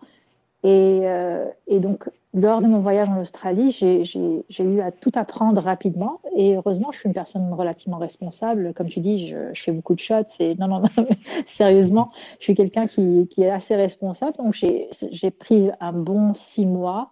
Et, 0.66 1.02
euh, 1.04 1.46
et, 1.68 1.80
donc, 1.80 2.10
lors 2.34 2.60
de 2.60 2.66
mon 2.66 2.80
voyage 2.80 3.08
en 3.08 3.22
Australie, 3.22 3.70
j'ai 3.72 4.64
eu 4.64 4.82
à 4.82 4.92
tout 4.92 5.12
apprendre 5.14 5.62
rapidement. 5.62 6.22
Et 6.36 6.56
heureusement, 6.56 6.92
je 6.92 6.98
suis 6.98 7.08
une 7.08 7.14
personne 7.14 7.54
relativement 7.54 8.00
responsable. 8.00 8.74
Comme 8.74 8.90
tu 8.90 9.00
dis, 9.00 9.28
je, 9.28 9.54
fais 9.54 9.72
beaucoup 9.72 9.94
de 9.94 10.00
shots. 10.00 10.24
Non, 10.58 10.68
non, 10.68 10.80
non, 10.80 11.08
sérieusement, 11.46 12.10
je 12.40 12.46
suis 12.46 12.56
quelqu'un 12.56 12.88
qui, 12.88 13.28
qui, 13.30 13.44
est 13.44 13.52
assez 13.52 13.76
responsable. 13.76 14.38
Donc, 14.38 14.56
j'ai 14.56 15.32
pris 15.32 15.70
un 15.80 15.94
bon 15.94 16.34
six 16.34 16.66
mois 16.66 17.12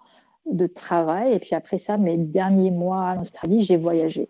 de 0.52 0.66
travail. 0.66 1.34
Et 1.34 1.39
puis 1.39 1.54
après 1.54 1.78
ça, 1.78 1.98
mes 1.98 2.18
derniers 2.18 2.72
mois 2.72 3.13
en 3.16 3.22
Australie, 3.22 3.62
j'ai 3.62 3.78
voyagé. 3.78 4.30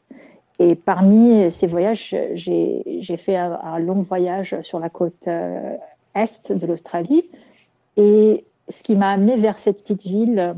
Et 0.60 0.76
parmi 0.76 1.50
ces 1.50 1.66
voyages, 1.66 2.14
j'ai 2.34 3.18
fait 3.18 3.38
un, 3.38 3.58
un, 3.64 3.80
long 3.80 4.02
voyage 4.02 4.60
sur 4.64 4.80
la 4.80 4.90
côte 4.90 5.30
euh, 5.30 5.78
est 6.14 6.52
de 6.52 6.68
l'Australie. 6.68 7.24
Et 7.96 8.44
ce 8.69 8.84
qui 8.84 8.95
m'a 8.95 9.10
amené 9.10 9.38
vers 9.38 9.60
cette 9.60 9.82
petite 9.82 10.04
ville, 10.04 10.39
euh, 10.39 10.54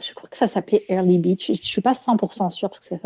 je 0.00 0.12
crois 0.14 0.28
que 0.28 0.36
ça 0.36 0.46
s'appelait 0.46 0.84
Early 0.88 1.18
Beach. 1.18 1.46
Je 1.46 1.52
ne 1.52 1.56
suis 1.56 1.80
pas 1.80 1.92
100% 1.92 2.50
sûre 2.50 2.68
parce 2.68 2.80
que 2.80 2.88
ça 2.88 2.98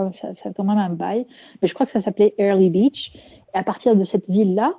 quand 0.57 0.65
même 0.65 0.79
un 0.79 0.91
bail, 0.91 1.27
mais 1.61 1.69
je 1.69 1.75
crois 1.75 1.87
que 1.87 1.93
ça 1.93 2.01
s'appelait 2.01 2.35
Early 2.39 2.71
Beach. 2.71 3.13
Et 3.55 3.59
à 3.59 3.63
partir 3.63 3.97
de 3.97 4.05
cette 4.05 4.29
ville-là, 4.29 4.75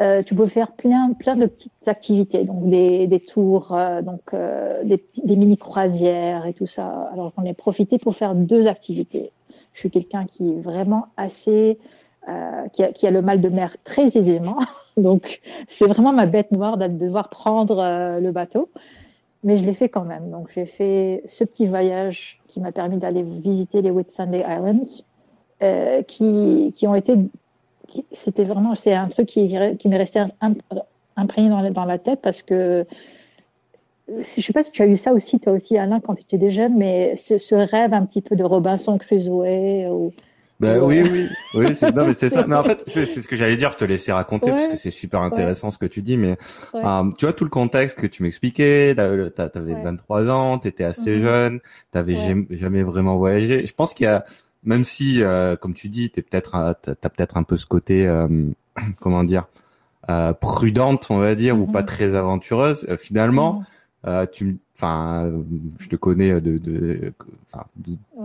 euh, 0.00 0.22
tu 0.22 0.34
peux 0.34 0.46
faire 0.46 0.72
plein, 0.72 1.12
plein 1.12 1.36
de 1.36 1.46
petites 1.46 1.86
activités, 1.86 2.44
donc 2.44 2.68
des, 2.68 3.24
tours, 3.28 3.72
euh, 3.72 4.00
donc 4.02 4.34
des, 4.84 5.04
des 5.22 5.36
mini 5.36 5.58
croisières 5.58 6.46
et 6.46 6.54
tout 6.54 6.66
ça. 6.66 7.10
Alors 7.12 7.32
j'en 7.36 7.44
ai 7.44 7.54
profité 7.54 7.98
pour 7.98 8.16
faire 8.16 8.34
deux 8.34 8.66
activités. 8.66 9.30
Je 9.74 9.80
suis 9.80 9.90
quelqu'un 9.90 10.26
qui 10.26 10.50
est 10.50 10.60
vraiment 10.60 11.06
assez 11.16 11.78
euh, 12.28 12.68
qui, 12.68 13.06
a, 13.06 13.10
le 13.10 13.20
mal 13.20 13.40
de 13.40 13.48
mer 13.48 13.74
très 13.82 14.16
aisément. 14.16 14.58
Donc, 14.96 15.40
c'est 15.66 15.86
vraiment 15.86 16.12
ma 16.12 16.26
bête 16.26 16.52
noire 16.52 16.76
de 16.76 16.86
devoir 16.86 17.28
prendre 17.28 17.80
euh, 17.80 18.20
le 18.20 18.30
bateau. 18.30 18.68
Mais 19.42 19.56
je 19.56 19.64
l'ai 19.64 19.74
fait 19.74 19.88
quand 19.88 20.04
même. 20.04 20.30
Donc, 20.30 20.48
j'ai 20.54 20.66
fait 20.66 21.24
ce 21.26 21.42
petit 21.42 21.66
voyage 21.66 22.40
qui 22.46 22.60
m'a 22.60 22.70
permis 22.70 22.98
d'aller 22.98 23.24
visiter 23.24 23.82
les 23.82 23.90
Whitsunday 23.90 24.44
Islands, 24.48 25.02
euh, 25.64 26.02
qui, 26.02 26.72
qui, 26.76 26.86
ont 26.86 26.94
été. 26.94 27.16
C'était 28.12 28.44
vraiment. 28.44 28.76
C'est 28.76 28.94
un 28.94 29.08
truc 29.08 29.26
qui, 29.26 29.52
qui 29.78 29.88
m'est 29.88 29.98
resté 29.98 30.22
imprégné 31.16 31.48
dans, 31.70 31.84
la 31.84 31.98
tête 31.98 32.20
parce 32.22 32.42
que. 32.42 32.86
Je 34.08 34.40
sais 34.40 34.52
pas 34.52 34.62
si 34.62 34.70
tu 34.70 34.82
as 34.82 34.86
eu 34.86 34.96
ça 34.96 35.12
aussi, 35.12 35.40
toi 35.40 35.54
aussi, 35.54 35.76
Alain, 35.76 35.98
quand 35.98 36.14
tu 36.14 36.36
étais 36.36 36.50
jeune, 36.50 36.76
mais 36.76 37.16
ce, 37.16 37.54
rêve 37.54 37.94
un 37.94 38.04
petit 38.04 38.20
peu 38.20 38.36
de 38.36 38.44
Robinson 38.44 38.98
Crusoe 38.98 39.44
bah, 40.62 40.78
oui, 40.78 41.02
oui, 41.02 41.28
oui, 41.54 41.66
c'est, 41.74 41.94
non, 41.94 42.06
mais 42.06 42.14
c'est 42.14 42.30
ça. 42.30 42.46
Mais 42.46 42.54
en 42.54 42.64
fait, 42.64 42.84
c'est, 42.86 43.04
ce 43.04 43.28
que 43.28 43.36
j'allais 43.36 43.56
dire, 43.56 43.76
te 43.76 43.84
laisser 43.84 44.12
raconter 44.12 44.50
parce 44.50 44.68
que 44.68 44.76
c'est 44.76 44.90
super 44.90 45.20
intéressant 45.20 45.70
ce 45.70 45.78
que 45.78 45.86
tu 45.86 46.02
dis. 46.02 46.16
Mais 46.16 46.38
euh, 46.74 47.10
tu 47.18 47.26
vois 47.26 47.34
tout 47.34 47.44
le 47.44 47.50
contexte 47.50 48.00
que 48.00 48.06
tu 48.06 48.22
m'expliquais. 48.22 48.94
T'avais 48.94 49.74
23 49.82 50.28
ans, 50.30 50.58
t'étais 50.58 50.84
assez 50.84 51.16
mm-hmm. 51.16 51.20
jeune, 51.20 51.60
t'avais 51.90 52.16
jamais, 52.16 52.46
jamais 52.50 52.82
vraiment 52.82 53.16
voyagé. 53.16 53.66
Je 53.66 53.74
pense 53.74 53.92
qu'il 53.92 54.04
y 54.04 54.08
a, 54.08 54.24
même 54.64 54.84
si, 54.84 55.22
euh, 55.22 55.56
comme 55.56 55.74
tu 55.74 55.88
dis, 55.88 56.10
t'es 56.10 56.22
peut-être, 56.22 56.76
t'as 56.82 57.08
peut-être 57.08 57.36
un 57.36 57.42
peu 57.42 57.56
ce 57.56 57.66
côté, 57.66 58.06
euh, 58.06 58.28
comment 59.00 59.24
dire, 59.24 59.46
euh, 60.10 60.32
prudente, 60.32 61.08
on 61.10 61.18
va 61.18 61.34
dire, 61.34 61.58
ou 61.58 61.66
pas 61.66 61.82
mm-hmm. 61.82 61.86
très 61.86 62.14
aventureuse. 62.14 62.86
finalement, 62.98 63.64
mm-hmm. 64.04 64.30
tu, 64.30 64.58
enfin, 64.76 65.32
je 65.80 65.88
te 65.88 65.96
connais 65.96 66.40
de, 66.40 66.58
de, 66.58 66.58
de, 66.58 67.12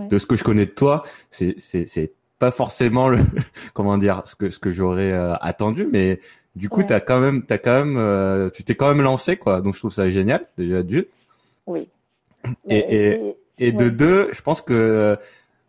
de, 0.10 0.20
ce 0.20 0.26
que 0.26 0.36
je 0.36 0.44
connais 0.44 0.66
de 0.66 0.72
toi. 0.72 1.04
C'est, 1.32 1.56
c'est, 1.58 1.88
c'est 1.88 2.12
pas 2.40 2.52
forcément 2.52 3.08
le 3.08 3.20
comment 3.74 3.98
dire 3.98 4.24
ce 4.26 4.36
que 4.36 4.50
ce 4.50 4.60
que 4.60 4.72
j'aurais 4.72 5.12
euh, 5.12 5.36
attendu 5.36 5.88
mais 5.92 6.20
du 6.56 6.70
coup 6.70 6.84
tu 6.84 6.94
as 6.94 7.00
quand 7.00 7.20
même 7.20 7.44
t'as 7.44 7.58
quand 7.58 7.74
même 7.74 7.98
euh, 7.98 8.50
tu 8.50 8.64
t'es 8.64 8.76
quand 8.76 8.90
même 8.90 9.02
lancé 9.02 9.38
quoi. 9.38 9.62
Donc 9.62 9.74
je 9.76 9.80
trouve 9.80 9.94
ça 9.94 10.10
génial 10.10 10.46
déjà 10.58 10.84
d'une. 10.84 11.06
Oui. 11.66 11.88
Et 12.68 12.78
et, 12.78 13.36
et 13.60 13.72
de 13.72 13.90
deux 13.90 14.30
je 14.34 14.42
pense 14.42 14.62
que 14.62 15.18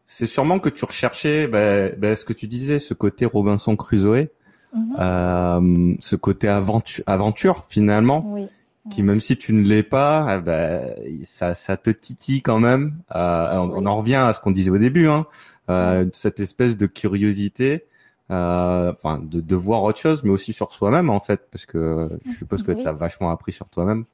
c'est 0.06 0.26
sûrement 0.26 0.58
que 0.58 0.68
tu 0.68 0.84
recherchais 0.84 1.46
bah, 1.46 1.90
bah, 1.90 2.16
ce 2.16 2.24
que 2.24 2.32
tu 2.32 2.46
disais 2.46 2.78
ce 2.78 2.94
côté 2.94 3.26
Robinson 3.26 3.76
Crusoe 3.76 4.28
mm-hmm. 4.74 4.78
euh, 4.98 5.94
ce 6.00 6.16
côté 6.16 6.48
aventure 6.48 7.04
aventure 7.06 7.66
finalement 7.68 8.24
oui. 8.26 8.46
qui 8.90 9.02
même 9.02 9.20
si 9.20 9.36
tu 9.36 9.52
ne 9.52 9.66
l'es 9.66 9.82
pas 9.82 10.38
bah, 10.40 10.80
ça 11.24 11.54
ça 11.54 11.76
te 11.76 11.90
titille 11.90 12.42
quand 12.42 12.60
même 12.60 12.94
euh, 13.14 13.56
on, 13.56 13.82
on, 13.82 13.86
en 13.86 13.96
revient 13.98 14.14
à 14.14 14.32
ce 14.32 14.40
qu'on 14.40 14.50
disait 14.50 14.70
au 14.70 14.78
début 14.78 15.08
hein 15.08 15.26
euh, 15.26 15.57
cette 16.12 16.40
espèce 16.40 16.76
de 16.76 16.86
curiosité, 16.86 17.84
euh, 18.30 18.92
enfin 18.92 19.18
de, 19.18 19.40
de, 19.40 19.56
voir 19.56 19.82
autre 19.84 19.98
chose, 19.98 20.22
mais 20.22 20.30
aussi 20.30 20.52
sur 20.52 20.72
soi-même 20.72 21.08
en 21.08 21.20
fait, 21.20 21.48
parce 21.50 21.64
que 21.64 22.10
je 22.26 22.32
suppose 22.32 22.62
que 22.62 22.72
tu 22.72 22.86
as 22.86 22.92
vachement 22.92 23.30
appris 23.30 23.52
sur 23.52 23.68
toi-même. 23.68 24.04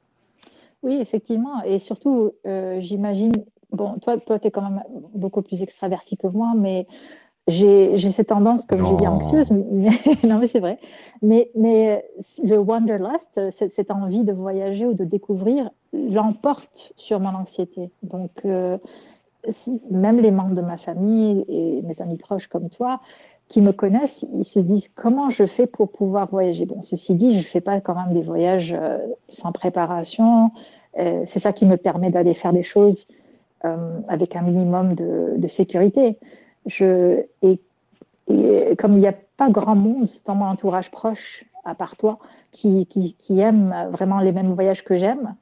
Oui, 0.83 0.97
effectivement, 1.01 1.63
et 1.63 1.79
surtout, 1.79 2.31
euh, 2.45 2.79
j'imagine, 2.79 3.33
bon, 3.71 3.97
toi, 3.99 4.17
toi, 4.17 4.39
tu 4.39 4.47
es 4.47 4.51
quand 4.51 4.61
même 4.61 4.83
beaucoup 5.13 5.41
plus 5.41 5.63
extraverti 5.63 6.15
que 6.15 6.27
moi, 6.27 6.53
mais 6.55 6.87
j'ai 7.47 8.11
cette 8.11 8.27
tendance, 8.27 8.65
comme 8.65 8.85
je 8.87 8.95
dis, 8.95 9.07
anxieuse, 9.07 9.51
mais, 9.71 9.89
non, 10.23 10.37
mais 10.37 10.47
c'est 10.47 10.59
vrai. 10.59 10.79
Mais, 11.21 11.51
mais 11.55 12.05
le 12.43 12.57
wanderlust, 12.57 13.51
cette 13.51 13.91
envie 13.91 14.23
de 14.23 14.31
voyager 14.31 14.85
ou 14.85 14.93
de 14.93 15.03
découvrir, 15.03 15.69
l'emporte 15.93 16.93
sur 16.95 17.19
mon 17.19 17.35
anxiété. 17.35 17.89
Donc, 18.03 18.31
euh, 18.45 18.77
même 19.91 20.19
les 20.19 20.31
membres 20.31 20.55
de 20.55 20.61
ma 20.61 20.77
famille 20.77 21.45
et 21.47 21.81
mes 21.81 22.01
amis 22.01 22.17
proches 22.17 22.47
comme 22.47 22.69
toi, 22.69 22.99
qui 23.47 23.61
me 23.61 23.71
connaissent, 23.71 24.25
ils 24.33 24.45
se 24.45 24.59
disent 24.59 24.89
comment 24.89 25.29
je 25.29 25.45
fais 25.45 25.67
pour 25.67 25.91
pouvoir 25.91 26.27
voyager? 26.29 26.65
Bon, 26.65 26.81
ceci 26.81 27.13
dit, 27.13 27.33
je 27.33 27.39
ne 27.39 27.43
fais 27.43 27.61
pas 27.61 27.79
quand 27.79 27.95
même 27.95 28.13
des 28.13 28.23
voyages 28.23 28.75
euh, 28.77 28.97
sans 29.29 29.51
préparation. 29.51 30.51
Euh, 30.97 31.23
c'est 31.27 31.39
ça 31.39 31.53
qui 31.53 31.65
me 31.65 31.77
permet 31.77 32.09
d'aller 32.09 32.33
faire 32.33 32.53
des 32.53 32.63
choses 32.63 33.07
euh, 33.63 33.99
avec 34.07 34.35
un 34.35 34.41
minimum 34.41 34.95
de, 34.95 35.47
sécurité. 35.47 36.17
Et, 37.43 37.59
comme 38.77 38.93
il 38.93 38.99
n'y 38.99 39.07
a 39.07 39.13
pas 39.37 39.49
grand 39.49 39.75
monde 39.75 40.07
dans 40.25 40.35
mon 40.35 40.45
entourage 40.45 40.89
proche, 40.89 41.45
à 41.63 41.75
part 41.75 41.95
toi, 41.95 42.17
qui, 42.51 42.87
qui, 42.87 43.13
qui 43.19 43.39
aime 43.39 43.75
vraiment 43.91 44.19
les 44.19 44.31
mêmes 44.31 44.53
voyages 44.53 44.83
que 44.83 44.97
j'aime, 44.97 45.35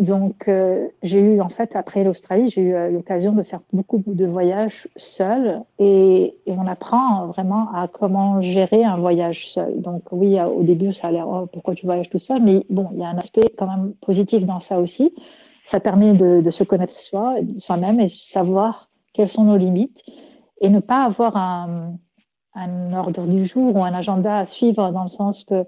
donc, 0.00 0.48
euh, 0.48 0.88
j'ai 1.02 1.20
eu, 1.20 1.42
en 1.42 1.50
fait, 1.50 1.76
après 1.76 2.04
l'Australie, 2.04 2.48
j'ai 2.48 2.62
eu 2.62 2.74
euh, 2.74 2.90
l'occasion 2.90 3.32
de 3.32 3.42
faire 3.42 3.60
beaucoup 3.70 4.02
de 4.06 4.24
voyages 4.24 4.88
seuls 4.96 5.60
et, 5.78 6.34
on 6.46 6.66
apprend 6.66 7.26
vraiment 7.26 7.68
à 7.74 7.86
comment 7.86 8.40
gérer 8.40 8.82
un 8.82 8.96
voyage 8.96 9.50
seul. 9.50 9.78
Donc, 9.82 10.04
oui, 10.10 10.40
au 10.40 10.62
début, 10.62 10.94
ça 10.94 11.08
a 11.08 11.10
l'air, 11.10 11.28
oh, 11.28 11.46
pourquoi 11.52 11.74
tu 11.74 11.84
voyages 11.84 12.08
tout 12.08 12.18
seul? 12.18 12.42
Mais 12.42 12.64
bon, 12.70 12.88
il 12.94 13.00
y 13.00 13.04
a 13.04 13.08
un 13.08 13.18
aspect 13.18 13.52
quand 13.58 13.66
même 13.66 13.92
positif 14.00 14.46
dans 14.46 14.60
ça 14.60 14.80
aussi. 14.80 15.14
Ça 15.64 15.80
permet 15.80 16.14
de, 16.14 16.50
se 16.50 16.64
connaître 16.64 16.98
soi, 16.98 17.34
soi-même 17.58 18.00
et 18.00 18.08
savoir 18.08 18.88
quelles 19.12 19.28
sont 19.28 19.44
nos 19.44 19.58
limites 19.58 20.02
et 20.62 20.70
ne 20.70 20.80
pas 20.80 21.04
avoir 21.04 21.36
un 21.36 22.92
ordre 22.94 23.26
du 23.26 23.44
jour 23.44 23.76
ou 23.76 23.84
un 23.84 23.92
agenda 23.92 24.38
à 24.38 24.46
suivre 24.46 24.90
dans 24.92 25.02
le 25.02 25.10
sens 25.10 25.44
que 25.44 25.66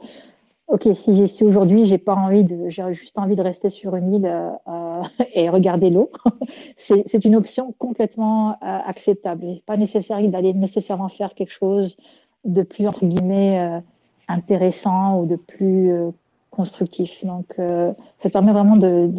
ok, 0.73 0.89
si, 0.95 1.45
aujourd'hui 1.45 1.85
j'ai 1.85 1.99
pas 1.99 2.15
envie 2.15 2.45
de, 2.45 2.71
j'ai 2.71 2.83
juste 2.95 3.19
envie 3.19 3.37
de 3.37 3.43
rester 3.43 3.69
sur 3.69 3.95
une 3.95 4.15
île 4.15 4.27
euh, 4.27 5.03
et 5.35 5.49
regarder 5.51 5.91
l'eau, 5.91 6.11
c'est 6.77 7.25
une 7.25 7.37
option 7.37 7.75
complètement 7.79 8.53
euh, 8.53 8.79
acceptable. 8.87 9.61
Pas 9.67 9.77
nécessaire 9.77 10.27
d'aller 10.29 10.55
nécessairement 10.55 11.09
faire 11.09 11.35
quelque 11.35 11.53
chose 11.53 11.97
de 12.45 12.63
plus 12.63 12.89
entre 12.89 13.05
guillemets 13.05 13.61
euh, 13.61 13.81
intéressant 14.29 15.21
ou 15.21 15.27
de 15.27 15.37
plus 15.37 15.93
euh, 15.93 16.11
constructif. 16.51 17.25
Donc, 17.25 17.55
ça 17.57 18.31
permet 18.31 18.53
vraiment 18.53 18.77
de, 18.77 19.11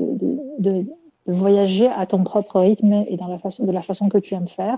voyager 1.26 1.88
à 1.88 2.06
ton 2.06 2.24
propre 2.24 2.60
rythme 2.60 3.06
et 3.08 3.18
de 3.18 3.72
la 3.72 3.82
façon 3.82 4.08
que 4.08 4.20
tu 4.20 4.36
aimes 4.36 4.48
faire. 4.48 4.78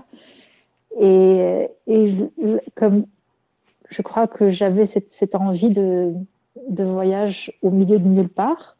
Et, 0.98 1.68
comme 2.74 3.04
je 3.90 4.00
crois 4.00 4.26
que 4.26 4.48
j'avais 4.48 4.86
cette, 4.86 5.34
envie 5.34 5.68
de, 5.68 6.14
de 6.68 6.84
voyage 6.84 7.52
au 7.62 7.70
milieu 7.70 7.98
de 7.98 8.08
nulle 8.08 8.28
part 8.28 8.76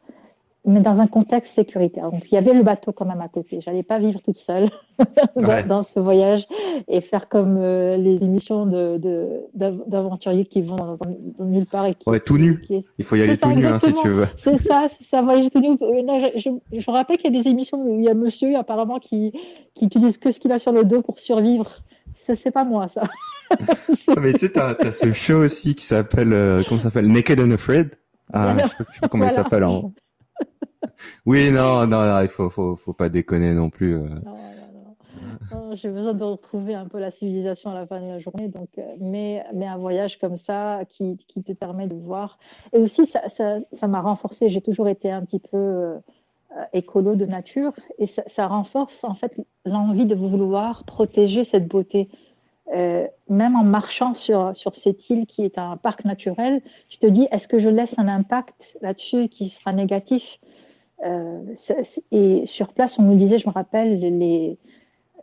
mais 0.67 0.81
dans 0.81 0.99
un 0.99 1.07
contexte 1.07 1.53
sécuritaire. 1.53 2.11
Donc, 2.11 2.29
il 2.29 2.35
y 2.35 2.37
avait 2.37 2.53
le 2.53 2.61
bateau 2.61 2.91
quand 2.91 3.05
même 3.05 3.21
à 3.21 3.29
côté. 3.29 3.61
J'allais 3.61 3.83
pas 3.83 3.99
vivre 3.99 4.21
toute 4.21 4.35
seule 4.35 4.69
dans, 5.35 5.81
ce 5.81 5.99
voyage 5.99 6.45
et 6.89 6.99
faire 6.99 7.29
comme 7.29 7.57
euh, 7.57 7.95
les 7.95 8.23
émissions 8.25 8.65
de, 8.65 8.99
d'aventuriers 9.55 10.45
qui 10.45 10.61
vont 10.61 10.75
dans, 10.75 10.97
nulle 11.39 11.65
part 11.65 11.85
et 11.85 11.93
qui. 11.93 12.09
Ouais, 12.09 12.19
tout 12.19 12.37
nu. 12.37 12.61
Il 12.97 13.05
faut 13.05 13.15
y 13.15 13.21
aller 13.21 13.37
tout 13.37 13.49
nu, 13.51 13.65
hein, 13.65 13.79
si 13.79 13.93
tu 13.93 14.09
veux. 14.09 14.27
C'est 14.35 14.57
ça, 14.57 14.87
c'est 14.89 15.05
ça, 15.05 15.21
voyager 15.21 15.49
tout 15.49 15.61
nu. 15.61 15.77
Euh, 15.81 16.03
non, 16.03 16.19
je, 16.19 16.37
je, 16.37 16.79
je, 16.79 16.91
rappelle 16.91 17.17
qu'il 17.17 17.33
y 17.33 17.37
a 17.37 17.41
des 17.41 17.47
émissions 17.47 17.81
où 17.81 17.99
il 17.99 18.05
y 18.05 18.09
a 18.09 18.13
monsieur, 18.13 18.57
apparemment, 18.57 18.99
qui, 18.99 19.31
qui 19.73 19.85
utilise 19.85 20.17
que 20.17 20.31
ce 20.31 20.39
qu'il 20.41 20.51
a 20.51 20.59
sur 20.59 20.73
le 20.73 20.83
dos 20.83 21.01
pour 21.01 21.19
survivre. 21.19 21.79
C'est 22.13 22.51
pas 22.51 22.65
moi, 22.65 22.89
ça. 22.89 23.03
mais 24.21 24.33
tu 24.33 24.39
sais, 24.39 24.51
t'as, 24.51 24.75
as 24.79 24.91
ce 24.91 25.13
show 25.13 25.43
aussi 25.43 25.75
qui 25.75 25.85
s'appelle, 25.85 26.33
euh, 26.33 26.63
comment 26.67 26.79
ça 26.79 26.85
s'appelle? 26.85 27.11
Naked 27.11 27.39
and 27.39 27.51
Afraid. 27.51 27.95
Ah, 28.33 28.55
je 28.57 28.67
sais 28.67 28.99
pas 29.01 29.07
comment 29.07 29.25
il 29.25 29.31
s'appelle 29.31 29.63
en, 29.63 29.93
oui, 31.25 31.51
non, 31.51 31.87
non, 31.87 32.21
il 32.21 32.27
faut, 32.27 32.49
faut, 32.49 32.75
faut 32.75 32.93
pas 32.93 33.09
déconner 33.09 33.53
non 33.53 33.69
plus. 33.69 33.95
Euh. 33.95 34.07
J'ai 35.73 35.89
besoin 35.89 36.13
de 36.13 36.23
retrouver 36.23 36.73
un 36.73 36.87
peu 36.87 36.99
la 36.99 37.11
civilisation 37.11 37.71
à 37.71 37.73
la 37.73 37.85
fin 37.85 37.99
de 38.01 38.07
la 38.07 38.19
journée, 38.19 38.47
donc, 38.47 38.69
euh, 38.77 38.95
mais, 38.99 39.45
mais 39.53 39.67
un 39.67 39.77
voyage 39.77 40.19
comme 40.19 40.37
ça 40.37 40.81
qui, 40.89 41.17
qui 41.27 41.43
te 41.43 41.51
permet 41.51 41.87
de 41.87 41.95
voir. 41.95 42.39
Et 42.73 42.77
aussi, 42.77 43.05
ça 43.05 43.21
m'a 43.21 43.59
ça, 43.71 43.87
m'a 43.87 44.01
renforcé. 44.01 44.49
J'ai 44.49 44.61
toujours 44.61 44.87
été 44.87 45.11
un 45.11 45.23
petit 45.23 45.39
peu 45.39 45.95
écolo 46.73 47.15
de 47.15 47.25
nature, 47.25 47.73
et 47.99 48.07
ça, 48.07 48.23
ça 48.25 48.47
renforce 48.47 49.03
en 49.03 49.13
fait 49.13 49.37
l'envie 49.65 50.05
de 50.05 50.15
vouloir 50.15 50.85
protéger 50.85 51.43
cette 51.43 51.67
beauté. 51.67 52.09
Même 52.73 53.55
en 53.55 53.63
marchant 53.63 54.13
sur, 54.13 54.55
sur 54.55 54.75
cette 54.75 55.09
île 55.09 55.25
qui 55.25 55.43
est 55.43 55.57
un 55.57 55.77
parc 55.77 56.05
naturel, 56.05 56.61
tu 56.89 56.97
te 56.97 57.07
dis, 57.07 57.27
est-ce 57.31 57.47
que 57.47 57.59
je 57.59 57.69
laisse 57.69 57.97
un 57.97 58.07
impact 58.07 58.77
là-dessus 58.81 59.29
qui 59.29 59.49
sera 59.49 59.73
négatif? 59.73 60.39
Euh, 61.05 61.41
et 62.11 62.45
sur 62.45 62.73
place, 62.73 62.97
on 62.99 63.03
nous 63.03 63.15
disait, 63.15 63.39
je 63.39 63.47
me 63.47 63.53
rappelle, 63.53 63.99
les, 63.99 64.57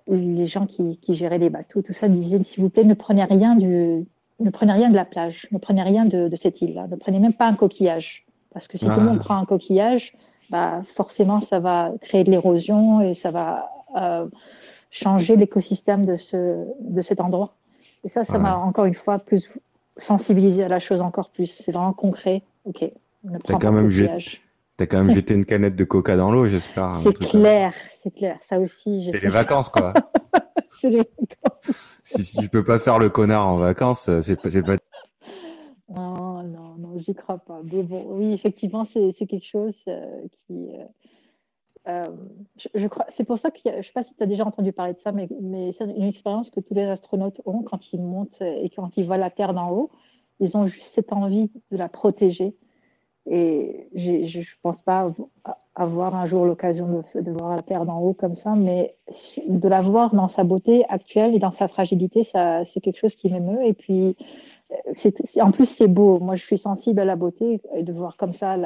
les 0.09 0.47
gens 0.47 0.67
qui, 0.67 0.99
qui 0.99 1.15
géraient 1.15 1.39
les 1.39 1.51
bateaux, 1.51 1.83
tout 1.83 1.93
ça, 1.93 2.09
disaient, 2.09 2.43
s'il 2.43 2.63
vous 2.63 2.71
plaît, 2.71 2.85
ne 2.85 2.95
prenez 2.95 3.25
rien 3.25 3.57
du, 3.57 4.07
ne 4.41 4.51
prenez 4.51 4.73
rien 4.73 4.91
de 4.91 4.97
la 4.97 5.05
plage, 5.05 5.49
ne 5.53 5.59
prenez 5.59 5.83
rien 5.83 6.05
de, 6.05 6.29
de 6.29 6.37
cette 6.37 6.63
île-là, 6.63 6.87
ne 6.89 6.97
prenez 6.97 7.19
même 7.19 7.33
pas 7.33 7.47
un 7.47 7.55
coquillage. 7.55 8.25
Parce 8.53 8.69
que 8.69 8.79
si 8.79 8.87
tout 8.87 9.01
le 9.01 9.07
monde 9.07 9.19
ah. 9.21 9.25
prend 9.25 9.37
un 9.37 9.45
coquillage, 9.45 10.15
bah, 10.51 10.83
forcément, 10.85 11.41
ça 11.41 11.59
va 11.59 11.93
créer 12.01 12.23
de 12.23 12.31
l'érosion 12.31 13.01
et 13.01 13.15
ça 13.15 13.31
va 13.31 13.69
euh, 13.97 14.27
changer 14.95 15.35
l'écosystème 15.35 16.07
de, 16.07 16.17
ce, 16.17 16.65
de 16.81 17.01
cet 17.03 17.21
endroit. 17.21 17.57
Et 18.05 18.09
ça, 18.09 18.25
ça 18.25 18.39
m'a 18.39 18.57
encore 18.57 18.85
une 18.85 18.95
fois 18.95 19.19
plus 19.19 19.51
sensibilisé 19.97 20.63
à 20.63 20.69
la 20.69 20.79
chose 20.79 21.03
encore 21.03 21.31
plus. 21.31 21.47
C'est 21.47 21.73
vraiment 21.73 21.93
concret. 21.93 22.43
Ok, 22.65 22.83
ne 23.25 23.39
prends 23.39 23.59
pas 23.59 23.71
de. 23.71 24.19
T'as 24.77 24.87
quand 24.87 25.05
même 25.05 25.15
jeté 25.15 25.35
une 25.35 25.45
canette 25.45 25.77
de 25.77 25.85
coca 25.85 26.17
dans 26.17 26.33
l'eau, 26.33 26.47
j'espère. 26.47 26.95
C'est 26.97 27.15
clair, 27.15 27.73
c'est 27.93 28.13
clair. 28.13 28.39
Ça 28.41 28.59
aussi. 28.59 29.09
C'est 29.13 29.23
les 29.23 29.29
vacances, 29.29 29.69
quoi. 29.69 29.95
c'est 30.69 30.91
les 30.91 30.99
vacances. 30.99 31.77
si, 32.05 32.25
si 32.25 32.37
tu 32.39 32.49
peux 32.49 32.65
pas 32.65 32.81
faire 32.81 32.99
le 32.99 33.09
connard 33.09 33.47
en 33.47 33.57
vacances, 33.57 34.11
c'est 34.21 34.41
pas, 34.41 34.51
pas. 34.63 34.77
Non, 35.89 36.43
non, 36.43 36.75
non, 36.77 36.99
j'y 36.99 37.15
crois 37.15 37.39
pas. 37.39 37.61
Mais 37.73 37.85
bon, 37.85 38.05
oui, 38.11 38.33
effectivement, 38.33 38.85
c'est 38.85 39.27
quelque 39.27 39.47
chose 39.47 39.77
euh, 39.87 40.23
qui. 40.47 40.71
Euh, 40.75 40.85
euh, 41.87 42.07
je, 42.75 42.87
crois, 42.87 43.05
c'est 43.09 43.25
pour 43.25 43.39
ça 43.39 43.51
que 43.51 43.59
je 43.65 43.87
sais 43.87 43.93
pas 43.93 44.03
si 44.03 44.15
tu 44.15 44.23
as 44.23 44.27
déjà 44.27 44.45
entendu 44.45 44.73
parler 44.73 44.95
de 44.95 44.99
ça, 44.99 45.13
mais, 45.13 45.29
c'est 45.73 45.85
une 45.85 46.05
expérience 46.05 46.51
que 46.51 46.61
tous 46.61 46.75
les 46.75 46.85
astronautes 46.85 47.41
ont 47.45 47.63
quand 47.63 47.93
ils 47.93 48.01
montent 48.01 48.41
et 48.41 48.71
quand 48.71 48.97
ils 48.97 49.05
voient 49.05 49.19
la 49.19 49.31
Terre 49.31 49.55
d'en 49.55 49.71
haut. 49.71 49.91
Ils 50.41 50.57
ont 50.57 50.67
juste 50.67 50.89
cette 50.89 51.13
envie 51.13 51.51
de 51.71 51.77
la 51.77 51.89
protéger 51.89 52.57
et 53.27 53.89
je 53.95 54.39
ne 54.39 54.45
pense 54.63 54.83
pas 54.83 55.13
avoir 55.75 56.15
un 56.15 56.27
jour 56.27 56.45
l'occasion 56.45 57.05
de, 57.15 57.31
voir 57.31 57.57
la 57.57 57.63
Terre 57.63 57.87
d'en 57.87 58.01
haut 58.01 58.13
comme 58.13 58.35
ça, 58.35 58.55
mais 58.55 58.97
de 59.49 59.69
la 59.69 59.81
voir 59.81 60.15
dans 60.15 60.29
sa 60.29 60.45
beauté 60.45 60.85
actuelle 60.89 61.35
et 61.35 61.39
dans 61.39 61.51
sa 61.51 61.69
fragilité, 61.69 62.23
c'est 62.23 62.81
quelque 62.83 62.99
chose 62.99 63.15
qui 63.15 63.31
m'émeut. 63.31 63.65
Et 63.65 63.73
puis, 63.73 64.17
c'est, 64.95 65.41
en 65.41 65.51
plus, 65.51 65.67
c'est 65.67 65.89
beau. 65.89 66.19
Moi, 66.19 66.35
je 66.35 66.45
suis 66.45 66.59
sensible 66.59 67.01
à 67.01 67.05
la 67.05 67.17
beauté 67.17 67.61
et 67.75 67.83
de 67.83 67.93
voir 67.93 68.17
comme 68.17 68.33
ça, 68.33 68.57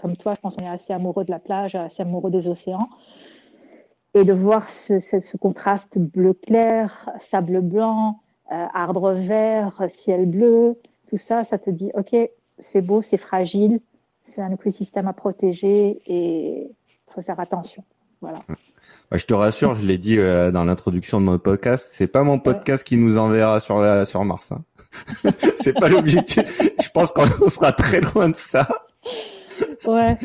comme 0.00 0.16
toi, 0.16 0.34
je 0.34 0.40
pense 0.40 0.56
qu'on 0.56 0.64
est 0.64 0.68
assez 0.68 0.92
amoureux 0.92 1.24
de 1.24 1.30
la 1.30 1.38
plage, 1.38 1.74
assez 1.74 2.02
amoureux 2.02 2.30
des 2.30 2.48
océans. 2.48 2.88
Et 4.14 4.24
de 4.24 4.32
voir 4.32 4.70
ce, 4.70 5.00
ce, 5.00 5.36
contraste 5.36 5.98
bleu 5.98 6.34
clair, 6.34 7.10
sable 7.20 7.60
blanc, 7.60 8.20
euh, 8.52 8.66
arbre 8.72 9.12
vert, 9.12 9.72
ciel 9.88 10.26
bleu, 10.26 10.78
tout 11.08 11.16
ça, 11.16 11.42
ça 11.42 11.58
te 11.58 11.70
dit, 11.70 11.90
OK, 11.94 12.14
c'est 12.60 12.80
beau, 12.80 13.02
c'est 13.02 13.16
fragile, 13.16 13.80
c'est 14.24 14.40
un 14.40 14.52
écosystème 14.52 15.08
à 15.08 15.12
protéger 15.12 16.00
et 16.06 16.68
il 16.68 17.12
faut 17.12 17.22
faire 17.22 17.40
attention. 17.40 17.82
Voilà. 18.20 18.38
je 19.12 19.26
te 19.26 19.34
rassure, 19.34 19.74
je 19.74 19.84
l'ai 19.84 19.98
dit 19.98 20.18
euh, 20.18 20.50
dans 20.50 20.64
l'introduction 20.64 21.20
de 21.20 21.26
mon 21.26 21.38
podcast, 21.38 21.90
c'est 21.92 22.06
pas 22.06 22.22
mon 22.22 22.38
podcast 22.38 22.84
qui 22.84 22.96
nous 22.96 23.18
enverra 23.18 23.60
sur 23.60 23.80
la, 23.80 24.04
sur 24.04 24.24
Mars. 24.24 24.52
Hein. 24.52 24.62
c'est 25.56 25.74
pas 25.74 25.88
l'objectif. 25.88 26.44
je 26.80 26.88
pense 26.90 27.12
qu'on 27.12 27.48
sera 27.50 27.72
très 27.72 28.00
loin 28.00 28.28
de 28.28 28.36
ça. 28.36 28.68
Ouais. 29.86 30.18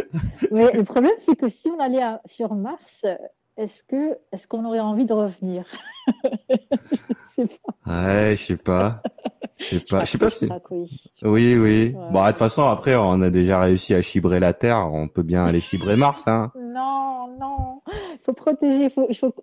Mais 0.51 0.71
le 0.73 0.83
problème, 0.83 1.13
c'est 1.19 1.35
que 1.35 1.49
si 1.49 1.69
on 1.69 1.79
allait 1.79 2.03
sur 2.25 2.55
Mars, 2.55 3.05
est-ce 3.57 3.83
que 3.83 4.17
est-ce 4.31 4.47
qu'on 4.47 4.63
aurait 4.65 4.79
envie 4.79 5.05
de 5.05 5.13
revenir? 5.13 5.65
Je 6.49 7.45
sais 7.45 7.47
pas. 7.85 8.03
Ouais, 8.05 8.35
je 8.35 8.45
sais 8.45 8.57
pas. 8.57 9.01
Je 9.57 9.77
sais 9.77 9.85
pas, 9.89 10.03
je 10.05 10.11
sais 10.11 10.17
pas 10.17 10.29
si. 10.29 10.49
Oui, 11.21 11.57
oui. 11.57 11.95
Bon, 12.11 12.23
de 12.23 12.27
toute 12.29 12.37
façon, 12.37 12.63
après, 12.63 12.95
on 12.95 13.21
a 13.21 13.29
déjà 13.29 13.59
réussi 13.59 13.93
à 13.93 14.01
chibrer 14.01 14.39
la 14.39 14.53
Terre. 14.53 14.89
On 14.91 15.07
peut 15.07 15.23
bien 15.23 15.45
aller 15.45 15.59
chibrer 15.59 15.95
Mars, 15.95 16.27
hein. 16.27 16.51
Non, 16.57 17.27
non. 17.39 17.81
Il 17.91 18.19
faut 18.23 18.33
protéger. 18.33 18.85
Il 18.85 18.89
faut, 18.89 19.05
il 19.09 19.15
faut... 19.15 19.33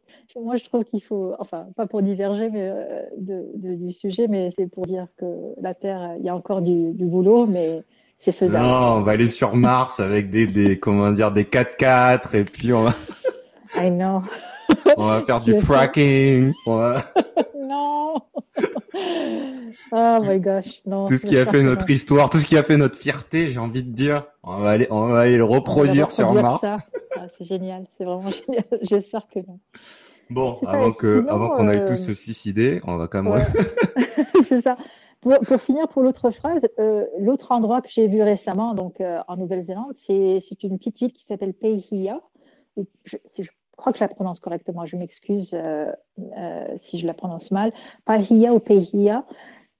Moi, 0.42 0.56
je 0.56 0.64
trouve 0.64 0.84
qu'il 0.84 1.02
faut, 1.02 1.34
enfin, 1.38 1.66
pas 1.76 1.86
pour 1.86 2.02
diverger 2.02 2.50
mais, 2.50 2.68
euh, 2.68 3.02
de, 3.18 3.74
du 3.74 3.92
sujet, 3.92 4.26
mais 4.28 4.50
c'est 4.50 4.66
pour 4.66 4.86
dire 4.86 5.06
que 5.16 5.54
la 5.60 5.74
Terre, 5.74 6.16
il 6.18 6.24
y 6.24 6.28
a 6.28 6.34
encore 6.34 6.62
du, 6.62 6.92
du 6.92 7.04
boulot, 7.04 7.46
mais 7.46 7.82
c'est 8.18 8.32
faisable. 8.32 8.64
Non, 8.64 8.96
on 8.96 9.00
va 9.02 9.12
aller 9.12 9.28
sur 9.28 9.54
Mars 9.54 10.00
avec 10.00 10.30
des, 10.30 10.46
des 10.46 10.78
comment 10.78 11.12
dire, 11.12 11.32
des 11.32 11.44
4x4 11.44 12.36
et 12.36 12.44
puis 12.44 12.72
on 12.72 12.82
va. 12.82 12.94
I 13.76 13.90
know. 13.90 14.22
On 14.96 15.06
va 15.06 15.22
faire 15.22 15.40
du 15.40 15.60
fracking. 15.60 16.52
non. 16.66 18.14
oh 19.92 20.18
my 20.22 20.40
gosh, 20.40 20.82
non. 20.86 21.06
Tout 21.06 21.18
ce 21.18 21.26
qui 21.26 21.36
a 21.36 21.46
fait 21.46 21.62
notre 21.62 21.88
histoire, 21.88 22.30
tout 22.30 22.38
ce 22.38 22.46
qui 22.46 22.56
a 22.56 22.62
fait 22.62 22.76
notre 22.76 22.96
fierté, 22.96 23.50
j'ai 23.50 23.58
envie 23.58 23.82
de 23.82 23.90
dire. 23.90 24.24
On 24.42 24.58
va 24.58 24.70
aller, 24.70 24.86
on 24.90 25.06
va 25.06 25.20
aller 25.20 25.36
le 25.36 25.44
reproduire, 25.44 26.10
sur 26.10 26.32
Mars. 26.32 26.64
Ah, 26.64 26.78
c'est 27.36 27.44
génial, 27.44 27.86
c'est 27.96 28.04
vraiment 28.04 28.30
génial. 28.30 28.64
J'espère 28.82 29.26
que 29.32 29.40
non. 29.40 29.60
Bon, 30.30 30.58
avant 30.66 30.92
que, 30.92 31.24
avant 31.28 31.50
qu'on 31.50 31.68
aille 31.68 31.84
tous 31.86 32.02
euh, 32.02 32.06
se 32.06 32.14
suicider, 32.14 32.80
on 32.84 32.96
va 32.96 33.06
quand 33.06 33.22
même. 33.22 33.44
c'est 34.44 34.60
ça. 34.60 34.76
Pour, 35.26 35.60
finir, 35.60 35.88
pour 35.88 36.02
l'autre 36.02 36.30
phrase, 36.30 36.68
euh, 36.78 37.04
l'autre 37.18 37.50
endroit 37.50 37.82
que 37.82 37.88
j'ai 37.90 38.06
vu 38.06 38.22
récemment, 38.22 38.74
donc 38.74 39.00
euh, 39.00 39.18
en 39.26 39.36
Nouvelle-Zélande, 39.36 39.92
c'est 39.94 40.62
une 40.62 40.78
petite 40.78 40.98
ville 40.98 41.12
qui 41.12 41.24
s'appelle 41.24 41.52
Paihia. 41.52 42.20
Je, 43.04 43.16
je 43.36 43.50
crois 43.76 43.92
que 43.92 43.98
je 43.98 44.04
la 44.04 44.08
prononce 44.08 44.38
correctement, 44.38 44.86
je 44.86 44.96
m'excuse 44.96 45.52
euh, 45.54 45.90
si 46.76 46.98
je 46.98 47.06
la 47.08 47.14
prononce 47.14 47.50
mal, 47.50 47.72
Pahia 48.04 48.54
ou 48.54 48.60
Pahia, 48.60 49.24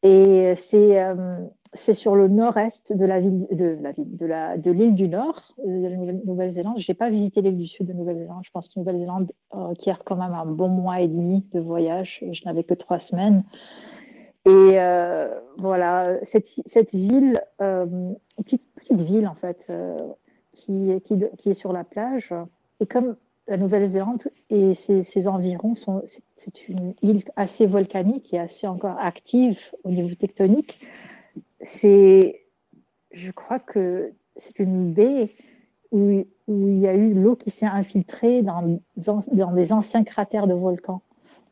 et 0.03 0.55
c'est 0.57 1.95
sur 1.95 2.17
le 2.17 2.27
nord-est 2.27 2.93
de 2.93 4.71
l'île 4.71 4.95
du 4.95 5.09
Nord 5.09 5.55
de 5.65 5.87
la 5.87 6.13
Nouvelle-Zélande. 6.25 6.81
Je 6.81 6.91
n'ai 6.91 6.97
pas 6.97 7.09
visité 7.09 7.41
l'île 7.41 7.57
du 7.57 7.69
Sud 7.69 7.87
de 7.87 7.93
Nouvelle-Zélande. 7.93 8.43
Je 8.45 8.51
pense 8.51 8.69
que 8.69 8.81
Nouvelle-Zélande 8.81 9.31
requiert 9.51 10.03
quand 10.05 10.17
même 10.17 10.35
un 10.35 10.47
bon 10.47 10.69
mois 10.69 11.01
et 11.01 11.09
demi 11.09 11.47
de 11.53 11.61
voyage. 11.61 12.25
Je 12.33 12.45
n'avais 12.47 12.65
que 12.65 12.75
trois 12.75 12.99
semaines. 12.99 13.45
Et 14.47 14.79
voilà, 15.59 16.19
cette, 16.25 16.47
cette 16.47 16.95
ville, 16.95 17.41
petite, 17.59 18.67
petite 18.77 19.01
ville 19.01 19.27
en 19.27 19.35
fait, 19.35 19.73
qui, 20.53 21.01
qui, 21.05 21.19
qui, 21.37 21.51
est 21.51 21.55
sur 21.55 21.73
la 21.73 21.85
plage. 21.85 22.33
Et 22.81 22.87
comme 22.87 23.17
la 23.49 23.57
Nouvelle-Zélande 23.57 24.25
et 24.51 24.75
ses, 24.75 25.29
environs 25.29 25.75
sont 25.75 26.03
c'est 26.35 26.69
une 26.69 26.95
île 27.03 27.23
assez 27.37 27.67
volcanique 27.67 28.33
et 28.35 28.39
assez 28.39 28.67
encore 28.67 28.99
active 28.99 29.73
au 29.85 29.91
niveau 29.91 30.15
tectonique. 30.15 30.81
C'est, 31.63 32.43
je 33.13 33.31
crois 33.31 33.59
que 33.59 34.13
c'est 34.37 34.59
une 34.59 34.93
baie 34.93 35.31
où, 35.93 36.25
où, 36.49 36.69
il 36.69 36.79
y 36.79 36.89
a 36.89 36.95
eu 36.95 37.15
l'eau 37.15 37.37
qui 37.37 37.51
s'est 37.51 37.67
infiltrée 37.67 38.43
dans, 38.43 38.81
dans 38.97 39.53
des 39.53 39.73
anciens 39.73 40.05
cratères 40.05 40.47
de 40.47 40.55
volcans. 40.55 41.03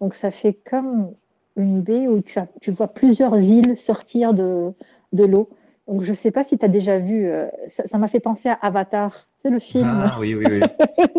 Donc 0.00 0.14
ça 0.14 0.30
fait 0.30 0.52
comme 0.52 1.14
une 1.56 1.82
baie 1.82 2.08
où 2.08 2.20
tu, 2.20 2.38
as, 2.38 2.48
tu 2.60 2.70
vois 2.70 2.88
plusieurs 2.88 3.36
îles 3.38 3.76
sortir 3.76 4.34
de, 4.34 4.72
de 5.12 5.24
l'eau. 5.24 5.48
Donc 5.86 6.02
je 6.02 6.10
ne 6.10 6.16
sais 6.16 6.30
pas 6.30 6.44
si 6.44 6.58
tu 6.58 6.64
as 6.64 6.68
déjà 6.68 6.98
vu, 6.98 7.26
euh, 7.26 7.46
ça 7.68 7.98
m'a 7.98 8.08
fait 8.08 8.20
penser 8.20 8.48
à 8.48 8.54
Avatar 8.54 9.26
le 9.50 9.58
film. 9.58 9.86
Ah 9.86 10.16
oui, 10.18 10.34
oui, 10.34 10.44
oui. 10.48 10.60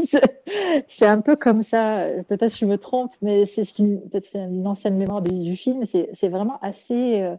c'est 0.88 1.06
un 1.06 1.22
peu 1.22 1.36
comme 1.36 1.64
ça. 1.64 2.06
Peut-être 2.28 2.54
que 2.54 2.60
je 2.60 2.66
me 2.66 2.78
trompe, 2.78 3.12
mais 3.22 3.46
c'est 3.46 3.78
une, 3.78 4.02
peut-être 4.02 4.36
une 4.36 4.68
ancienne 4.68 4.98
mémoire 4.98 5.22
du, 5.22 5.56
film. 5.56 5.86
C'est 5.86 6.30
vraiment 6.30 6.60
assez, 6.62 7.22
euh, 7.22 7.36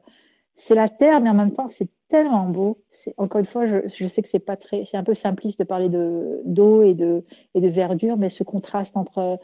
c'est 0.54 0.74
la 0.74 0.88
terre, 0.88 1.20
mais 1.20 1.30
en 1.30 1.34
même 1.34 1.52
temps, 1.52 1.68
c'est 1.68 1.88
tellement 2.08 2.46
beau. 2.48 2.78
Encore 3.16 3.40
une 3.40 3.46
fois, 3.46 3.66
je, 3.66 4.06
sais 4.08 4.22
que 4.22 4.28
c'est 4.28 4.38
pas 4.38 4.56
très, 4.56 4.84
c'est 4.84 4.96
un 4.96 5.04
peu 5.04 5.14
simpliste 5.14 5.58
de 5.58 5.64
parler 5.64 5.88
de 5.88 6.40
d'eau 6.44 6.82
et 6.82 6.94
de 6.94 7.24
et 7.54 7.60
de 7.60 7.68
verdure, 7.68 8.16
mais 8.16 8.28
ce 8.28 8.44
contraste 8.44 8.96
entre, 8.96 9.38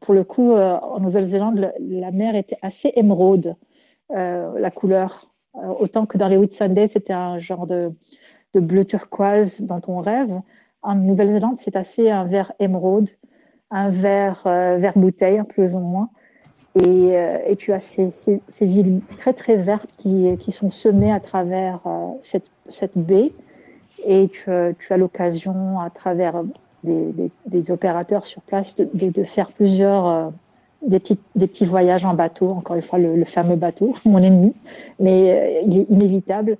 pour 0.00 0.14
le 0.14 0.24
coup, 0.24 0.52
euh, 0.52 0.78
en 0.78 1.00
Nouvelle-Zélande, 1.00 1.72
la 1.80 2.10
mer 2.12 2.36
était 2.36 2.58
assez 2.62 2.92
émeraude, 2.96 3.56
euh, 4.12 4.58
la 4.58 4.70
couleur, 4.70 5.32
euh, 5.56 5.68
autant 5.80 6.06
que 6.06 6.18
dans 6.18 6.28
les 6.28 6.36
Whitsundays, 6.36 6.88
c'était 6.88 7.12
un 7.12 7.38
genre 7.38 7.66
de 7.66 7.92
de 8.54 8.60
bleu 8.60 8.84
turquoise 8.84 9.62
dans 9.62 9.80
ton 9.80 10.00
rêve. 10.00 10.40
En 10.82 10.94
Nouvelle-Zélande, 10.94 11.58
c'est 11.58 11.76
assez 11.76 12.10
un 12.10 12.24
vert 12.24 12.52
émeraude, 12.60 13.10
un 13.70 13.90
vert 13.90 14.42
vert 14.44 14.92
bouteille, 14.96 15.42
plus 15.48 15.74
ou 15.74 15.80
moins. 15.80 16.10
Et, 16.76 17.16
euh, 17.16 17.54
tu 17.56 17.72
as 17.72 17.80
ces, 17.80 18.10
ces, 18.48 18.78
îles 18.78 19.00
très 19.16 19.32
très 19.32 19.56
vertes 19.56 19.88
qui, 19.96 20.36
sont 20.50 20.70
semées 20.70 21.12
à 21.12 21.20
travers 21.20 21.80
euh, 21.86 22.08
cette, 22.22 22.98
baie. 22.98 23.32
Et 24.06 24.28
tu, 24.28 24.50
tu 24.78 24.92
as 24.92 24.96
l'occasion, 24.98 25.80
à 25.80 25.88
travers 25.88 26.42
des, 26.84 27.70
opérateurs 27.70 28.26
sur 28.26 28.42
place, 28.42 28.76
de, 28.76 29.24
faire 29.24 29.48
plusieurs 29.52 30.06
euh, 30.06 30.28
des, 30.86 31.00
petits, 31.00 31.64
voyages 31.64 32.04
en 32.04 32.12
bateau. 32.12 32.50
Encore 32.50 32.76
une 32.76 32.82
fois, 32.82 32.98
le, 32.98 33.24
fameux 33.24 33.56
bateau, 33.56 33.94
mon 34.04 34.18
ennemi, 34.18 34.54
mais 35.00 35.62
il 35.66 35.78
est 35.78 35.90
inévitable. 35.90 36.58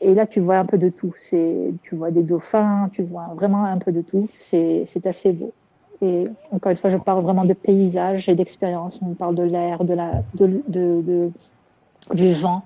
Et 0.00 0.14
là, 0.14 0.26
tu 0.26 0.40
vois 0.40 0.56
un 0.56 0.64
peu 0.64 0.78
de 0.78 0.88
tout. 0.88 1.12
Tu 1.30 1.94
vois 1.94 2.10
des 2.10 2.22
dauphins, 2.22 2.88
tu 2.92 3.02
vois 3.02 3.34
vraiment 3.34 3.64
un 3.64 3.78
peu 3.78 3.92
de 3.92 4.00
tout. 4.00 4.30
C'est 4.32 4.86
assez 5.04 5.32
beau. 5.32 5.52
Et 6.02 6.28
encore 6.52 6.70
une 6.70 6.78
fois, 6.78 6.90
je 6.90 6.96
parle 6.96 7.22
vraiment 7.22 7.44
de 7.44 7.52
paysage 7.54 8.28
et 8.28 8.34
d'expérience. 8.34 9.00
On 9.02 9.14
parle 9.14 9.34
de 9.34 9.42
l'air, 9.42 9.84
de 9.84 9.94
la, 9.94 10.22
de, 10.34 10.62
de, 10.68 11.02
de, 11.02 11.30
du 12.14 12.32
vent, 12.34 12.62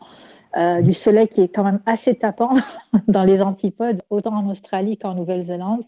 euh, 0.56 0.82
du 0.82 0.92
soleil 0.92 1.28
qui 1.28 1.40
est 1.40 1.48
quand 1.48 1.64
même 1.64 1.80
assez 1.86 2.14
tapant 2.14 2.50
dans 3.08 3.22
les 3.24 3.40
antipodes, 3.40 4.02
autant 4.10 4.34
en 4.34 4.50
Australie 4.50 4.98
qu'en 4.98 5.14
Nouvelle-Zélande. 5.14 5.82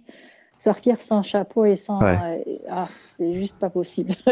Sortir 0.57 1.01
sans 1.03 1.23
chapeau 1.23 1.67
et 1.67 1.77
sans. 1.77 2.01
Ouais. 2.01 2.17
Euh, 2.47 2.57
ah, 2.71 2.89
c'est 3.09 3.35
juste 3.35 3.59
pas 3.59 3.69
possible. 3.69 4.15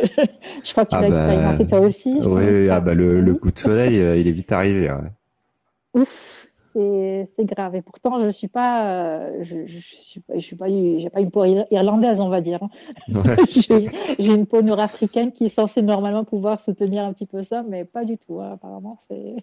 je 0.64 0.72
crois 0.72 0.84
que 0.84 0.90
tu 0.90 0.96
Ah 0.96 1.02
l'as 1.02 1.10
bah, 1.10 1.18
expérimenté 1.18 1.66
toi 1.66 1.80
aussi. 1.80 2.18
Oui, 2.24 2.70
ah 2.70 2.80
bah 2.80 2.94
le, 2.94 3.20
le 3.20 3.34
coup 3.34 3.50
de 3.50 3.58
soleil, 3.58 4.00
euh, 4.00 4.16
il 4.16 4.26
est 4.28 4.32
vite 4.32 4.52
arrivé. 4.52 4.88
ouais. 4.90 6.00
Ouf, 6.00 6.31
c'est 6.72 7.44
grave. 7.44 7.74
Et 7.76 7.82
pourtant, 7.82 8.20
je 8.24 8.28
suis 8.30 8.48
pas, 8.48 8.86
euh, 8.86 9.42
je, 9.42 9.66
je 9.66 9.78
suis 9.78 10.20
pas, 10.20 10.34
je 10.34 10.40
suis 10.40 10.56
pas, 10.56 10.68
j'ai 10.68 11.10
pas 11.10 11.20
une 11.20 11.30
peau 11.30 11.44
ir- 11.44 11.66
irlandaise, 11.70 12.20
on 12.20 12.28
va 12.28 12.40
dire. 12.40 12.60
Ouais. 13.08 13.36
J'ai 14.18 14.32
une 14.32 14.46
peau 14.46 14.62
nord-africaine 14.62 15.32
qui 15.32 15.46
est 15.46 15.48
censée 15.48 15.82
normalement 15.82 16.24
pouvoir 16.24 16.60
soutenir 16.60 17.04
un 17.04 17.12
petit 17.12 17.26
peu 17.26 17.42
ça, 17.42 17.62
mais 17.68 17.84
pas 17.84 18.04
du 18.04 18.18
tout. 18.18 18.40
hein. 18.40 18.52
Apparemment, 18.54 18.98
c'est. 19.08 19.36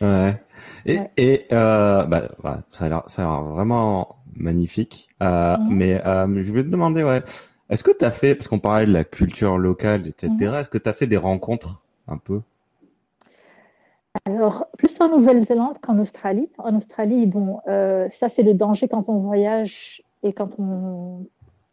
Ouais. 0.00 0.40
Et, 0.86 0.98
Ouais. 0.98 1.10
et 1.16 1.46
euh, 1.52 2.04
bah, 2.04 2.22
voilà, 2.38 2.62
ça 2.70 2.84
a 2.86 2.88
l'air, 2.88 3.02
ça 3.08 3.22
a 3.22 3.24
l'air 3.26 3.42
vraiment 3.44 4.16
magnifique. 4.34 5.08
Euh, 5.22 5.56
Mhm. 5.58 5.66
Mais 5.70 6.06
euh, 6.06 6.42
je 6.42 6.52
vais 6.52 6.62
te 6.62 6.68
demander, 6.68 7.02
ouais, 7.02 7.22
est-ce 7.70 7.82
que 7.84 7.90
tu 7.96 8.04
as 8.04 8.10
fait, 8.10 8.34
parce 8.34 8.48
qu'on 8.48 8.58
parlait 8.60 8.86
de 8.86 8.92
la 8.92 9.04
culture 9.04 9.58
locale, 9.58 10.06
etc., 10.06 10.28
Mhm. 10.52 10.54
est-ce 10.60 10.70
que 10.70 10.78
tu 10.78 10.88
as 10.88 10.92
fait 10.94 11.06
des 11.06 11.16
rencontres 11.16 11.84
un 12.06 12.16
peu? 12.18 12.40
Alors, 14.24 14.66
plus 14.76 15.00
en 15.00 15.08
Nouvelle-Zélande 15.08 15.78
qu'en 15.80 15.98
Australie. 15.98 16.50
En 16.58 16.76
Australie, 16.76 17.26
bon, 17.26 17.60
euh, 17.68 18.08
ça 18.10 18.28
c'est 18.28 18.42
le 18.42 18.54
danger 18.54 18.88
quand 18.88 19.08
on 19.08 19.18
voyage 19.18 20.02
et 20.22 20.32
quand 20.32 20.58
on, 20.58 21.26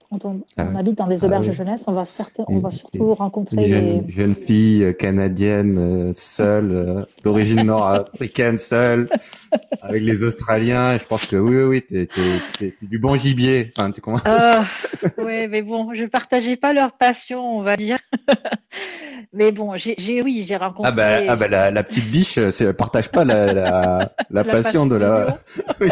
quand 0.09 0.25
on, 0.25 0.41
Ah 0.57 0.67
on 0.71 0.75
habite 0.75 0.97
dans 0.97 1.07
des 1.07 1.23
Ah 1.23 1.27
auberges 1.27 1.45
oui. 1.45 1.51
de 1.51 1.55
jeunesse, 1.57 1.85
on 1.87 1.93
va, 1.93 2.05
certain, 2.05 2.43
on 2.47 2.59
va 2.59 2.71
surtout 2.71 3.13
rencontrer 3.13 3.57
une 3.57 3.65
jeune, 3.65 4.05
des... 4.05 4.11
jeune 4.11 4.35
fille 4.35 4.83
euh, 4.83 4.93
canadienne 4.93 5.77
euh, 5.79 6.13
seule, 6.15 6.71
euh, 6.71 7.05
d'origine 7.23 7.65
nord-africaine 7.65 8.57
seule, 8.57 9.09
avec 9.81 10.03
les 10.03 10.23
Australiens. 10.23 10.93
Et 10.95 10.99
je 10.99 11.05
pense 11.05 11.25
que 11.27 11.35
oui, 11.35 11.55
oui, 11.57 11.63
oui, 11.63 11.81
t'es, 11.81 12.05
t'es, 12.07 12.21
t'es- 12.59 12.71
t'es 12.79 12.85
du 12.87 12.99
bon 12.99 13.15
gibier. 13.15 13.71
Enfin, 13.77 13.91
tu 13.91 14.01
comprends? 14.01 14.21
Ah, 14.25 14.65
ouais, 15.17 15.47
mais 15.47 15.61
bon, 15.61 15.93
je 15.93 16.05
partageais 16.05 16.55
pas 16.55 16.73
leur 16.73 16.93
passion, 16.97 17.57
on 17.57 17.61
va 17.61 17.75
dire. 17.77 17.99
Mais 19.33 19.51
bon, 19.51 19.75
j'ai, 19.77 19.95
j'ai- 19.97 20.21
oui, 20.21 20.43
j'ai 20.47 20.55
Ah 20.55 20.59
bah, 20.59 20.67
rencontré 20.67 21.27
ah 21.27 21.35
bah 21.35 21.47
la, 21.47 21.71
la 21.71 21.83
petite 21.83 22.09
biche, 22.09 22.39
c'est, 22.49 22.65
elle 22.65 22.73
partage 22.73 23.09
pas 23.11 23.25
la, 23.25 23.47
la, 23.47 23.53
la 23.53 24.15
la 24.29 24.43
passion 24.43 24.63
passion 24.63 24.85
de 24.87 24.95
la. 24.95 25.37
Oui. 25.81 25.89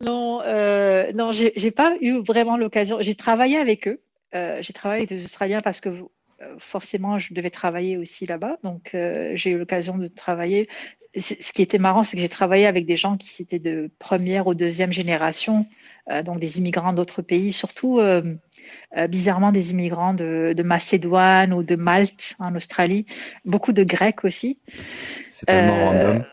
Non, 0.00 0.40
euh, 0.44 1.12
non, 1.12 1.30
j'ai 1.32 1.70
pas 1.70 1.94
eu 2.00 2.18
vraiment 2.22 2.56
l'occasion. 2.56 2.98
J'ai 3.00 3.14
travaillé 3.14 3.58
avec 3.58 3.86
eux. 3.86 4.00
Euh, 4.34 4.58
j'ai 4.62 4.72
travaillé 4.72 5.02
avec 5.02 5.10
des 5.10 5.24
Australiens 5.24 5.60
parce 5.60 5.80
que 5.80 5.88
euh, 5.90 6.54
forcément, 6.58 7.18
je 7.18 7.34
devais 7.34 7.50
travailler 7.50 7.96
aussi 7.98 8.24
là-bas. 8.26 8.56
Donc, 8.62 8.92
euh, 8.94 9.32
j'ai 9.34 9.50
eu 9.50 9.58
l'occasion 9.58 9.98
de 9.98 10.06
travailler. 10.06 10.68
Ce 11.18 11.52
qui 11.52 11.60
était 11.60 11.78
marrant, 11.78 12.04
c'est 12.04 12.16
que 12.16 12.22
j'ai 12.22 12.28
travaillé 12.28 12.66
avec 12.66 12.86
des 12.86 12.96
gens 12.96 13.16
qui 13.16 13.42
étaient 13.42 13.58
de 13.58 13.90
première 13.98 14.46
ou 14.46 14.54
deuxième 14.54 14.92
génération, 14.92 15.66
euh, 16.08 16.22
donc 16.22 16.38
des 16.38 16.58
immigrants 16.58 16.92
d'autres 16.92 17.20
pays, 17.20 17.52
surtout 17.52 17.98
euh, 17.98 18.36
bizarrement 19.08 19.50
des 19.50 19.72
immigrants 19.72 20.14
de, 20.14 20.54
de 20.56 20.62
Macédoine 20.62 21.52
ou 21.52 21.64
de 21.64 21.74
Malte 21.74 22.36
en 22.38 22.54
Australie, 22.54 23.06
beaucoup 23.44 23.72
de 23.72 23.82
Grecs 23.82 24.24
aussi. 24.24 24.60
C'est 25.30 25.46
tellement 25.46 25.86
random. 25.86 26.24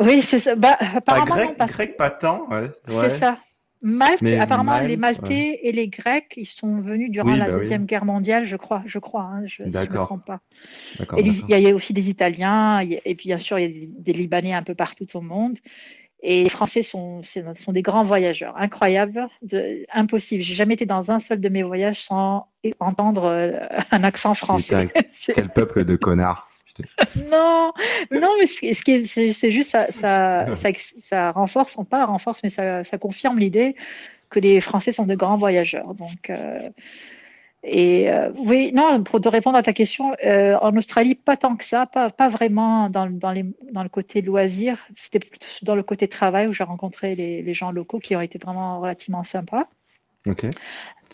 Oui, 0.00 0.22
c'est 0.22 0.38
ça. 0.38 0.54
Bah, 0.54 0.76
apparemment, 0.80 1.36
non, 1.36 1.42
grec, 1.44 1.56
parce 1.56 1.72
grec 1.72 1.96
pas 1.96 2.10
tant, 2.10 2.48
ouais. 2.50 2.70
c'est 2.88 3.10
ça. 3.10 3.38
Malte, 3.82 4.20
Mais 4.20 4.38
apparemment, 4.38 4.78
les 4.80 4.98
Maltais 4.98 5.60
et 5.62 5.72
les 5.72 5.88
Grecs, 5.88 6.34
ils 6.36 6.46
sont 6.46 6.80
venus 6.80 7.10
durant 7.10 7.32
Oui, 7.32 7.38
la 7.38 7.46
bah 7.46 7.52
oui. 7.52 7.60
Deuxième 7.60 7.86
Guerre 7.86 8.04
mondiale, 8.04 8.44
je 8.44 8.56
crois, 8.56 8.82
je 8.84 8.98
crois, 8.98 9.22
hein, 9.22 9.42
je, 9.46 9.64
si 9.64 9.70
je 9.70 9.90
me 9.90 9.98
trompe 9.98 10.26
pas. 10.26 10.40
Et 11.16 11.22
il 11.22 11.58
y 11.60 11.68
a 11.68 11.74
aussi 11.74 11.94
des 11.94 12.10
Italiens, 12.10 12.80
et 12.80 13.14
puis 13.14 13.28
bien 13.28 13.38
sûr, 13.38 13.58
il 13.58 13.62
y 13.62 13.84
a 13.84 13.88
des, 13.98 14.12
Libanais 14.12 14.52
un 14.52 14.62
peu 14.62 14.74
partout 14.74 15.06
au 15.14 15.22
monde. 15.22 15.56
Et 16.22 16.42
les 16.42 16.50
Français 16.50 16.82
sont, 16.82 17.22
sont 17.22 17.72
des 17.72 17.80
grands 17.80 18.04
voyageurs, 18.04 18.54
incroyables, 18.58 19.26
de, 19.40 19.86
impossible. 19.90 20.42
J'ai 20.42 20.54
jamais 20.54 20.74
été 20.74 20.84
dans 20.84 21.10
un 21.10 21.18
seul 21.18 21.40
de 21.40 21.48
mes 21.48 21.62
voyages 21.62 22.02
sans 22.02 22.48
entendre 22.78 23.24
euh, 23.24 23.58
un 23.90 24.04
accent 24.04 24.34
français. 24.34 24.90
C'est- 25.10 25.32
quel 25.34 25.48
peuple 25.48 25.86
de 25.86 25.96
connards. 25.96 26.49
Non, 27.30 27.72
non, 28.10 28.30
mais 28.38 28.46
ce, 28.46 28.60
qui 28.82 28.92
est, 28.92 29.04
c'est, 29.04 29.50
juste 29.50 29.70
ça, 29.70 29.86
ça, 29.88 30.46
ça, 30.54 31.32
renforce, 31.32 31.76
non 31.78 31.84
pas 31.84 32.04
renforce, 32.06 32.42
mais 32.42 32.50
ça, 32.50 32.84
ça 32.84 32.98
confirme 32.98 33.38
l'idée 33.38 33.76
que 34.30 34.40
les 34.40 34.60
Français 34.60 34.92
sont 34.92 35.06
de 35.06 35.14
grands 35.14 35.36
voyageurs. 35.36 35.94
Donc, 35.94 36.30
euh, 36.30 36.70
et 37.62 38.10
euh, 38.10 38.30
oui, 38.38 38.72
non, 38.72 39.02
pour 39.02 39.20
te 39.20 39.28
répondre 39.28 39.58
à 39.58 39.62
ta 39.62 39.72
question, 39.72 40.14
euh, 40.24 40.56
en 40.62 40.74
Australie, 40.76 41.14
pas 41.14 41.36
tant 41.36 41.56
que 41.56 41.64
ça, 41.64 41.84
pas, 41.86 42.08
pas 42.08 42.28
vraiment 42.28 42.88
dans, 42.88 43.06
dans 43.10 43.32
le 43.32 43.88
côté 43.88 44.22
loisir, 44.22 44.86
c'était 44.96 45.18
plutôt 45.18 45.46
dans 45.62 45.74
le 45.74 45.82
côté 45.82 46.08
travail 46.08 46.46
où 46.46 46.52
j'ai 46.52 46.64
rencontré 46.64 47.14
les, 47.14 47.42
les 47.42 47.54
gens 47.54 47.70
locaux 47.70 47.98
qui 47.98 48.16
ont 48.16 48.20
été 48.20 48.38
vraiment 48.38 48.80
relativement 48.80 49.24
sympas. 49.24 49.68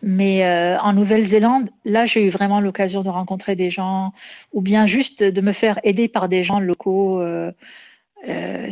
Mais 0.02 0.44
euh, 0.44 0.78
en 0.78 0.92
Nouvelle-Zélande, 0.92 1.70
là, 1.84 2.04
j'ai 2.04 2.26
eu 2.26 2.28
vraiment 2.28 2.60
l'occasion 2.60 3.02
de 3.02 3.08
rencontrer 3.08 3.56
des 3.56 3.70
gens, 3.70 4.12
ou 4.52 4.60
bien 4.60 4.86
juste 4.86 5.22
de 5.22 5.40
me 5.40 5.52
faire 5.52 5.80
aider 5.84 6.08
par 6.08 6.28
des 6.28 6.44
gens 6.44 6.60
locaux. 6.60 7.20
euh, 7.20 7.50
euh, 8.28 8.70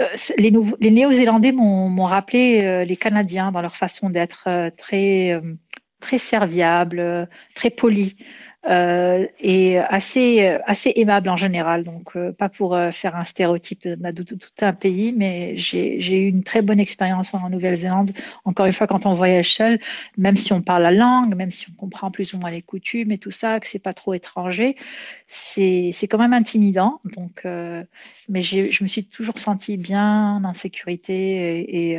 euh, 0.00 0.08
les, 0.38 0.52
les 0.80 0.90
Néo-Zélandais 0.90 1.52
m'ont 1.52 2.04
rappelé 2.04 2.62
euh, 2.64 2.84
les 2.84 2.96
Canadiens 2.96 3.52
dans 3.52 3.60
leur 3.60 3.76
façon 3.76 4.10
d'être 4.10 4.70
très, 4.76 5.40
très 6.00 6.18
serviables, 6.18 6.98
euh, 6.98 7.26
très 7.54 7.70
polis. 7.70 8.14
Euh, 8.68 9.26
et 9.40 9.78
assez 9.78 10.58
assez 10.66 10.92
aimable 10.96 11.28
en 11.28 11.36
général. 11.36 11.82
Donc 11.84 12.16
euh, 12.16 12.32
pas 12.32 12.48
pour 12.48 12.74
euh, 12.74 12.92
faire 12.92 13.16
un 13.16 13.24
stéréotype 13.24 13.88
de, 13.88 14.22
tout 14.22 14.38
un 14.60 14.72
pays, 14.72 15.12
mais 15.12 15.56
j'ai 15.56 15.98
eu 15.98 16.28
une 16.28 16.44
très 16.44 16.62
bonne 16.62 16.78
expérience 16.78 17.34
en 17.34 17.50
Nouvelle-Zélande. 17.50 18.12
Encore 18.44 18.66
une 18.66 18.72
fois, 18.72 18.86
quand 18.86 19.04
on 19.06 19.14
voyage 19.14 19.52
seul, 19.54 19.80
même 20.16 20.36
si 20.36 20.52
on 20.52 20.62
parle 20.62 20.82
la 20.82 20.92
langue, 20.92 21.34
même 21.34 21.50
si 21.50 21.66
on 21.70 21.74
comprend 21.74 22.10
plus 22.10 22.34
ou 22.34 22.38
moins 22.38 22.50
les 22.50 22.62
coutumes 22.62 23.10
et 23.10 23.18
tout 23.18 23.32
ça, 23.32 23.58
que 23.58 23.66
c'est 23.66 23.82
pas 23.82 23.92
trop 23.92 24.14
étranger, 24.14 24.76
c'est 25.26 25.92
quand 26.08 26.18
même 26.18 26.32
intimidant. 26.32 27.00
Donc, 27.04 27.42
euh, 27.44 27.82
mais 28.28 28.42
je 28.42 28.82
me 28.82 28.88
suis 28.88 29.04
toujours 29.04 29.38
sentie 29.38 29.76
bien 29.76 30.42
en 30.44 30.54
sécurité 30.54 31.92
et, 31.92 31.98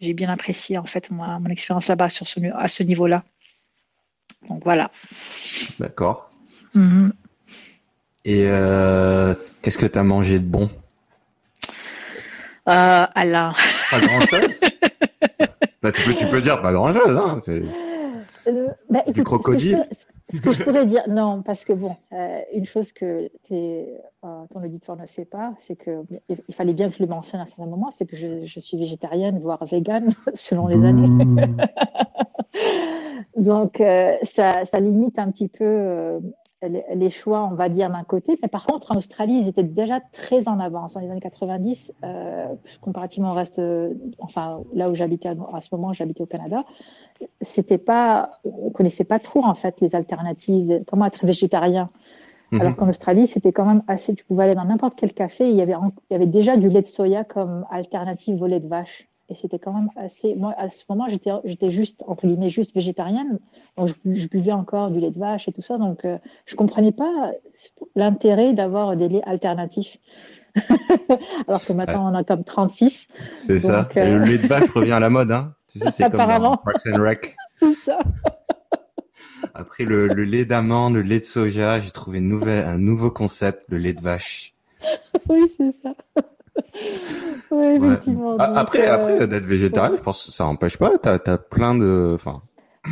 j'ai 0.00 0.12
bien 0.14 0.28
apprécié 0.28 0.78
en 0.78 0.84
fait 0.84 1.10
mon, 1.10 1.24
mon 1.40 1.48
expérience 1.48 1.88
là-bas 1.88 2.08
sur 2.08 2.28
ce 2.28 2.40
à 2.56 2.68
ce 2.68 2.82
niveau-là. 2.82 3.24
Donc 4.48 4.62
voilà. 4.64 4.90
D'accord. 5.78 6.30
Mhm. 6.74 7.12
Et 8.24 8.44
euh, 8.46 9.34
qu'est-ce 9.62 9.78
que 9.78 9.86
t'as 9.86 10.02
mangé 10.02 10.38
de 10.38 10.46
bon? 10.46 10.70
Euh, 12.68 13.06
Alain. 13.14 13.52
Pas 13.90 14.00
grand-chose. 14.00 14.60
Bah, 15.82 15.92
tu 15.92 16.02
peux, 16.02 16.14
tu 16.14 16.26
peux 16.28 16.40
dire 16.40 16.62
pas 16.62 16.72
grand-chose, 16.72 17.18
hein. 17.18 17.40
C'est... 17.44 17.62
Euh, 18.46 18.68
bah, 18.88 19.00
Du 19.06 19.10
écoute, 19.10 19.12
ce 19.12 19.12
que 19.12 19.18
je 19.18 19.22
crocodile 19.24 19.76
peux- 19.86 20.13
Ce 20.32 20.40
que, 20.40 20.52
je 20.52 20.62
pourrais 20.62 20.86
dire, 20.86 21.02
non, 21.06 21.42
parce 21.42 21.66
que 21.66 21.74
bon, 21.74 21.96
euh, 22.12 22.40
une 22.54 22.64
chose 22.64 22.92
que 22.92 23.30
t'es, 23.42 24.00
euh, 24.24 24.44
ton 24.50 24.62
auditeur 24.62 24.96
ne 24.96 25.04
sait 25.04 25.26
pas, 25.26 25.52
c'est 25.58 25.76
que 25.76 26.02
il, 26.30 26.54
fallait 26.54 26.72
bien 26.72 26.88
que 26.88 26.96
je 26.96 27.02
le 27.02 27.08
mentionne 27.08 27.40
à 27.40 27.42
un 27.42 27.46
certain 27.46 27.66
moment, 27.66 27.90
c'est 27.90 28.06
que 28.06 28.16
je, 28.16 28.46
je 28.46 28.60
suis 28.60 28.78
végétarienne, 28.78 29.38
voire 29.38 29.62
végane, 29.66 30.14
selon 30.34 30.66
les 30.66 30.82
années. 30.84 31.26
Donc, 33.36 33.82
euh, 33.82 34.16
ça, 34.22 34.64
ça 34.64 34.80
limite 34.80 35.18
un 35.18 35.30
petit 35.30 35.48
peu 35.48 36.20
les, 36.62 37.10
choix, 37.10 37.46
on 37.50 37.54
va 37.54 37.68
dire, 37.68 37.90
d'un 37.90 38.04
côté. 38.04 38.38
Mais 38.40 38.48
par 38.48 38.64
contre, 38.64 38.92
en 38.92 38.96
Australie, 38.96 39.40
ils 39.42 39.48
étaient 39.48 39.62
déjà 39.62 40.00
très 40.12 40.48
en 40.48 40.58
avance. 40.58 40.94
Dans 40.94 41.00
les 41.00 41.10
années 41.10 41.20
90, 41.20 41.92
euh, 42.02 42.46
comparativement 42.80 43.32
au 43.32 43.34
reste, 43.34 43.60
enfin, 44.20 44.62
là 44.72 44.88
où 44.88 44.94
j'habitais 44.94 45.28
à 45.28 45.60
ce 45.60 45.68
moment, 45.74 45.92
j'habitais 45.92 46.22
au 46.22 46.26
Canada, 46.26 46.64
c'était 47.40 47.78
pas, 47.78 48.40
on 48.44 48.70
connaissait 48.70 49.04
pas 49.04 49.18
trop, 49.18 49.44
en 49.44 49.54
fait, 49.54 49.80
les 49.80 49.94
alternatives, 49.94 50.82
comment 50.86 51.06
être 51.06 51.24
végétarien. 51.24 51.90
Mhm. 52.50 52.60
Alors 52.60 52.76
qu'en 52.76 52.88
Australie, 52.88 53.26
c'était 53.26 53.52
quand 53.52 53.64
même 53.64 53.82
assez, 53.88 54.14
tu 54.14 54.24
pouvais 54.24 54.44
aller 54.44 54.54
dans 54.54 54.64
n'importe 54.64 54.94
quel 54.96 55.12
café, 55.12 55.48
il 55.48 55.56
y, 55.56 55.62
avait, 55.62 55.74
il 56.10 56.12
y 56.12 56.16
avait 56.16 56.26
déjà 56.26 56.56
du 56.56 56.68
lait 56.68 56.82
de 56.82 56.86
soya 56.86 57.24
comme 57.24 57.66
alternative 57.70 58.42
au 58.42 58.46
lait 58.46 58.60
de 58.60 58.68
vache. 58.68 59.08
Et 59.30 59.34
c'était 59.34 59.58
quand 59.58 59.72
même 59.72 59.88
assez. 59.96 60.34
Moi, 60.34 60.54
à 60.58 60.68
ce 60.68 60.84
moment, 60.88 61.08
j'étais, 61.08 61.30
j'étais 61.44 61.70
juste, 61.70 62.04
entre 62.06 62.26
guillemets, 62.26 62.50
juste 62.50 62.74
végétarienne. 62.74 63.38
Donc, 63.78 63.88
je, 64.04 64.28
buvais 64.28 64.52
encore 64.52 64.90
du 64.90 65.00
lait 65.00 65.10
de 65.10 65.18
vache 65.18 65.48
et 65.48 65.52
tout 65.52 65.62
ça. 65.62 65.78
Donc, 65.78 66.04
euh, 66.04 66.18
je 66.44 66.54
comprenais 66.56 66.92
pas 66.92 67.32
l'intérêt 67.96 68.52
d'avoir 68.52 68.96
des 68.96 69.08
laits 69.08 69.22
alternatifs. 69.26 69.96
Alors 71.48 71.64
que 71.64 71.72
maintenant, 71.72 72.12
on 72.12 72.14
a 72.14 72.22
comme 72.22 72.44
36. 72.44 73.08
C'est 73.32 73.60
ça. 73.60 73.88
Et 73.96 74.06
le 74.06 74.24
lait 74.24 74.38
de 74.38 74.46
vache 74.46 74.70
revient 74.70 74.92
à 74.92 75.00
la 75.00 75.08
mode, 75.08 75.32
hein. 75.32 75.54
Tu 75.74 75.80
sais, 75.80 75.90
c'est 75.90 76.08
comme 76.08 76.20
dans 76.20 76.56
Parks 76.56 76.86
and 76.86 77.02
Rec. 77.02 77.36
c'est 77.58 77.72
ça. 77.72 77.98
Après 79.54 79.82
le, 79.82 80.06
le 80.06 80.22
lait 80.22 80.44
d'amande, 80.44 80.94
le 80.94 81.02
lait 81.02 81.18
de 81.18 81.24
soja, 81.24 81.80
j'ai 81.80 81.90
trouvé 81.90 82.18
une 82.18 82.28
nouvelle, 82.28 82.64
un 82.64 82.78
nouveau 82.78 83.10
concept, 83.10 83.64
le 83.68 83.78
lait 83.78 83.92
de 83.92 84.00
vache. 84.00 84.54
oui, 85.28 85.52
c'est 85.56 85.72
ça. 85.72 85.94
oui, 87.50 87.66
effectivement. 87.66 88.36
Après, 88.38 88.88
euh, 88.88 88.94
après 88.94 89.26
d'être 89.26 89.46
végétarien, 89.46 89.96
je 89.96 90.00
pense 90.00 90.26
que 90.26 90.32
ça 90.32 90.44
n'empêche 90.44 90.78
pas. 90.78 90.96
T'as 90.98 91.18
as 91.26 91.38
plein 91.38 91.74
de, 91.74 92.12
enfin. 92.14 92.42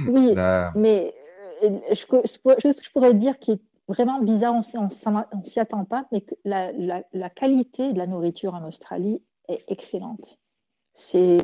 Oui, 0.09 0.35
mais 0.74 1.14
euh, 1.62 1.78
je, 1.93 2.05
que 2.07 2.16
je 2.26 2.91
pourrais 2.91 3.14
dire 3.14 3.39
qui 3.39 3.53
est 3.53 3.61
vraiment 3.87 4.20
bizarre, 4.20 4.55
on 4.55 4.59
ne 4.59 5.45
s'y 5.45 5.61
attend 5.61 5.85
pas, 5.85 6.07
mais 6.11 6.22
que 6.22 6.35
la, 6.45 6.72
la, 6.72 7.05
la, 7.12 7.30
qualité 7.30 7.93
de 7.93 7.99
la 7.99 8.09
nourriture 8.09 8.55
en 8.55 8.66
Australie 8.66 9.22
est 9.49 9.62
excellente. 9.68 10.41
C'est, 10.95 11.38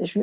je, 0.00 0.20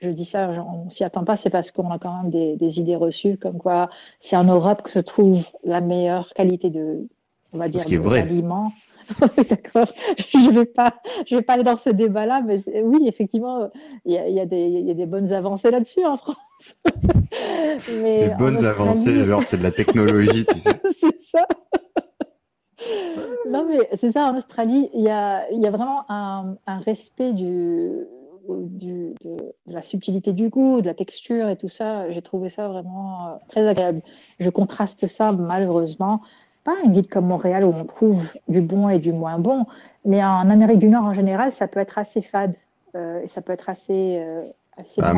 je, 0.00 0.08
dis 0.10 0.26
ça, 0.26 0.50
on 0.50 0.90
s'y 0.90 1.02
attend 1.02 1.24
pas, 1.24 1.36
c'est 1.36 1.48
parce 1.48 1.70
qu'on 1.70 1.90
a 1.90 1.98
quand 1.98 2.14
même 2.22 2.30
des, 2.30 2.56
des, 2.56 2.78
idées 2.78 2.96
reçues, 2.96 3.38
comme 3.38 3.56
quoi 3.56 3.88
c'est 4.20 4.36
en 4.36 4.44
Europe 4.44 4.82
que 4.82 4.90
se 4.90 4.98
trouve 4.98 5.42
la 5.64 5.80
meilleure 5.80 6.28
qualité 6.34 6.68
de, 6.68 7.08
on 7.52 7.58
va 7.58 7.68
dire, 7.68 7.84
d'aliments. 7.86 8.72
D'accord. 9.20 9.88
Je 10.18 10.50
vais 10.50 10.64
pas, 10.64 10.94
je 11.26 11.36
vais 11.36 11.42
pas 11.42 11.54
aller 11.54 11.62
dans 11.62 11.76
ce 11.76 11.90
débat-là, 11.90 12.42
mais 12.46 12.60
oui, 12.82 13.06
effectivement, 13.06 13.70
il 14.04 14.12
y 14.12 14.18
a, 14.18 14.28
y, 14.28 14.40
a 14.40 14.44
y 14.44 14.90
a, 14.90 14.94
des 14.94 15.06
bonnes 15.06 15.32
avancées 15.32 15.70
là-dessus 15.70 16.04
en 16.04 16.16
France. 16.16 16.36
mais 18.02 18.28
des 18.28 18.34
bonnes 18.34 18.64
avancées, 18.64 19.24
genre 19.24 19.42
c'est 19.42 19.56
de 19.56 19.62
la 19.62 19.72
technologie, 19.72 20.44
tu 20.44 20.58
sais. 20.58 20.70
c'est 20.92 21.22
ça. 21.22 21.46
Non, 23.48 23.66
mais 23.68 23.88
c'est 23.94 24.12
ça, 24.12 24.24
en 24.26 24.36
Australie, 24.36 24.90
il 24.94 25.02
y 25.02 25.10
a, 25.10 25.50
y 25.52 25.66
a 25.66 25.70
vraiment 25.70 26.04
un, 26.08 26.56
un 26.66 26.78
respect 26.78 27.32
du, 27.32 28.06
du, 28.48 29.14
de, 29.24 29.36
de, 29.36 29.54
la 29.66 29.82
subtilité 29.82 30.32
du 30.32 30.48
goût, 30.48 30.80
de 30.80 30.86
la 30.86 30.94
texture 30.94 31.48
et 31.48 31.56
tout 31.56 31.68
ça. 31.68 32.10
J'ai 32.10 32.22
trouvé 32.22 32.48
ça 32.48 32.68
vraiment 32.68 33.28
euh, 33.28 33.30
très 33.48 33.66
agréable. 33.66 34.02
Je 34.40 34.50
contraste 34.50 35.06
ça, 35.06 35.32
malheureusement, 35.32 36.22
pas 36.64 36.74
une 36.84 36.92
ville 36.92 37.08
comme 37.08 37.26
Montréal 37.26 37.64
où 37.64 37.72
on 37.74 37.84
trouve 37.84 38.22
du 38.48 38.60
bon 38.60 38.88
et 38.88 38.98
du 38.98 39.12
moins 39.12 39.38
bon, 39.38 39.66
mais 40.04 40.22
en 40.24 40.48
Amérique 40.50 40.78
du 40.78 40.88
Nord 40.88 41.04
en 41.04 41.14
général, 41.14 41.52
ça 41.52 41.66
peut 41.66 41.80
être 41.80 41.98
assez 41.98 42.22
fade 42.22 42.54
euh, 42.94 43.22
et 43.22 43.28
ça 43.28 43.42
peut 43.42 43.52
être 43.52 43.68
assez, 43.68 44.18
euh, 44.20 44.44
assez 44.76 45.00
ah, 45.02 45.14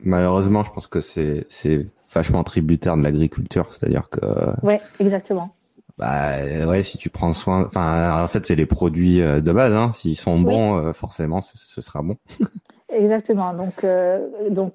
malheureusement, 0.00 0.62
je 0.62 0.70
pense 0.70 0.86
que 0.86 1.00
c'est 1.00 1.46
c'est 1.48 1.86
vachement 2.12 2.44
tributaire 2.44 2.96
de 2.96 3.02
l'agriculture, 3.02 3.72
c'est-à-dire 3.72 4.08
que. 4.08 4.20
Ouais, 4.64 4.80
exactement. 5.00 5.50
Bah 5.98 6.66
ouais, 6.66 6.82
si 6.82 6.96
tu 6.96 7.10
prends 7.10 7.32
soin, 7.32 7.66
enfin 7.66 8.22
en 8.22 8.28
fait 8.28 8.46
c'est 8.46 8.54
les 8.54 8.66
produits 8.66 9.20
euh, 9.20 9.40
de 9.40 9.52
base, 9.52 9.74
hein. 9.74 9.90
S'ils 9.92 10.16
sont 10.16 10.40
bons, 10.40 10.76
euh, 10.76 10.92
forcément 10.92 11.40
ce, 11.40 11.58
ce, 11.58 11.80
sera 11.80 12.02
bon. 12.02 12.16
Exactement. 12.88 13.52
Donc 13.52 13.84
donc 14.50 14.74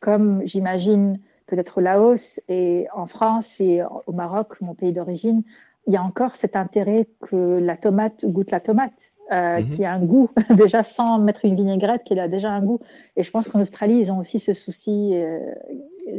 comme 0.00 0.42
j'imagine 0.46 1.18
peut-être 1.46 1.78
au 1.78 1.80
Laos 1.82 2.40
et 2.48 2.86
en 2.94 3.06
France 3.06 3.60
et 3.60 3.82
au 4.06 4.12
Maroc, 4.12 4.60
mon 4.60 4.74
pays 4.74 4.92
d'origine, 4.92 5.42
il 5.86 5.92
y 5.92 5.96
a 5.96 6.02
encore 6.02 6.34
cet 6.34 6.56
intérêt 6.56 7.06
que 7.20 7.58
la 7.60 7.76
tomate 7.76 8.24
goûte 8.24 8.50
la 8.50 8.60
tomate, 8.60 9.12
euh, 9.32 9.60
mhm. 9.60 9.68
qui 9.68 9.84
a 9.84 9.92
un 9.92 10.04
goût, 10.04 10.30
déjà 10.50 10.82
sans 10.82 11.18
mettre 11.18 11.44
une 11.44 11.56
vinaigrette, 11.56 12.04
qui 12.04 12.18
a 12.18 12.28
déjà 12.28 12.50
un 12.50 12.62
goût. 12.62 12.80
Et 13.16 13.22
je 13.22 13.30
pense 13.30 13.48
qu'en 13.48 13.60
Australie, 13.60 13.98
ils 13.98 14.12
ont 14.12 14.18
aussi 14.18 14.38
ce 14.38 14.52
souci, 14.52 15.12
euh, 15.14 15.38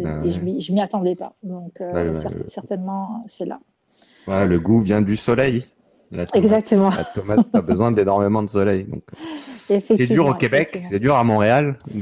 ah 0.05 0.21
et 0.25 0.31
je 0.31 0.73
m'y 0.73 0.81
attendais 0.81 1.15
pas. 1.15 1.33
Donc, 1.43 1.79
euh, 1.81 2.15
certainement, 2.47 3.23
c'est 3.27 3.45
là. 3.45 3.59
Le 4.27 4.57
goût 4.57 4.81
vient 4.81 5.01
du 5.01 5.15
soleil. 5.15 5.65
Exactement. 6.33 6.89
La 6.89 7.05
tomate 7.05 7.47
a 7.53 7.61
besoin 7.61 7.91
d'énormément 7.91 8.43
de 8.43 8.49
soleil. 8.49 8.87
C'est 9.67 10.07
dur 10.07 10.27
au 10.27 10.33
Québec, 10.33 10.79
c'est 10.89 10.99
dur 10.99 11.15
à 11.15 11.23
Montréal. 11.23 11.77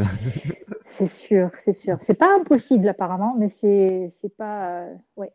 C'est 0.94 1.08
sûr, 1.08 1.50
c'est 1.64 1.74
sûr. 1.74 1.98
C'est 2.02 2.16
pas 2.16 2.36
impossible 2.36 2.88
apparemment, 2.90 3.34
mais 3.40 3.48
c'est 3.48 4.12
pas 4.38 4.82
euh, 4.82 4.94
ouais. 5.16 5.32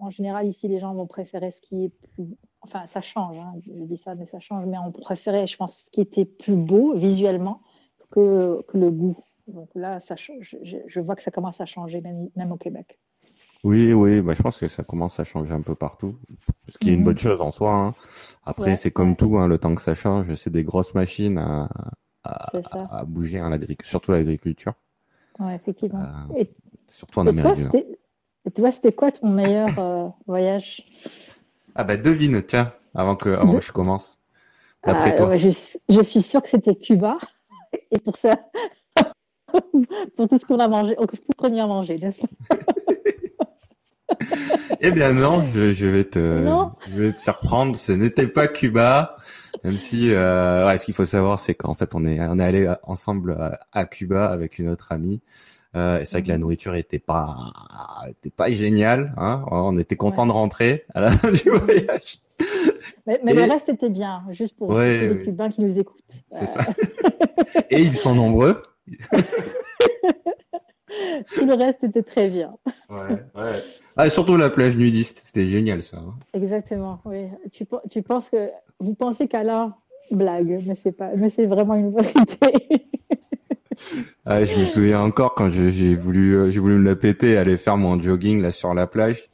En 0.00 0.10
général, 0.10 0.46
ici, 0.46 0.68
les 0.68 0.78
gens 0.78 0.94
vont 0.94 1.06
préférer 1.06 1.50
ce 1.50 1.60
qui 1.60 1.86
est 1.86 1.92
plus. 2.14 2.36
Enfin, 2.60 2.86
ça 2.86 3.00
change. 3.00 3.38
Hein, 3.38 3.54
je 3.64 3.84
dis 3.84 3.96
ça, 3.96 4.14
mais 4.14 4.26
ça 4.26 4.38
change. 4.38 4.66
Mais 4.66 4.76
on 4.78 4.92
préférait, 4.92 5.46
je 5.46 5.56
pense, 5.56 5.84
ce 5.84 5.90
qui 5.90 6.00
était 6.00 6.24
plus 6.24 6.56
beau 6.56 6.94
visuellement 6.94 7.62
que, 8.10 8.62
que 8.68 8.76
le 8.76 8.90
goût. 8.90 9.16
Donc 9.46 9.68
là, 9.74 9.98
ça, 9.98 10.14
je, 10.16 10.32
je, 10.86 11.00
vois 11.00 11.16
que 11.16 11.22
ça 11.22 11.30
commence 11.30 11.60
à 11.60 11.66
changer, 11.66 12.00
même, 12.00 12.28
même 12.36 12.52
au 12.52 12.56
Québec. 12.56 12.98
Oui, 13.62 13.92
oui, 13.92 14.22
bah, 14.22 14.34
je 14.34 14.42
pense 14.42 14.58
que 14.58 14.68
ça 14.68 14.82
commence 14.82 15.20
à 15.20 15.24
changer 15.24 15.52
un 15.52 15.60
peu 15.60 15.74
partout, 15.74 16.18
ce 16.68 16.78
qui 16.78 16.90
est 16.90 16.94
une 16.94 17.00
mhm. 17.00 17.04
bonne 17.04 17.18
chose 17.18 17.42
en 17.42 17.50
soi. 17.50 17.72
Hein. 17.72 17.94
Après, 18.44 18.76
c'est 18.76 18.90
comme 18.90 19.16
tout, 19.16 19.38
hein, 19.38 19.48
le 19.48 19.58
temps 19.58 19.74
que 19.74 19.82
ça 19.82 19.94
change, 19.94 20.34
c'est 20.34 20.50
des 20.50 20.64
grosses 20.64 20.94
machines 20.94 21.38
à, 21.38 21.68
à, 22.24 23.04
bouger, 23.04 23.38
hein, 23.38 23.58
surtout 23.82 24.12
l'agriculture. 24.12 24.72
Ouais, 25.38 25.54
effectivement. 25.54 26.00
Euh, 26.00 26.38
et, 26.38 26.50
surtout 26.86 27.20
en 27.20 27.26
Amérique 27.26 27.58
Et 28.46 28.50
toi, 28.50 28.72
c'était 28.72 28.92
quoi 28.92 29.12
ton 29.12 29.28
meilleur 29.28 29.78
euh, 29.78 30.08
voyage? 30.26 30.86
Ah 31.74 31.84
bah 31.84 31.96
devine, 31.96 32.42
tiens, 32.42 32.72
avant 32.94 33.16
que, 33.16 33.28
avant 33.28 33.58
que 33.58 33.64
je 33.64 33.72
commence. 33.72 34.18
D'après 34.84 35.12
ah, 35.12 35.16
toi. 35.16 35.36
je, 35.36 35.50
je, 35.88 36.02
suis 36.02 36.22
sûre 36.22 36.42
que 36.42 36.48
c'était 36.48 36.74
Cuba. 36.74 37.18
Et 37.90 37.98
pour 37.98 38.16
ça, 38.16 38.38
pour 40.16 40.28
tout 40.28 40.38
ce 40.38 40.46
qu'on 40.46 40.58
a 40.58 40.68
mangé, 40.68 40.96
tout 40.96 41.06
ce 41.14 41.36
qu'on 41.36 41.54
y 41.54 41.60
a 41.60 41.66
mangé, 41.66 41.98
n'est-ce 41.98 42.20
pas? 42.20 42.56
Eh 44.80 44.92
bien 44.92 45.12
non, 45.12 45.44
je, 45.54 45.74
je 45.74 45.86
vais 45.86 46.04
te, 46.04 46.44
je 46.90 47.02
vais 47.02 47.12
te 47.12 47.20
surprendre. 47.20 47.76
Ce 47.76 47.92
n'était 47.92 48.26
pas 48.26 48.48
Cuba. 48.48 49.16
Même 49.64 49.78
si, 49.78 50.12
euh, 50.12 50.66
ouais, 50.66 50.78
ce 50.78 50.86
qu'il 50.86 50.94
faut 50.94 51.04
savoir, 51.04 51.38
c'est 51.38 51.54
qu'en 51.54 51.74
fait, 51.74 51.94
on 51.94 52.04
est, 52.04 52.18
on 52.20 52.38
est 52.38 52.44
allé 52.44 52.72
ensemble 52.82 53.58
à, 53.72 53.84
Cuba 53.84 54.26
avec 54.26 54.58
une 54.58 54.68
autre 54.68 54.92
amie. 54.92 55.20
Euh, 55.76 56.00
et 56.00 56.04
c'est 56.04 56.12
vrai 56.12 56.22
que 56.22 56.28
la 56.28 56.34
mhm. 56.34 56.40
nourriture 56.40 56.74
était 56.74 56.98
pas, 56.98 57.52
était 58.08 58.30
pas 58.30 58.50
géniale. 58.50 59.12
Hein 59.18 59.44
on 59.50 59.78
était 59.78 59.96
content 59.96 60.26
de 60.26 60.32
rentrer 60.32 60.84
à 60.94 61.00
la 61.00 61.10
fin 61.12 61.30
du 61.30 61.50
voyage. 61.50 62.20
Mais, 63.06 63.20
mais 63.22 63.34
le 63.34 63.42
reste 63.42 63.68
était 63.68 63.90
bien, 63.90 64.24
juste 64.30 64.56
pour 64.56 64.78
les 64.78 65.22
Cubains 65.24 65.50
qui 65.50 65.60
nous 65.60 65.78
écoutent. 65.78 66.00
C'est 66.30 66.46
ça. 66.46 66.64
et 67.70 67.82
ils 67.82 67.96
sont 67.96 68.14
nombreux. 68.14 68.62
Tout 71.34 71.46
le 71.46 71.54
reste 71.54 71.84
était 71.84 72.02
très 72.02 72.28
bien. 72.28 72.52
Ouais, 72.88 73.12
ouais. 73.34 73.62
Ah, 73.96 74.08
surtout 74.10 74.36
la 74.36 74.50
plage 74.50 74.76
nudiste, 74.76 75.22
c'était 75.24 75.46
génial 75.46 75.82
ça. 75.82 75.98
Hein. 75.98 76.14
Exactement, 76.32 77.00
oui. 77.04 77.26
Tu, 77.52 77.64
tu 77.90 78.02
penses 78.02 78.30
que 78.30 78.50
vous 78.78 78.94
pensez 78.94 79.28
qu'Alain 79.28 79.74
blague, 80.10 80.62
mais 80.66 80.74
c'est 80.74 80.92
pas, 80.92 81.10
mais 81.16 81.28
c'est 81.28 81.46
vraiment 81.46 81.74
une 81.74 81.94
vérité. 81.94 82.88
ah, 84.26 84.44
je 84.44 84.60
me 84.60 84.64
souviens 84.64 85.00
encore 85.00 85.34
quand 85.34 85.50
j'ai 85.50 85.94
voulu, 85.94 86.36
euh, 86.36 86.50
j'ai 86.50 86.60
voulu 86.60 86.76
me 86.76 86.84
la 86.84 86.96
péter, 86.96 87.36
aller 87.36 87.56
faire 87.56 87.76
mon 87.76 88.00
jogging 88.00 88.40
là 88.40 88.52
sur 88.52 88.74
la 88.74 88.86
plage. 88.86 89.30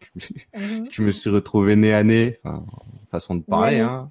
Mhm. 0.55 0.87
Je 0.91 1.03
me 1.03 1.11
suis 1.11 1.31
retrouvé 1.31 1.77
nez 1.77 1.93
à 1.93 2.03
nez, 2.03 2.39
enfin, 2.43 2.65
façon 3.11 3.35
de 3.35 3.43
parler, 3.43 3.81
hein. 3.81 4.09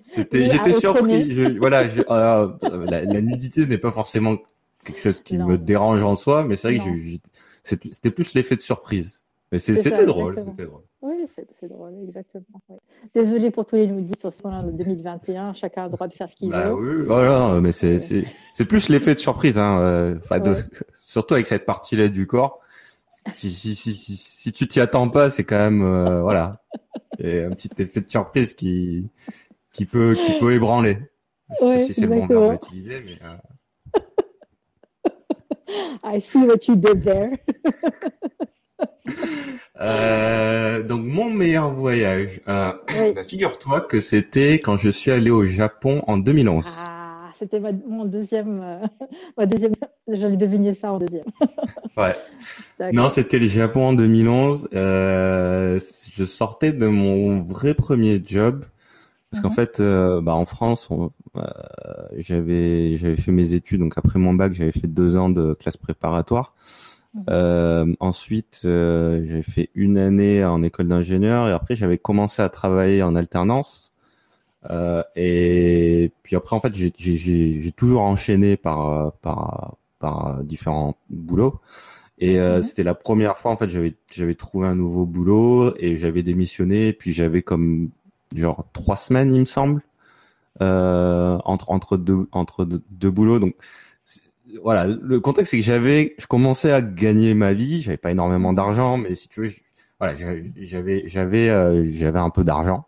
C'était, 0.00 0.50
j'étais 0.50 0.72
surpris. 0.72 1.56
voilà, 1.58 1.82
euh, 1.82 2.86
la, 2.90 3.04
la, 3.04 3.20
nudité 3.20 3.66
n'est 3.66 3.78
pas 3.78 3.92
forcément 3.92 4.36
quelque 4.84 5.00
chose 5.00 5.20
qui 5.22 5.38
me 5.38 5.58
dérange 5.58 6.02
en 6.02 6.16
soi, 6.16 6.44
mais 6.44 6.56
c'est 6.56 6.76
vrai 6.76 6.78
que 6.78 7.20
c'était 7.62 8.10
plus 8.10 8.34
l'effet 8.34 8.56
de 8.56 8.60
surprise. 8.60 9.22
Mais 9.52 9.58
c'était 9.58 10.04
drôle, 10.04 10.34
drôle. 10.34 10.82
Oui, 11.02 11.26
c'est 11.28 11.68
drôle, 11.68 11.92
exactement. 12.02 12.44
Désolé 13.14 13.50
pour 13.50 13.66
tous 13.66 13.76
les 13.76 13.86
nudistes 13.86 14.26
en 14.42 14.62
2021, 14.64 15.52
chacun 15.52 15.82
a 15.82 15.84
le 15.86 15.92
droit 15.92 16.08
de 16.08 16.12
faire 16.12 16.28
ce 16.28 16.34
qu'il 16.34 16.48
bah 16.48 16.70
veut. 16.70 16.74
Oui, 16.74 17.04
voilà, 17.06 17.60
mais 17.60 17.72
c'est 17.72 18.00
plus 18.66 18.88
l'effet 18.88 19.14
de 19.14 19.20
surprise, 19.20 19.58
hein, 19.58 19.78
euh, 19.80 20.14
de, 20.40 20.56
surtout 21.02 21.34
avec 21.34 21.46
cette 21.46 21.66
partie-là 21.66 22.08
du 22.08 22.26
corps. 22.26 22.60
Si, 23.34 23.52
si, 23.52 23.74
si, 23.74 23.94
si, 23.94 24.52
tu 24.52 24.66
t'y 24.66 24.80
attends 24.80 25.08
pas, 25.08 25.30
c'est 25.30 25.44
quand 25.44 25.58
même 25.58 25.82
euh, 25.82 26.20
voilà, 26.22 26.62
et 27.18 27.44
un 27.44 27.50
petit 27.50 27.70
effet 27.78 28.00
de 28.00 28.10
surprise 28.10 28.52
qui 28.54 29.08
qui 29.72 29.86
peut 29.86 30.14
qui 30.14 30.38
peut 30.38 30.52
ébranler. 30.54 30.98
Si 31.86 31.94
c'est 31.94 32.02
le 32.02 32.08
bon 32.08 32.26
verbe 32.26 32.58
mais 32.80 33.18
euh, 33.22 33.36
I 36.04 36.20
see 36.20 36.46
what 36.46 36.66
you 36.68 36.76
did 36.76 37.04
there. 37.04 37.38
Euh, 39.80 40.82
donc 40.82 41.04
mon 41.04 41.28
meilleur 41.30 41.72
voyage. 41.72 42.40
Euh, 42.48 42.72
bah, 43.12 43.24
figure-toi 43.24 43.80
que 43.82 44.00
c'était 44.00 44.54
quand 44.54 44.76
je 44.76 44.88
suis 44.88 45.10
allé 45.10 45.30
au 45.30 45.44
Japon 45.46 46.02
en 46.06 46.16
2011. 46.16 46.64
Ah, 46.78 47.30
c'était 47.34 47.60
mon 47.60 48.04
deuxième, 48.04 48.60
euh, 48.62 48.86
ma 49.36 49.46
deuxième. 49.46 49.72
J'allais 50.08 50.36
deviner 50.36 50.74
ça 50.74 50.92
en 50.92 50.98
deuxième. 50.98 51.24
ouais. 51.96 52.92
Non, 52.92 53.08
c'était 53.08 53.38
le 53.38 53.48
Japon 53.48 53.88
en 53.88 53.92
2011. 53.94 54.68
Euh, 54.74 55.80
je 56.12 56.24
sortais 56.24 56.72
de 56.72 56.86
mon 56.86 57.42
vrai 57.42 57.74
premier 57.74 58.22
job 58.24 58.64
parce 59.34 59.42
qu'en 59.42 59.50
mhm. 59.50 59.54
fait, 59.56 59.80
euh, 59.80 60.20
bah, 60.20 60.36
en 60.36 60.44
France, 60.44 60.88
euh, 61.36 61.42
j'avais 62.16 62.96
j'avais 62.98 63.16
fait 63.16 63.32
mes 63.32 63.54
études. 63.54 63.80
Donc 63.80 63.98
après 63.98 64.20
mon 64.20 64.32
bac, 64.32 64.52
j'avais 64.52 64.70
fait 64.70 64.86
deux 64.86 65.16
ans 65.16 65.28
de 65.28 65.54
classe 65.54 65.76
préparatoire. 65.76 66.54
Mhm. 67.14 67.24
Euh, 67.30 67.94
ensuite, 67.98 68.60
j'avais 68.62 69.42
fait 69.42 69.70
une 69.74 69.98
année 69.98 70.44
en 70.44 70.62
école 70.62 70.86
d'ingénieur 70.86 71.48
et 71.48 71.52
après 71.52 71.74
j'avais 71.74 71.98
commencé 71.98 72.42
à 72.42 72.48
travailler 72.48 73.02
en 73.02 73.16
alternance. 73.16 73.92
Et 75.16 76.12
puis 76.22 76.36
après, 76.36 76.54
en 76.54 76.60
fait, 76.60 76.74
j'ai 76.74 77.72
toujours 77.72 78.02
enchaîné 78.02 78.56
par 78.56 79.14
par 79.14 79.74
par 79.98 80.44
différents 80.44 80.94
boulots. 81.10 81.58
Et 82.18 82.38
mhm. 82.38 82.62
c'était 82.62 82.84
la 82.84 82.94
première 82.94 83.38
fois 83.38 83.50
en 83.50 83.56
fait 83.56 83.68
j'avais 83.68 83.96
j'avais 84.12 84.36
trouvé 84.36 84.68
un 84.68 84.76
nouveau 84.76 85.06
boulot 85.06 85.74
et 85.76 85.96
j'avais 85.98 86.22
démissionné. 86.22 86.86
Et 86.86 86.92
puis 86.92 87.12
j'avais 87.12 87.42
comme 87.42 87.90
genre 88.34 88.66
trois 88.72 88.96
semaines, 88.96 89.32
il 89.32 89.40
me 89.40 89.44
semble, 89.44 89.82
entre 90.60 91.70
entre 91.70 91.96
deux 91.96 92.28
entre 92.32 92.64
deux, 92.64 92.82
deux 92.90 93.10
boulots. 93.10 93.38
Donc 93.38 93.54
voilà, 94.62 94.86
le 94.86 95.20
contexte 95.20 95.52
c'est 95.52 95.58
que 95.58 95.64
j'avais, 95.64 96.14
je 96.18 96.26
commençais 96.26 96.70
à 96.70 96.82
gagner 96.82 97.34
ma 97.34 97.54
vie, 97.54 97.80
j'avais 97.80 97.96
pas 97.96 98.10
énormément 98.10 98.52
d'argent, 98.52 98.96
mais 98.96 99.14
si 99.14 99.28
tu 99.28 99.40
veux, 99.40 99.50
voilà, 99.98 100.14
j'avais, 100.16 101.08
j'avais, 101.08 101.48
euh, 101.48 101.84
j'avais 101.88 102.18
un 102.18 102.30
peu 102.30 102.44
d'argent. 102.44 102.86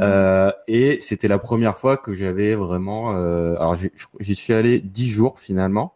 Euh, 0.00 0.52
et 0.68 0.98
c'était 1.00 1.28
la 1.28 1.38
première 1.38 1.78
fois 1.78 1.96
que 1.96 2.14
j'avais 2.14 2.54
vraiment. 2.54 3.16
Euh, 3.16 3.56
alors 3.56 3.76
j'y 4.20 4.34
suis 4.34 4.52
allé 4.52 4.80
dix 4.80 5.08
jours 5.08 5.40
finalement, 5.40 5.94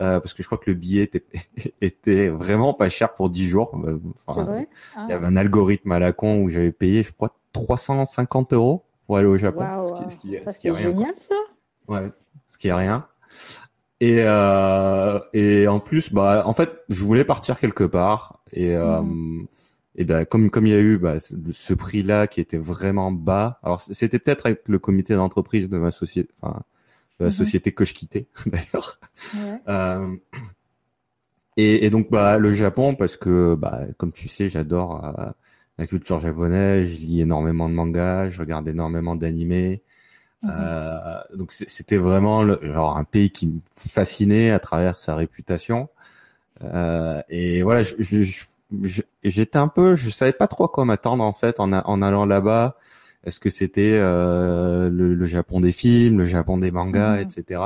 euh, 0.00 0.20
parce 0.20 0.34
que 0.34 0.42
je 0.42 0.48
crois 0.48 0.58
que 0.58 0.70
le 0.70 0.74
billet 0.74 1.04
était, 1.04 1.24
était 1.80 2.28
vraiment 2.28 2.74
pas 2.74 2.88
cher 2.90 3.14
pour 3.14 3.30
dix 3.30 3.48
jours. 3.48 3.80
Enfin, 4.26 4.66
ah. 4.94 5.04
Il 5.04 5.10
y 5.10 5.12
avait 5.12 5.26
un 5.26 5.36
algorithme 5.36 5.92
à 5.92 5.98
la 5.98 6.12
con 6.12 6.42
où 6.42 6.48
j'avais 6.50 6.72
payé, 6.72 7.02
je 7.02 7.12
crois, 7.12 7.34
350 7.62 8.52
euros 8.52 8.84
pour 9.06 9.16
aller 9.16 9.26
au 9.26 9.36
Japon. 9.36 9.64
Ce 9.86 9.92
qui, 10.16 10.36
ce 10.38 10.58
qui, 10.58 10.68
est 10.68 10.74
génial 10.76 11.14
ça. 11.16 11.34
Ouais, 11.88 12.12
ce 12.46 12.58
qui 12.58 12.68
est 12.68 12.72
rien. 12.72 13.06
Et, 14.00 14.18
euh, 14.20 15.18
et 15.32 15.66
en 15.66 15.80
plus, 15.80 16.12
bah, 16.12 16.44
en 16.46 16.54
fait, 16.54 16.70
je 16.88 17.04
voulais 17.04 17.24
partir 17.24 17.58
quelque 17.58 17.84
part. 17.84 18.42
Et, 18.52 18.76
euh, 18.76 19.02
mm. 19.02 19.48
et 19.96 20.04
ben, 20.04 20.24
comme 20.24 20.50
comme 20.50 20.66
il 20.66 20.72
y 20.72 20.76
a 20.76 20.80
eu 20.80 20.98
bah, 20.98 21.16
ce 21.18 21.74
prix-là 21.74 22.26
qui 22.26 22.40
était 22.40 22.58
vraiment 22.58 23.10
bas. 23.10 23.58
Alors, 23.62 23.80
c'était 23.80 24.18
peut-être 24.18 24.46
avec 24.46 24.68
le 24.68 24.78
comité 24.78 25.14
d'entreprise 25.14 25.68
de 25.68 25.78
ma 25.78 25.90
société, 25.90 26.30
enfin, 26.40 26.62
de 27.18 27.24
la 27.24 27.30
mm-hmm. 27.30 27.34
société 27.34 27.72
que 27.72 27.84
je 27.84 27.94
quittais 27.94 28.26
d'ailleurs. 28.46 29.00
Ouais. 29.34 29.60
Euh, 29.68 30.16
et, 31.56 31.86
et, 31.86 31.90
donc, 31.90 32.08
bah, 32.10 32.38
le 32.38 32.54
Japon, 32.54 32.94
parce 32.94 33.16
que, 33.16 33.56
bah, 33.56 33.80
comme 33.96 34.12
tu 34.12 34.28
sais, 34.28 34.48
j'adore 34.48 35.34
la 35.78 35.86
culture 35.86 36.20
japonaise. 36.20 36.88
Je 36.88 36.96
lis 37.04 37.20
énormément 37.20 37.68
de 37.68 37.74
mangas, 37.74 38.30
je 38.30 38.40
regarde 38.40 38.68
énormément 38.68 39.16
d'animés. 39.16 39.82
Mhm. 40.42 40.50
Euh, 40.52 41.20
donc 41.34 41.52
c'était 41.52 41.96
vraiment 41.96 42.42
le, 42.42 42.60
genre 42.62 42.96
un 42.96 43.04
pays 43.04 43.30
qui 43.30 43.48
me 43.48 43.60
fascinait 43.76 44.50
à 44.50 44.58
travers 44.58 44.98
sa 44.98 45.14
réputation. 45.14 45.88
Euh, 46.62 47.22
et 47.28 47.62
voilà, 47.62 47.84
j'étais 49.24 49.58
un 49.58 49.68
peu, 49.68 49.96
je 49.96 50.10
savais 50.10 50.32
pas 50.32 50.48
trop 50.48 50.68
quoi 50.68 50.84
m'attendre 50.84 51.24
en 51.24 51.32
fait 51.32 51.60
en, 51.60 51.72
en 51.72 52.02
allant 52.02 52.24
là-bas. 52.24 52.76
Est-ce 53.24 53.40
que 53.40 53.50
c'était 53.50 53.98
euh, 54.00 54.88
le, 54.88 55.14
le, 55.14 55.26
Japon 55.26 55.60
des 55.60 55.72
films, 55.72 56.18
le 56.18 56.24
Japon 56.24 56.58
des 56.58 56.70
mangas, 56.70 57.16
mhm. 57.16 57.22
etc. 57.22 57.60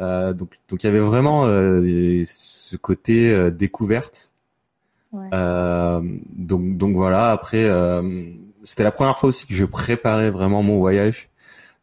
Euh, 0.00 0.32
donc 0.32 0.58
donc 0.68 0.82
il 0.82 0.86
y 0.86 0.88
avait 0.88 1.00
vraiment 1.00 1.44
euh, 1.46 2.24
ce 2.26 2.76
côté 2.76 3.32
euh, 3.32 3.50
découverte. 3.50 4.31
Ouais. 5.12 5.28
donc 6.32 6.76
donc 6.76 6.94
voilà. 6.94 7.32
Après, 7.32 7.68
c'était 8.64 8.82
la 8.82 8.92
première 8.92 9.18
fois 9.18 9.28
aussi 9.28 9.46
que 9.46 9.54
je 9.54 9.64
préparais 9.64 10.30
vraiment 10.30 10.62
mon 10.62 10.78
voyage. 10.78 11.30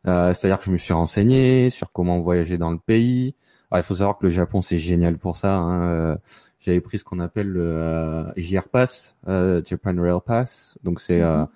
Euh, 0.07 0.33
c'est-à-dire 0.33 0.59
que 0.59 0.65
je 0.65 0.71
me 0.71 0.77
suis 0.77 0.93
renseigné 0.93 1.69
sur 1.69 1.91
comment 1.91 2.19
voyager 2.19 2.57
dans 2.57 2.71
le 2.71 2.77
pays. 2.77 3.35
il 3.75 3.83
faut 3.83 3.95
savoir 3.95 4.17
que 4.17 4.25
le 4.25 4.31
Japon 4.31 4.61
c'est 4.61 4.77
génial 4.77 5.17
pour 5.17 5.35
ça. 5.37 5.55
Hein. 5.55 5.89
Euh, 5.89 6.17
j'avais 6.59 6.81
pris 6.81 6.99
ce 6.99 7.03
qu'on 7.03 7.19
appelle 7.19 7.47
le 7.47 7.61
euh, 7.63 8.33
JR 8.37 8.69
Pass, 8.69 9.17
euh, 9.27 9.61
Japan 9.65 9.95
Rail 9.97 10.19
Pass. 10.25 10.77
Donc 10.83 10.99
c'est 10.99 11.21
mhm. 11.21 11.47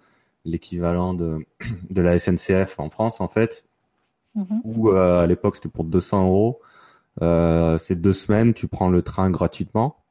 l'équivalent 0.46 1.14
de, 1.14 1.46
de 1.90 2.02
la 2.02 2.20
SNCF 2.20 2.80
en 2.80 2.90
France 2.90 3.22
en 3.22 3.28
fait. 3.28 3.66
Mhm. 4.36 4.62
Où 4.64 4.90
à 4.90 5.26
l'époque 5.28 5.56
c'était 5.56 5.70
pour 5.70 5.86
200 5.86 6.26
euros. 6.26 6.62
c'est 7.80 7.96
deux 7.96 8.14
semaines, 8.14 8.54
tu 8.54 8.68
prends 8.68 8.90
le 8.90 9.02
train 9.02 9.30
gratuitement 9.30 10.03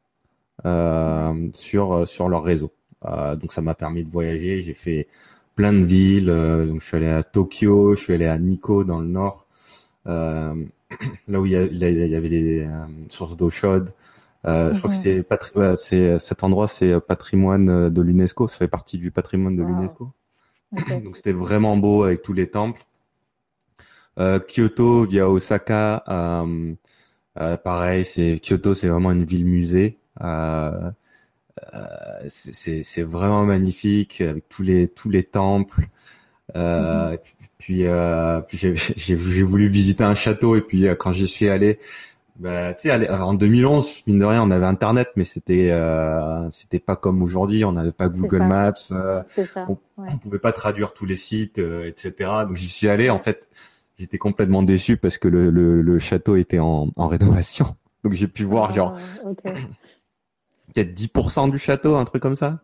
sur 1.55 2.07
sur 2.07 2.28
leur 2.28 2.42
réseau. 2.42 2.72
donc 3.05 3.53
ça 3.53 3.61
m'a 3.61 3.74
permis 3.74 4.05
de 4.05 4.11
voyager. 4.11 4.62
J'ai 4.62 4.74
fait 4.74 5.09
plein 5.55 5.72
de 5.72 5.84
villes. 5.84 6.30
Euh, 6.30 6.66
donc 6.66 6.80
je 6.80 6.86
suis 6.86 6.96
allé 6.96 7.09
à 7.09 7.22
Tokyo, 7.22 7.94
je 7.96 8.03
suis 8.03 8.12
allé 8.14 8.26
à 8.26 8.38
Nikko 8.38 8.84
dans 8.84 9.00
le 9.00 9.09
nord, 9.09 9.46
euh, 10.07 10.55
là 11.28 11.40
où 11.40 11.46
il 11.46 11.53
y, 11.53 11.57
avait 11.57 12.28
des 12.28 12.64
euh, 12.64 12.86
sources 13.09 13.36
d'eau 13.36 13.50
chaude. 13.50 13.92
Je 14.44 14.76
crois 14.76 14.90
que 14.90 14.96
c'est 14.96 15.24
c'est 15.76 16.18
cet 16.18 16.42
endroit, 16.42 16.66
c'est 16.66 16.98
patrimoine 17.00 17.90
de 17.90 18.03
l'UNESCO. 18.03 18.48
Ça 18.48 18.57
fait 18.57 18.68
partie 18.68 18.98
du 18.98 19.11
patrimoine 19.12 19.57
de 19.57 19.62
l'UNESCO. 19.62 20.11
Donc 20.72 21.16
c'était 21.16 21.32
vraiment 21.32 21.76
beau 21.76 22.03
avec 22.03 22.22
tous 22.22 22.32
les 22.32 22.48
temples. 22.48 22.82
Kyoto 24.18 25.07
via 25.07 25.30
Osaka, 25.30 26.05
pareil, 27.34 28.05
c'est 28.05 28.40
Kyoto, 28.42 28.74
c'est 28.74 28.88
vraiment 28.88 29.12
une 29.12 29.24
ville 29.24 29.44
musée. 29.44 29.98
Euh, 30.21 30.91
euh, 31.75 32.25
c'est 32.29 33.03
vraiment 33.03 33.45
magnifique 33.45 34.21
avec 34.21 34.49
tous 34.49 34.63
les 34.63 34.89
tous 34.89 35.11
les 35.11 35.25
temples. 35.25 35.89
Euh, 36.57 37.11
mhm. 37.11 37.19
Puis, 37.59 37.87
euh, 37.87 38.41
puis 38.41 38.59
j'ai 38.97 39.45
voulu 39.45 39.69
visiter 39.69 40.03
un 40.03 40.15
château 40.15 40.57
et 40.57 40.63
puis 40.63 40.89
euh, 40.89 40.97
quand 40.97 41.13
j'y 41.13 41.29
suis 41.29 41.49
allé, 41.49 41.79
bah, 42.37 42.75
tu 42.75 42.89
sais, 42.89 43.11
en 43.11 43.35
2011, 43.35 44.03
mine 44.09 44.19
de 44.19 44.25
rien, 44.25 44.43
on 44.43 44.51
avait 44.51 44.67
Internet, 44.67 45.11
mais 45.15 45.25
c'était 45.25 45.71
c'était 46.51 46.81
pas 46.81 46.97
comme 46.97 47.23
aujourd'hui. 47.23 47.65
On 47.65 47.73
n'avait 47.73 47.93
pas 47.93 48.09
Google 48.09 48.43
Maps. 48.43 48.75
ça, 48.77 49.25
on, 49.69 49.77
on, 49.97 50.19
pouvait 50.19 50.41
pas 50.41 50.53
traduire 50.53 50.93
tous 50.93 51.07
les 51.07 51.15
sites, 51.17 51.59
etc. 51.59 52.31
Donc 52.49 52.57
j'y 52.57 52.69
suis 52.69 52.89
allé. 52.89 53.11
En 53.11 53.19
fait, 53.19 53.49
j'étais 53.99 54.19
complètement 54.19 54.63
déçu 54.63 54.97
parce 54.97 55.19
que 55.19 55.29
le, 55.29 55.51
le, 55.51 55.83
le 55.83 55.99
château 56.01 56.35
était 56.35 56.59
en, 56.59 56.89
en 56.97 57.07
rénovation. 57.07 57.77
Donc 58.03 58.15
j'ai 58.15 58.27
pu 58.27 58.43
voir 58.43 58.75
genre 58.75 58.99
okay 59.25 59.55
peut-être 60.73 60.95
10% 60.95 61.51
du 61.51 61.59
château, 61.59 61.97
un 61.97 62.05
truc 62.05 62.23
comme 62.23 62.37
ça. 62.37 62.61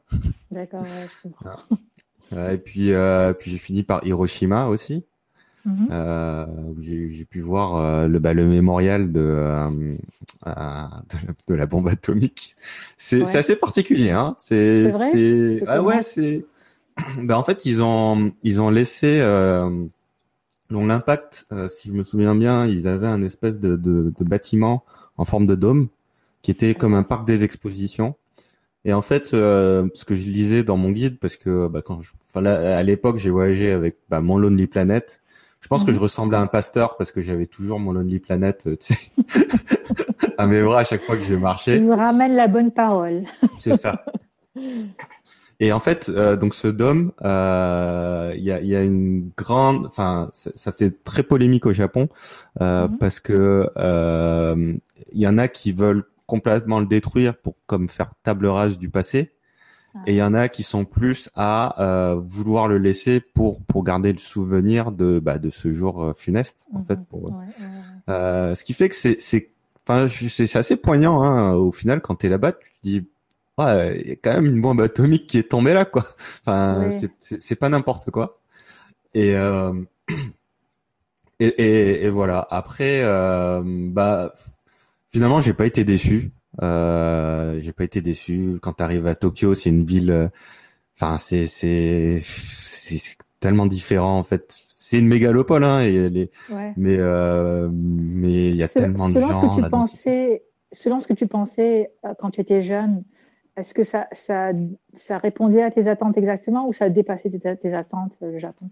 D'accord, 0.51 0.83
ouais, 0.83 2.55
et 2.55 2.59
puis, 2.59 2.93
euh, 2.93 3.33
puis 3.33 3.51
j'ai 3.51 3.59
fini 3.59 3.83
par 3.83 4.05
Hiroshima 4.07 4.69
aussi. 4.69 5.05
Mm-hmm. 5.67 5.89
euh, 5.91 6.47
j'ai 6.81 7.25
pu 7.25 7.41
voir 7.41 7.77
euh, 7.77 8.09
le, 8.09 8.19
bah, 8.21 8.33
le 8.33 8.47
mémorial 8.47 9.13
de, 9.13 9.21
de, 9.21 9.99
la, 10.47 11.03
de, 11.49 11.55
la, 11.55 11.67
bombe 11.67 11.89
atomique. 11.89 12.55
C'est 12.97 13.23
ouais. 13.23 13.37
assez 13.37 13.57
particulier, 13.57 14.11
hein. 14.11 14.35
C'est 14.39 14.89
vrai? 14.89 15.61
Ah 15.67 15.83
ouais, 15.83 16.03
c'est. 16.03 16.47
bah, 17.23 17.39
en 17.39 17.43
fait, 17.43 17.67
ils 17.67 17.83
ont 17.83 18.33
ils 18.43 18.61
ont 18.61 18.71
laissé 18.71 19.21
donc 20.71 20.87
l'impact. 20.87 21.47
si 21.69 21.89
je 21.89 21.93
me 21.93 22.03
souviens 22.03 22.35
bien, 22.35 22.67
ils 22.67 22.89
avaient 22.89 23.07
un 23.07 23.23
espèce 23.23 23.59
de, 23.59 23.77
de, 23.77 24.13
de 24.17 24.25
bâtiment 24.25 24.85
en 25.17 25.25
forme 25.25 25.47
de 25.47 25.55
dôme 25.55 25.89
qui 26.43 26.51
était 26.51 26.74
comme 26.74 26.95
un 26.95 27.03
parc 27.03 27.26
des 27.26 27.45
expositions. 27.45 28.14
Et 28.84 28.93
en 28.93 29.03
fait, 29.03 29.34
euh, 29.34 29.89
ce 29.95 30.05
que 30.05 30.14
je 30.14 30.28
lisais 30.28 30.62
dans 30.62 30.76
mon 30.76 30.91
guide, 30.91 31.18
parce 31.18 31.36
que 31.36 31.68
bah, 31.68 31.82
quand 31.82 32.01
je, 32.01 32.11
enfin, 32.28 32.45
à 32.47 32.82
l'époque 32.82 33.18
j'ai 33.18 33.30
voyagé 33.30 33.72
avec 33.72 33.97
bah, 34.09 34.20
mon 34.20 34.39
Lonely 34.39 34.66
Planet, 34.66 35.22
je 35.61 35.68
pense 35.68 35.84
que 35.84 35.91
je 35.91 35.97
mhm. 35.97 36.03
ressemblais 36.03 36.36
à 36.36 36.41
un 36.41 36.47
pasteur 36.47 36.97
parce 36.97 37.11
que 37.11 37.20
j'avais 37.20 37.47
toujours 37.47 37.80
mon 37.80 37.93
Lonely 37.93 38.20
Planet, 38.20 38.66
euh, 38.66 38.76
à 40.39 40.47
mes 40.47 40.62
bras 40.62 40.80
à 40.80 40.84
chaque 40.84 41.03
fois 41.03 41.16
que 41.16 41.24
je 41.24 41.34
marchais. 41.34 41.76
Il 41.76 41.86
nous 41.86 41.97
ramène 41.97 42.36
la 42.36 42.47
bonne 42.47 42.70
parole. 42.70 43.24
C'est 43.61 43.76
ça. 43.76 44.05
Et 45.61 45.72
en 45.72 45.80
fait, 45.80 46.09
euh, 46.09 46.36
donc 46.36 46.55
ce 46.55 46.68
dôme, 46.68 47.12
euh, 47.24 48.32
il 48.36 48.45
y, 48.45 48.53
a, 48.53 48.61
y, 48.61 48.76
a, 48.76 48.82
une 48.82 49.30
grande, 49.36 49.86
enfin, 49.86 50.30
ça, 50.32 50.70
fait 50.70 51.03
très 51.03 51.24
polémique 51.24 51.66
au 51.66 51.72
Japon 51.72 52.09
euh, 52.61 52.86
mhm. 52.86 52.99
parce 52.99 53.18
que 53.18 53.68
il 55.12 55.20
y 55.20 55.26
en 55.26 55.39
a 55.39 55.49
qui 55.49 55.72
veulent 55.72 56.05
complètement 56.29 56.79
le 56.79 56.87
détruire 56.87 57.37
pour 57.37 57.57
comme 57.66 57.89
faire 57.89 58.12
table 58.22 58.47
rase 58.47 58.79
du 58.79 58.89
passé. 58.89 59.33
Ah. 59.95 60.01
Et 60.07 60.12
il 60.12 60.16
y 60.16 60.22
en 60.22 60.35
a 60.35 60.49
qui 60.49 60.62
sont 60.62 60.85
plus 60.85 61.31
à 61.35 61.83
euh, 61.83 62.14
vouloir 62.14 62.68
le 62.68 62.79
laisser 62.79 63.20
pour 63.20 63.64
pour 63.64 63.83
garder 63.83 64.12
le 64.12 64.18
souvenir 64.18 64.93
de 64.93 65.18
bah, 65.18 65.39
de 65.39 65.51
ce 65.51 65.72
jour 65.72 66.05
euh, 66.05 66.14
funeste 66.16 66.68
en 66.72 66.85
fait. 66.85 67.01
Pour, 67.09 67.24
ouais, 67.24 67.33
euh, 68.09 68.55
ce 68.55 68.62
qui 68.62 68.74
fait 68.74 68.89
que 68.89 68.95
c'est 68.95 69.20
c'est 69.20 69.51
enfin 69.85 70.07
c'est 70.07 70.55
assez 70.55 70.76
poignant 70.76 71.22
hein, 71.22 71.55
au 71.55 71.72
final 71.72 72.01
quand 72.01 72.14
t'es 72.14 72.29
là-bas 72.29 72.53
tu 72.53 72.68
te 72.68 72.76
dis 72.83 73.09
ouais, 73.59 74.01
il 74.01 74.09
y 74.09 74.12
a 74.12 74.16
quand 74.16 74.35
même 74.35 74.47
une 74.47 74.61
bombe 74.61 74.81
atomique 74.81 75.26
qui 75.26 75.39
est 75.39 75.51
tombée 75.51 75.74
là, 75.74 75.85
quoi. 75.85 76.07
Enfin, 76.47 76.89
c'est 77.20 77.57
pas 77.57 77.68
n'importe 77.68 78.11
quoi. 78.11 78.39
Et, 79.14 79.35
euh, 79.35 79.72
et, 81.41 81.47
et, 81.47 82.05
et, 82.05 82.11
voilà. 82.11 82.47
Après, 82.51 83.03
euh, 83.03 83.61
bah, 83.64 84.33
finalement, 85.11 85.41
j'ai 85.41 85.53
pas 85.55 85.67
été 85.67 85.85
déçu. 85.85 86.33
Euh, 86.63 87.61
j'ai 87.61 87.73
pas 87.73 87.85
été 87.85 88.01
déçu. 88.01 88.59
Quand 88.63 88.75
tu 88.75 88.83
arrives 88.83 89.07
à 89.07 89.15
Tokyo, 89.15 89.55
c'est 89.55 89.71
une 89.71 89.85
ville. 89.85 90.11
Euh, 90.11 90.29
enfin, 90.97 91.19
c'est 91.19 91.47
c'est 91.47 92.21
c'est 92.23 93.17
tellement 93.41 93.67
différent 93.67 94.19
en 94.19 94.25
fait. 94.25 94.57
C'est 94.75 94.99
une 94.99 95.09
mégalopole, 95.09 95.65
hein, 95.65 95.81
et 95.81 96.09
les, 96.09 96.31
mais 96.77 96.97
euh, 96.99 97.69
mais 97.71 98.49
il 98.49 98.57
y 98.57 98.63
a 98.63 98.69
tellement 98.69 99.11
de 99.11 99.21
gens. 99.21 99.53
Ce 99.53 99.59
que 99.59 99.63
tu 99.63 99.71
pensais, 99.71 100.45
selon 100.73 100.99
ce 100.99 101.07
que 101.07 101.13
tu 101.13 101.27
pensais 101.27 101.93
quand 102.19 102.31
tu 102.31 102.41
étais 102.41 102.63
jeune, 102.63 103.05
est-ce 103.59 103.75
que 103.75 103.85
ça, 103.85 104.09
ça, 104.13 104.53
ça 104.95 105.19
répondait 105.19 105.63
à 105.63 105.71
tes 105.71 105.89
attentes 105.89 106.17
exactement 106.17 106.67
ou 106.67 106.73
ça 106.73 106.89
dépassait 106.89 107.29
tes, 107.29 107.57
tes 107.57 107.75
attentes, 107.75 108.17
le 108.23 108.39
Japon? 108.39 108.71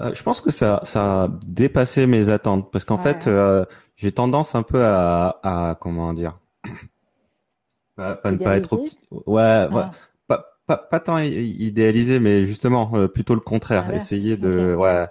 Euh, 0.00 0.14
Je 0.14 0.22
pense 0.22 0.40
que 0.40 0.50
ça, 0.50 0.80
ça 0.84 1.24
a 1.24 1.28
dépassé 1.46 2.06
mes 2.06 2.30
attentes 2.30 2.70
parce 2.70 2.84
qu'en 2.84 2.98
fait, 2.98 3.26
euh, 3.26 3.64
j'ai 3.96 4.12
tendance 4.12 4.54
un 4.54 4.62
peu 4.62 4.84
à, 4.84 5.38
à 5.42 5.76
comment 5.80 6.12
dire, 6.12 6.38
pas, 7.96 8.14
pas 8.16 8.32
ne 8.32 8.36
pas 8.38 8.56
être 8.56 8.76
ouais, 8.76 8.86
ouais 9.26 9.68
ah. 9.74 9.90
pas, 10.26 10.46
pas, 10.66 10.76
pas 10.76 11.00
tant 11.00 11.18
idéalisé, 11.18 12.20
mais 12.20 12.44
justement 12.44 12.90
euh, 12.94 13.08
plutôt 13.08 13.34
le 13.34 13.40
contraire, 13.40 13.86
ah 13.88 13.94
essayer 13.94 14.36
de, 14.36 14.74
ouais, 14.74 15.06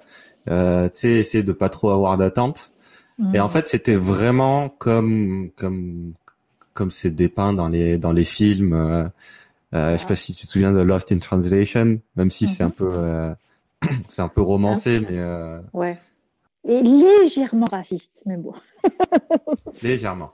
euh, 0.50 0.90
tu 0.90 1.00
sais, 1.00 1.10
essayer 1.12 1.44
de 1.44 1.52
pas 1.52 1.70
trop 1.70 1.92
avoir 1.92 2.18
d'attentes. 2.18 2.74
Et 3.36 3.40
en 3.40 3.46
mmh. 3.46 3.50
fait, 3.52 3.68
c'était 3.68 3.96
vraiment 3.96 4.70
comme 4.70 5.52
comme 5.56 6.14
comme 6.74 6.92
c'est 6.92 7.12
dépeint 7.12 7.54
dans 7.54 7.68
les 7.68 7.98
dans 7.98 8.12
les 8.12 8.24
films. 8.24 8.74
Euh, 8.74 9.04
euh, 9.74 9.94
je 9.94 10.02
sais 10.02 10.08
pas 10.08 10.16
si 10.16 10.34
tu 10.34 10.46
te 10.46 10.52
souviens 10.52 10.72
de 10.72 10.82
Lost 10.82 11.12
in 11.12 11.20
Translation, 11.20 12.00
même 12.16 12.32
si 12.32 12.48
c'est 12.48 12.64
un 12.64 12.68
mhm. 12.68 12.74
peu 12.74 12.92
euh, 12.92 13.34
c'est 14.10 14.22
un 14.22 14.28
peu 14.28 14.42
romancé, 14.42 15.00
mais 15.00 15.18
euh... 15.18 15.60
ouais. 15.74 15.98
Et 16.68 16.82
légèrement 16.82 17.66
raciste, 17.66 18.22
mais 18.26 18.38
bon. 18.38 18.54
légèrement. 19.82 20.32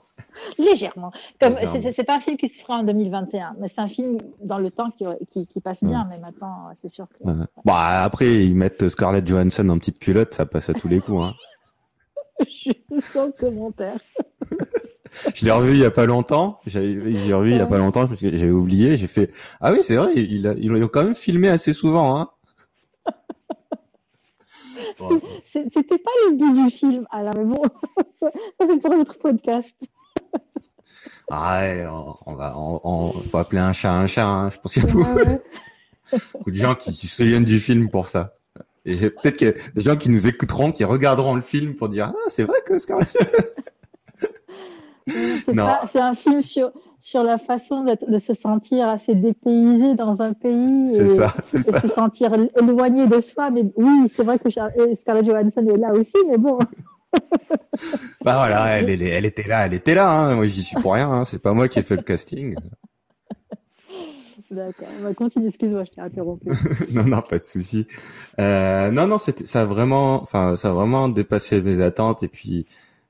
Légèrement. 0.58 1.10
Comme 1.40 1.56
c'est 1.92 2.04
pas 2.04 2.16
un 2.16 2.20
film 2.20 2.36
qui 2.36 2.50
se 2.50 2.60
fera 2.60 2.74
en 2.74 2.82
2021, 2.82 3.56
mais 3.58 3.68
c'est 3.68 3.80
un 3.80 3.88
film 3.88 4.18
dans 4.42 4.58
le 4.58 4.70
temps 4.70 4.90
qui, 4.90 5.04
qui, 5.30 5.46
qui 5.46 5.60
passe 5.60 5.82
bien. 5.82 6.06
Mais 6.10 6.18
maintenant, 6.18 6.68
c'est 6.74 6.88
sûr 6.88 7.06
que. 7.08 7.28
Bah 7.64 8.02
après, 8.02 8.44
ils 8.44 8.54
mettent 8.54 8.88
Scarlett 8.90 9.26
Johansson 9.26 9.68
en 9.70 9.78
petite 9.78 9.98
culotte, 9.98 10.34
ça 10.34 10.44
passe 10.44 10.68
à 10.68 10.74
tous 10.74 10.88
les 10.88 11.00
coups. 11.00 11.22
Hein. 11.22 11.34
Je 12.46 13.00
sens 13.00 13.32
commentaire. 13.38 13.98
je 15.34 15.44
l'ai 15.44 15.50
revu 15.50 15.72
il 15.72 15.78
y 15.78 15.84
a 15.84 15.90
pas 15.90 16.06
longtemps. 16.06 16.60
J'ai 16.66 16.80
revu 17.32 17.52
il 17.52 17.56
y 17.56 17.60
a 17.60 17.66
pas 17.66 17.78
longtemps 17.78 18.06
parce 18.06 18.20
que 18.20 18.30
j'avais 18.30 18.52
oublié. 18.52 18.98
J'ai 18.98 19.06
fait 19.06 19.32
ah 19.60 19.72
oui 19.72 19.78
c'est 19.82 19.96
vrai 19.96 20.12
il 20.14 20.54
ils 20.58 20.68
l'ont 20.68 20.88
quand 20.88 21.02
même 21.02 21.14
filmé 21.14 21.48
assez 21.48 21.72
souvent 21.72 22.16
hein. 22.16 22.30
C'était 25.44 25.98
pas 25.98 26.10
le 26.26 26.36
but 26.36 26.64
du 26.64 26.70
film, 26.70 27.06
alors 27.10 27.34
mais 27.36 27.44
bon, 27.44 27.62
ça, 28.12 28.30
c'est 28.60 28.80
pour 28.80 28.96
notre 28.96 29.18
podcast. 29.18 29.76
Ah 31.30 31.60
ouais, 31.60 31.86
on, 32.26 32.34
va, 32.34 32.54
on, 32.56 33.12
faut 33.12 33.38
appeler 33.38 33.60
un 33.60 33.72
chat 33.72 33.92
un 33.92 34.06
chat. 34.06 34.26
Hein. 34.26 34.50
Je 34.50 34.58
pense 34.58 34.72
qu'il 34.72 34.84
y 34.84 34.88
a 34.88 34.92
beaucoup, 34.92 36.50
de 36.50 36.56
gens 36.56 36.74
qui, 36.74 36.92
qui, 36.94 37.06
se 37.06 37.16
souviennent 37.16 37.44
du 37.44 37.60
film 37.60 37.90
pour 37.90 38.08
ça. 38.08 38.34
Et 38.86 38.96
peut-être 39.10 39.36
qu'il 39.36 39.48
y 39.48 39.50
a 39.50 39.54
des 39.74 39.82
gens 39.82 39.96
qui 39.96 40.08
nous 40.08 40.26
écouteront, 40.26 40.72
qui 40.72 40.84
regarderont 40.84 41.34
le 41.34 41.42
film 41.42 41.74
pour 41.74 41.90
dire 41.90 42.12
ah 42.14 42.28
c'est 42.28 42.44
vrai 42.44 42.58
que 42.66 42.78
Scarlett. 42.78 43.14
C'est 45.86 46.00
un 46.00 46.14
film 46.14 46.42
sur, 46.42 46.72
sur 47.00 47.22
la 47.22 47.38
façon 47.38 47.84
de, 47.84 48.18
se 48.18 48.34
sentir 48.34 48.88
assez 48.88 49.14
dépaysé 49.14 49.94
dans 49.94 50.20
un 50.22 50.32
pays 50.32 50.96
et, 50.96 51.14
ça, 51.14 51.34
de 51.52 51.62
se 51.80 51.88
sentir 51.88 52.32
éloigné 52.56 53.06
de 53.06 53.20
soi. 53.20 53.50
Mais 53.50 53.64
oui, 53.76 54.08
c'est 54.08 54.24
vrai 54.24 54.38
que 54.38 54.48
Scarlett 54.94 55.24
Johansson 55.24 55.66
est 55.66 55.76
là 55.76 55.92
aussi, 55.92 56.16
mais 56.28 56.38
bon. 56.38 56.58
bah 58.22 58.36
voilà, 58.36 58.78
elle, 58.78 58.90
elle, 59.02 59.24
était 59.24 59.48
là, 59.48 59.66
elle 59.66 59.74
était 59.74 59.94
là. 59.94 60.10
Hein. 60.10 60.34
Moi, 60.34 60.44
j'y 60.46 60.62
suis 60.62 60.76
pour 60.76 60.94
rien. 60.94 61.10
Hein. 61.10 61.24
C'est 61.24 61.38
pas 61.40 61.52
moi 61.52 61.68
qui 61.68 61.78
ai 61.78 61.82
fait 61.82 61.96
le 61.96 62.02
casting. 62.02 62.54
D'accord. 64.50 64.88
On 65.00 65.02
va 65.04 65.14
continuer. 65.14 65.48
Excuse-moi, 65.48 65.84
je 65.84 65.90
t'ai 65.90 66.00
interrompu. 66.00 66.48
non, 66.90 67.04
non, 67.04 67.22
pas 67.22 67.38
de 67.38 67.46
souci. 67.46 67.86
Euh, 68.40 68.90
non, 68.90 69.06
non, 69.06 69.18
ça 69.18 69.60
a 69.60 69.64
vraiment, 69.64 70.22
enfin, 70.22 70.56
ça 70.56 70.70
a 70.70 70.72
vraiment 70.72 71.08
dépassé 71.08 71.60
mes 71.60 71.80
attentes. 71.80 72.22
Et 72.22 72.28
puis, 72.28 72.66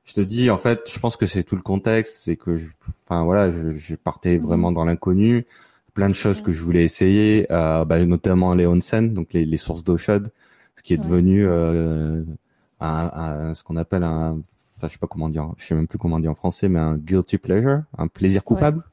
je 0.08 0.14
te 0.14 0.20
dis, 0.22 0.48
en 0.48 0.56
fait, 0.56 0.90
je 0.90 0.98
pense 0.98 1.18
que 1.18 1.26
c'est 1.26 1.42
tout 1.42 1.54
le 1.54 1.62
contexte, 1.62 2.22
c'est 2.24 2.36
que, 2.36 2.56
je, 2.56 2.68
enfin 3.04 3.24
voilà, 3.24 3.50
je, 3.50 3.74
je 3.74 3.94
partais 3.94 4.38
mhm. 4.38 4.46
vraiment 4.46 4.72
dans 4.72 4.86
l'inconnu, 4.86 5.46
plein 5.92 6.08
de 6.08 6.14
choses 6.14 6.40
que 6.40 6.50
je 6.50 6.62
voulais 6.62 6.82
essayer, 6.82 7.46
euh, 7.50 7.84
bah, 7.84 8.02
notamment 8.06 8.54
les 8.54 8.66
onsen, 8.66 9.12
donc 9.12 9.34
les, 9.34 9.44
les 9.44 9.56
sources 9.58 9.84
d'eau 9.84 9.98
chaude, 9.98 10.30
ce 10.76 10.82
qui 10.82 10.94
est 10.94 10.98
devenu 10.98 11.46
euh, 11.46 12.22
un, 12.80 13.10
un, 13.12 13.54
ce 13.54 13.62
qu'on 13.62 13.76
appelle 13.76 14.02
un, 14.02 14.38
enfin 14.76 14.88
je 14.88 14.92
sais 14.94 14.98
pas 14.98 15.08
comment 15.08 15.28
dire, 15.28 15.50
je 15.58 15.66
sais 15.66 15.74
même 15.74 15.86
plus 15.86 15.98
comment 15.98 16.18
dire 16.20 16.30
en 16.30 16.36
français, 16.36 16.70
mais 16.70 16.78
un 16.78 16.96
guilty 16.96 17.36
pleasure, 17.36 17.82
un 17.98 18.08
plaisir 18.08 18.42
coupable. 18.42 18.84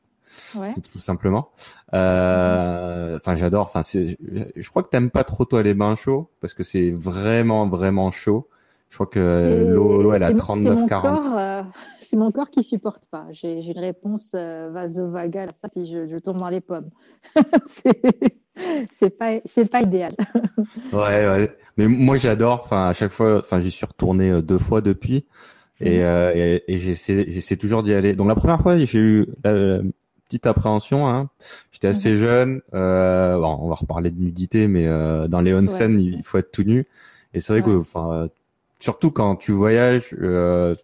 Ouais. 0.54 0.74
Tout, 0.92 1.00
simplement. 1.00 1.52
Euh, 1.94 3.16
enfin, 3.16 3.36
j'adore. 3.36 3.72
Enfin. 3.74 3.80
Je 3.84 4.70
crois 4.70 4.84
que 4.84 4.90
t'aimes 4.90 5.10
pas 5.10 5.24
trop 5.24 5.46
toi 5.46 5.64
les 5.64 5.74
bains 5.74 5.96
chauds 5.96 6.30
parce 6.42 6.54
que 6.54 6.64
c'est 6.66 6.92
vraiment 6.92 7.70
vraiment 7.70 8.12
chaud. 8.12 8.50
Je 8.90 8.96
crois 8.96 9.08
que 9.08 9.74
l'eau, 9.74 10.14
elle 10.14 10.24
a 10.24 10.32
39-40. 10.32 11.38
Euh, 11.38 11.64
c'est 12.00 12.16
mon 12.16 12.32
corps 12.32 12.50
qui 12.50 12.64
supporte 12.64 13.06
pas. 13.12 13.26
J'ai 13.32 13.60
une 13.60 13.80
réponse 13.80 14.32
euh, 14.36 14.70
vasovagal 14.72 15.50
à 15.50 15.54
ça, 15.54 15.68
puis 15.70 15.86
je, 15.86 16.08
je, 16.08 16.18
tombe 16.18 16.38
dans 16.38 16.50
les 16.50 16.62
pommes. 16.62 16.90
c'est 18.92 19.10
pas, 19.10 19.40
pas 19.72 19.82
idéal. 19.82 20.14
ouais, 20.94 21.28
ouais. 21.28 21.58
Mais 21.78 21.88
moi, 21.88 22.18
j'adore. 22.18 22.62
Enfin, 22.64 22.88
à 22.88 22.94
chaque 22.94 23.12
fois, 23.12 23.40
enfin, 23.40 23.60
j'y 23.60 23.72
suis 23.72 23.86
retourné 23.86 24.32
euh, 24.32 24.42
deux 24.42 24.60
fois 24.60 24.82
depuis, 24.82 25.26
et, 25.82 25.98
mhm. 25.98 26.04
euh, 26.06 26.32
et, 26.36 26.74
et 26.74 26.78
j'essaie, 26.78 27.58
toujours 27.58 27.84
d'y 27.84 27.94
aller. 27.94 28.14
Donc 28.14 28.28
la 28.28 28.36
première 28.36 28.62
fois, 28.62 28.78
j'ai 28.78 29.00
eu 29.00 29.26
euh, 29.46 29.84
petite 30.26 30.46
appréhension. 30.46 31.08
Hein. 31.08 31.30
J'étais 31.72 31.88
assez 31.88 32.12
mhm. 32.12 32.18
jeune. 32.18 32.62
Euh, 32.74 33.38
bon, 33.38 33.58
on 33.62 33.68
va 33.70 33.76
reparler 33.76 34.12
de 34.12 34.20
nudité, 34.20 34.68
mais 34.68 34.88
euh, 34.88 35.28
dans 35.28 35.42
les 35.42 35.54
onsen, 35.54 36.00
il 36.00 36.24
faut 36.24 36.38
être 36.38 36.52
tout 36.52 36.64
nu. 36.64 36.88
Et 37.34 37.40
c'est 37.40 37.54
vrai 37.54 37.62
que, 37.62 37.78
enfin, 37.78 38.30
surtout 38.80 39.12
quand 39.12 39.36
tu 39.36 39.52
voyages. 39.52 40.16
Euh, 40.20 40.76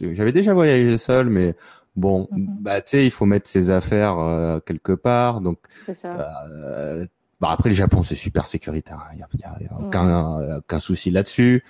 J'avais 0.00 0.32
déjà 0.32 0.54
voyagé 0.54 0.98
seul, 0.98 1.28
mais 1.28 1.54
bon, 1.96 2.28
mhm. 2.30 2.56
bah 2.60 2.80
tu 2.80 2.90
sais, 2.90 3.04
il 3.06 3.10
faut 3.10 3.26
mettre 3.26 3.48
ses 3.48 3.70
affaires 3.70 4.18
euh, 4.18 4.60
quelque 4.60 4.92
part. 4.92 5.40
Donc, 5.40 5.58
ça. 5.92 6.46
Euh, 6.48 7.06
bah 7.40 7.48
après 7.50 7.70
le 7.70 7.74
Japon, 7.74 8.04
c'est 8.04 8.14
super 8.14 8.46
sécuritaire. 8.46 9.08
Il 9.14 9.22
hein. 9.22 9.26
y 9.34 9.44
a, 9.44 9.62
y 9.62 9.66
a, 9.66 9.80
aucun, 9.80 10.58
aucun 10.58 10.78
souci 10.78 11.10
là-dessus. 11.10 11.64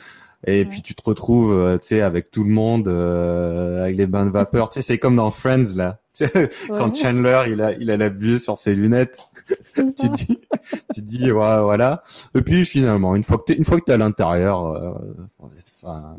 Et 0.44 0.64
puis 0.64 0.82
tu 0.82 0.94
te 0.94 1.02
retrouves, 1.04 1.52
euh, 1.52 1.78
tu 1.78 1.88
sais, 1.88 2.00
avec 2.00 2.30
tout 2.30 2.44
le 2.44 2.50
monde, 2.50 2.88
euh, 2.88 3.82
avec 3.82 3.96
les 3.96 4.06
bains 4.06 4.26
de 4.26 4.30
vapeur. 4.30 4.70
tu 4.70 4.80
sais, 4.80 4.86
c'est 4.86 4.98
comme 4.98 5.16
dans 5.16 5.30
Friends 5.30 5.76
là. 5.76 5.98
Quand 6.68 6.94
Chandler 6.94 7.44
il 7.48 7.62
a 7.62 7.72
il 7.72 7.90
a 7.90 7.96
la 7.96 8.10
buée 8.10 8.38
sur 8.38 8.58
ses 8.58 8.74
lunettes, 8.74 9.30
tu 9.74 10.08
dis 10.10 10.40
tu 10.94 11.00
dis 11.00 11.30
voilà. 11.30 12.02
Et 12.34 12.42
puis 12.42 12.66
finalement, 12.66 13.16
une 13.16 13.24
fois 13.24 13.38
que 13.38 13.44
t'es 13.44 13.54
une 13.54 13.64
fois 13.64 13.78
que 13.80 13.84
t'es 13.84 13.92
à 13.92 13.96
l'intérieur, 13.96 14.66
euh, 14.66 14.92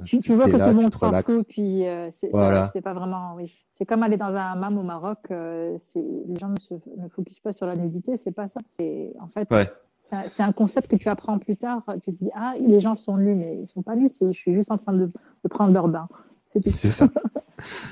tu, 0.05 0.19
tu, 0.19 0.34
vois 0.34 0.45
que 0.45 0.57
tout 0.57 0.69
le 0.69 0.74
monde 0.74 0.93
s'en 0.95 1.11
fout. 1.21 1.47
Puis 1.47 1.88
euh, 1.88 2.09
c'est 2.11 2.32
c'est 2.71 2.82
pas 2.82 2.93
vraiment 2.93 3.36
oui. 3.36 3.55
C'est 3.74 3.86
comme 3.86 4.03
aller 4.03 4.17
dans 4.17 4.34
un 4.34 4.53
hammam 4.53 4.78
au 4.80 4.84
Maroc. 4.84 5.19
Euh, 5.30 5.78
les 5.95 6.39
gens 6.39 6.49
ne 6.49 6.59
se 6.59 6.74
ne 6.74 7.07
focusent 7.09 7.39
pas 7.39 7.51
sur 7.51 7.67
la 7.67 7.76
nudité. 7.76 8.17
C'est 8.17 8.32
pas 8.32 8.47
ça. 8.47 8.61
C'est 8.67 9.13
en 9.19 9.28
fait. 9.28 9.47
Ouais 9.51 9.69
c'est 10.04 10.43
un 10.43 10.51
concept 10.51 10.91
que 10.91 10.97
tu 10.97 11.08
apprends 11.08 11.39
plus 11.39 11.56
tard. 11.56 11.84
Tu 12.04 12.12
te 12.12 12.18
dis, 12.18 12.30
ah, 12.36 12.56
les 12.60 12.82
gens 12.82 12.95
sont 12.95 13.18
nus, 13.18 13.36
mais 13.36 13.60
ils 13.62 13.68
sont 13.68 13.82
pas 13.82 13.95
nus, 13.95 14.10
je 14.22 14.34
suis 14.34 14.54
juste 14.54 14.70
en 14.70 14.78
train 14.78 14.91
de, 14.91 15.06
de 15.06 15.47
prendre 15.49 15.72
leur 15.72 15.88
bain. 15.88 16.10
C'est 16.45 16.62
ça. 16.76 17.08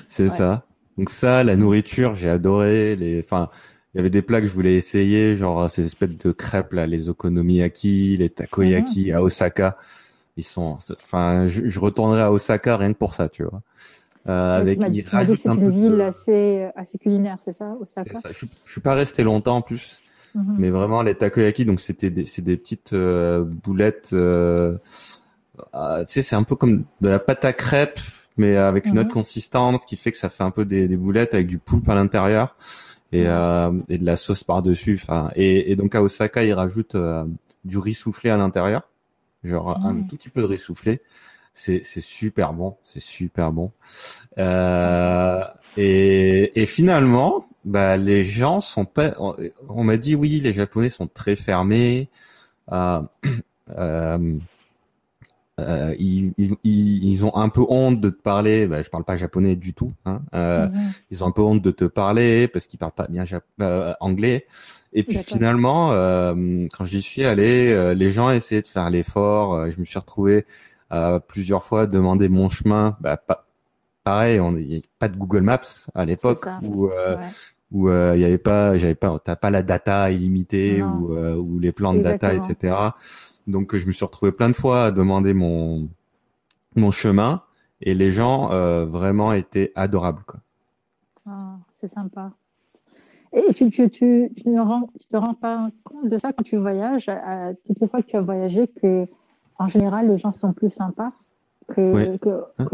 C'est 0.10 0.28
ça. 0.28 0.66
Donc 0.98 1.10
ça, 1.10 1.44
la 1.44 1.56
nourriture, 1.56 2.16
j'ai 2.16 2.30
adoré. 2.30 2.98
Les, 2.98 3.22
enfin, 3.24 3.50
il 3.94 3.98
y 3.98 4.00
avait 4.02 4.10
des 4.10 4.22
plats 4.22 4.42
que 4.42 4.48
je 4.48 4.52
voulais 4.52 4.76
essayer, 4.76 5.36
genre 5.36 5.70
ces 5.70 5.86
espèces 5.86 6.18
de 6.18 6.32
crêpes 6.34 6.74
là, 6.74 6.86
les 6.86 7.08
okonomiyaki, 7.08 8.18
les 8.18 8.30
takoyaki 8.30 9.12
mhm. 9.12 9.16
à 9.16 9.22
Osaka. 9.22 9.78
Ils 10.36 10.44
sont, 10.44 10.78
enfin, 10.92 11.48
je, 11.48 11.70
je, 11.70 11.80
retournerai 11.80 12.22
à 12.22 12.32
Osaka 12.32 12.76
rien 12.76 12.92
que 12.92 12.98
pour 12.98 13.14
ça, 13.14 13.30
tu 13.30 13.44
vois. 13.44 13.62
Euh, 14.28 14.60
avec 14.60 14.80
tu 14.80 14.86
m'as 14.86 14.90
dit 14.90 15.04
que 15.04 15.36
c'est 15.36 15.50
une 15.50 15.70
ville 15.70 16.02
assez, 16.02 16.68
assez 16.76 16.98
culinaire, 16.98 17.38
c'est 17.40 17.54
ça, 17.54 17.76
Osaka? 17.80 18.20
Ça. 18.20 18.32
Je, 18.32 18.46
je 18.66 18.72
suis 18.72 18.82
pas 18.82 18.96
resté 18.96 19.24
longtemps 19.24 19.58
en 19.58 19.62
plus. 19.62 20.02
Mhm. 20.36 20.56
Mais 20.58 20.70
vraiment 20.70 21.02
les 21.02 21.16
takoyaki, 21.16 21.66
donc 21.66 21.82
c'était 21.82 22.10
des, 22.10 22.26
c'est 22.26 22.42
des 22.42 22.58
petites 22.58 22.94
euh, 22.94 23.44
boulettes. 23.44 24.10
Euh, 24.14 24.78
euh, 25.74 26.06
tu 26.06 26.14
sais, 26.14 26.22
c'est 26.22 26.36
un 26.36 26.44
peu 26.44 26.56
comme 26.56 26.86
de 27.02 27.10
la 27.10 27.20
pâte 27.20 27.46
à 27.46 27.54
crêpes, 27.54 28.00
mais 28.38 28.58
avec 28.58 28.86
une 28.86 29.00
autre 29.00 29.10
mhm. 29.10 29.14
consistance, 29.14 29.86
qui 29.86 29.98
fait 29.98 30.12
que 30.12 30.18
ça 30.18 30.30
fait 30.30 30.44
un 30.44 30.52
peu 30.52 30.66
des, 30.66 30.88
des 30.88 30.98
boulettes 30.98 31.34
avec 31.34 31.48
du 31.48 31.58
poulpe 31.58 31.88
à 31.90 31.96
l'intérieur 31.96 32.56
et, 33.12 33.26
euh, 33.28 33.72
et 33.90 33.98
de 33.98 34.06
la 34.06 34.16
sauce 34.16 34.44
par 34.44 34.62
dessus. 34.62 35.00
Enfin, 35.02 35.32
et, 35.36 35.72
et, 35.72 35.76
donc 35.76 35.96
à 35.96 36.02
Osaka, 36.02 36.44
ils 36.44 36.54
rajoutent 36.54 36.98
du 37.66 37.78
riz 37.78 37.94
soufflé 37.94 38.30
à 38.30 38.38
l'intérieur, 38.38 38.88
genre 39.44 39.78
un 39.86 40.02
tout 40.04 40.16
petit 40.16 40.30
peu 40.30 40.42
de 40.42 40.48
riz 40.48 40.58
soufflé. 40.58 41.02
C'est 41.54 41.82
c'est 41.84 42.02
super 42.02 42.54
bon, 42.54 42.78
c'est 42.86 43.02
super 43.02 43.52
bon. 43.52 43.72
Euh, 44.38 45.44
et, 45.76 46.62
et 46.62 46.66
finalement, 46.66 47.46
bah 47.66 47.98
les 47.98 48.26
gens 48.26 48.62
sont 48.62 48.86
pas. 48.86 49.16
On, 49.70 49.84
m'a 49.84 49.98
dit 49.98 50.16
oui, 50.16 50.42
les 50.42 50.54
Japonais 50.54 50.90
sont 50.90 51.08
très 51.08 51.36
fermés. 51.36 52.10
Euh, 52.72 53.02
euh, 53.78 54.38
euh, 55.60 55.96
ils, 56.00 56.34
ils, 56.38 56.56
ils, 56.64 57.26
ont 57.26 57.36
un 57.36 57.50
peu 57.50 57.62
honte 57.68 58.00
de 58.02 58.10
te 58.10 58.22
parler. 58.22 58.68
Bah, 58.68 58.82
je 58.82 58.90
parle 58.90 59.04
pas 59.04 59.16
japonais 59.16 59.56
du 59.56 59.74
tout. 59.74 59.94
Hein. 60.06 60.22
Euh. 60.34 60.68
Ils 61.12 61.24
ont 61.24 61.28
un 61.28 61.32
peu 61.32 61.42
honte 61.42 61.62
de 61.62 61.72
te 61.72 61.86
parler 61.86 62.48
parce 62.48 62.68
qu'ils 62.68 62.80
parlent 62.80 62.94
pas 62.94 63.08
bien 63.08 63.26
euh, 63.62 63.94
anglais. 64.00 64.48
Et 64.94 65.04
puis 65.04 65.18
finalement, 65.20 65.94
euh, 65.94 66.68
quand 66.76 66.86
j'y 66.86 67.02
suis 67.02 67.24
allé, 67.24 67.72
euh, 67.72 67.94
les 67.94 68.12
gens 68.12 68.30
essayaient 68.30 68.62
de 68.62 68.68
faire 68.68 68.90
l'effort. 68.90 69.70
je 69.70 69.80
me 69.80 69.86
suis 69.86 70.00
retrouvé 70.00 70.46
plusieurs 71.28 71.64
fois 71.64 71.82
à 71.82 71.86
demander 71.86 72.28
mon 72.28 72.50
chemin. 72.50 72.98
Bah, 73.00 73.18
pas, 73.18 73.46
pareil, 74.04 74.40
on 74.40 74.54
n'y 74.54 74.78
a 74.78 74.82
pas 75.00 75.08
de 75.08 75.18
Google 75.18 75.42
Maps 75.42 75.88
à 75.96 76.06
l'époque 76.06 76.46
où 76.64 76.90
où 77.72 77.90
il 77.90 78.20
y 78.20 78.26
avait 78.26 78.38
pas, 78.38 78.78
j'avais 78.78 78.96
pas, 78.96 79.18
t'as 79.20 79.38
pas 79.38 79.50
la 79.50 79.64
data 79.64 80.12
illimitée 80.12 80.84
ou, 80.84 81.16
ou 81.16 81.60
les 81.60 81.72
plans 81.72 81.94
de 81.94 82.02
data, 82.02 82.34
etc. 82.34 82.76
Donc 83.48 83.76
je 83.76 83.86
me 83.86 83.92
suis 83.92 84.06
retrouvé 84.06 84.32
plein 84.32 84.50
de 84.50 84.56
fois 84.56 84.86
à 84.86 84.92
demander 84.92 85.34
mon 85.34 85.90
mon 86.76 86.92
chemin 86.92 87.44
et 87.82 87.94
les 87.94 88.12
gens 88.12 88.52
euh, 88.52 88.86
vraiment 88.86 89.34
étaient 89.34 89.72
adorables 89.76 90.24
quoi. 90.26 90.40
Ah, 91.28 91.58
c'est 91.74 91.88
sympa. 91.88 92.32
Et 93.34 93.54
tu, 93.54 93.70
tu, 93.70 93.90
tu, 93.90 94.30
tu, 94.36 94.50
ne 94.50 94.60
rends, 94.60 94.90
tu 95.00 95.08
te 95.08 95.16
rends 95.16 95.34
pas 95.34 95.70
compte 95.84 96.10
de 96.10 96.18
ça 96.18 96.34
quand 96.34 96.44
tu 96.44 96.58
voyages, 96.58 97.10
toutes 97.66 97.80
les 97.80 97.88
fois 97.88 98.02
que 98.02 98.08
tu 98.08 98.18
as 98.18 98.22
voyagé, 98.22 98.68
que 98.68 99.08
en 99.58 99.68
général 99.68 100.10
les 100.10 100.18
gens 100.18 100.34
sont 100.34 100.52
plus 100.54 100.70
sympas? 100.70 101.14
Que, 101.68 102.18
que, 102.18 102.44
hein? 102.58 102.68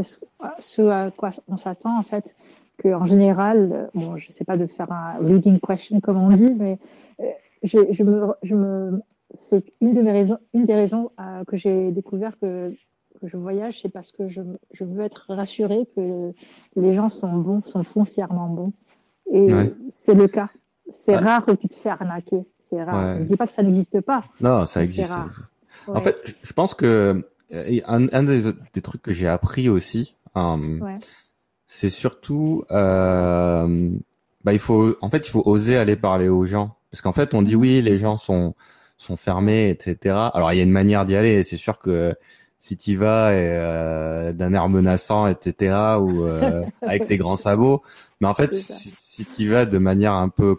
ce 0.59 0.81
à 0.81 1.11
quoi 1.11 1.31
on 1.47 1.57
s'attend 1.57 1.97
en 1.97 2.03
fait. 2.03 2.35
Que 2.77 2.93
en 2.93 3.05
général, 3.05 3.89
bon, 3.95 4.17
je 4.17 4.31
sais 4.31 4.45
pas 4.45 4.55
de 4.55 4.67
faire 4.67 4.91
un 4.91 5.19
leading 5.21 5.59
question 5.59 5.99
comme 5.99 6.17
on 6.17 6.29
dit, 6.29 6.53
mais 6.53 6.77
euh, 7.19 7.25
je, 7.63 7.79
je, 7.89 8.03
me, 8.03 8.33
je 8.43 8.55
me 8.55 9.01
c'est 9.33 9.65
une, 9.81 9.93
de 9.93 10.01
mes 10.01 10.11
raisons, 10.11 10.37
une 10.53 10.63
des 10.63 10.75
raisons 10.75 11.11
euh, 11.19 11.43
que 11.45 11.57
j'ai 11.57 11.91
découvert 11.91 12.37
que, 12.39 12.71
que, 13.19 13.27
je 13.27 13.35
voyage, 13.35 13.81
c'est 13.81 13.89
parce 13.89 14.11
que 14.11 14.27
je, 14.27 14.41
je, 14.73 14.83
veux 14.83 15.03
être 15.03 15.33
rassurée 15.33 15.87
que 15.95 16.33
les 16.75 16.93
gens 16.93 17.09
sont 17.09 17.33
bons, 17.33 17.63
sont 17.63 17.83
foncièrement 17.83 18.47
bons. 18.47 18.73
Et 19.33 19.49
c'est 19.89 20.13
le 20.13 20.27
cas. 20.27 20.49
C'est 20.89 21.15
ah. 21.15 21.19
rare 21.19 21.45
que 21.45 21.51
tu 21.51 21.67
te 21.67 21.73
fais 21.73 21.89
arnaquer. 21.89 22.45
C'est 22.59 22.81
rare. 22.81 23.15
Je 23.15 23.21
ne 23.21 23.25
dis 23.25 23.35
pas 23.35 23.45
que 23.45 23.51
ça 23.51 23.63
n'existe 23.63 24.01
pas. 24.01 24.23
Non, 24.39 24.65
ça 24.65 24.83
existe. 24.83 25.09
Rare. 25.09 25.51
En 25.87 26.01
fait, 26.01 26.35
je 26.43 26.53
pense 26.53 26.73
que 26.73 27.25
euh, 27.53 27.79
un, 27.85 28.07
un 28.11 28.23
des, 28.23 28.53
des, 28.73 28.81
trucs 28.81 29.01
que 29.01 29.13
j'ai 29.13 29.27
appris 29.27 29.69
aussi, 29.69 30.15
euh, 30.35 30.79
c'est 31.65 31.89
surtout, 31.89 32.63
euh, 32.71 33.89
bah, 34.43 34.53
il 34.53 34.59
faut, 34.59 34.95
en 35.01 35.09
fait, 35.09 35.27
il 35.27 35.31
faut 35.31 35.43
oser 35.45 35.77
aller 35.77 35.95
parler 35.95 36.29
aux 36.29 36.45
gens. 36.45 36.77
Parce 36.91 37.01
qu'en 37.01 37.13
fait, 37.13 37.33
on 37.33 37.41
dit 37.41 37.55
mhm. 37.55 37.61
oui, 37.61 37.81
les 37.81 37.97
gens 37.97 38.17
sont, 38.17 38.55
sont 38.97 39.17
fermés, 39.17 39.69
etc. 39.69 40.15
Alors 40.33 40.51
il 40.53 40.57
y 40.57 40.59
a 40.59 40.63
une 40.63 40.71
manière 40.71 41.05
d'y 41.05 41.15
aller. 41.15 41.43
C'est 41.43 41.57
sûr 41.57 41.79
que 41.79 42.15
si 42.59 42.77
tu 42.77 42.95
vas 42.95 43.29
euh, 43.29 44.33
d'un 44.33 44.53
air 44.53 44.67
menaçant, 44.69 45.27
etc. 45.27 45.75
ou 45.99 46.23
euh, 46.23 46.63
avec 46.81 47.07
tes 47.07 47.17
grands 47.17 47.35
sabots, 47.35 47.83
mais 48.19 48.27
en 48.27 48.33
fait 48.33 48.53
si, 48.53 48.93
si 48.97 49.25
tu 49.25 49.49
vas 49.49 49.65
de 49.65 49.77
manière 49.77 50.13
un 50.13 50.29
peu, 50.29 50.57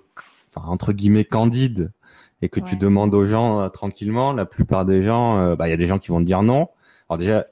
enfin, 0.54 0.68
entre 0.68 0.92
guillemets 0.92 1.24
candide 1.24 1.92
et 2.40 2.48
que 2.48 2.60
tu 2.60 2.76
demandes 2.76 3.14
aux 3.14 3.24
gens 3.24 3.60
euh, 3.60 3.68
tranquillement, 3.68 4.32
la 4.32 4.46
plupart 4.46 4.84
des 4.84 5.02
gens, 5.02 5.38
euh, 5.38 5.56
bah 5.56 5.66
il 5.66 5.70
y 5.70 5.74
a 5.74 5.76
des 5.76 5.88
gens 5.88 5.98
qui 5.98 6.08
vont 6.08 6.20
te 6.20 6.24
dire 6.24 6.42
non. 6.42 6.68
Alors 7.08 7.18
déjà 7.18 7.46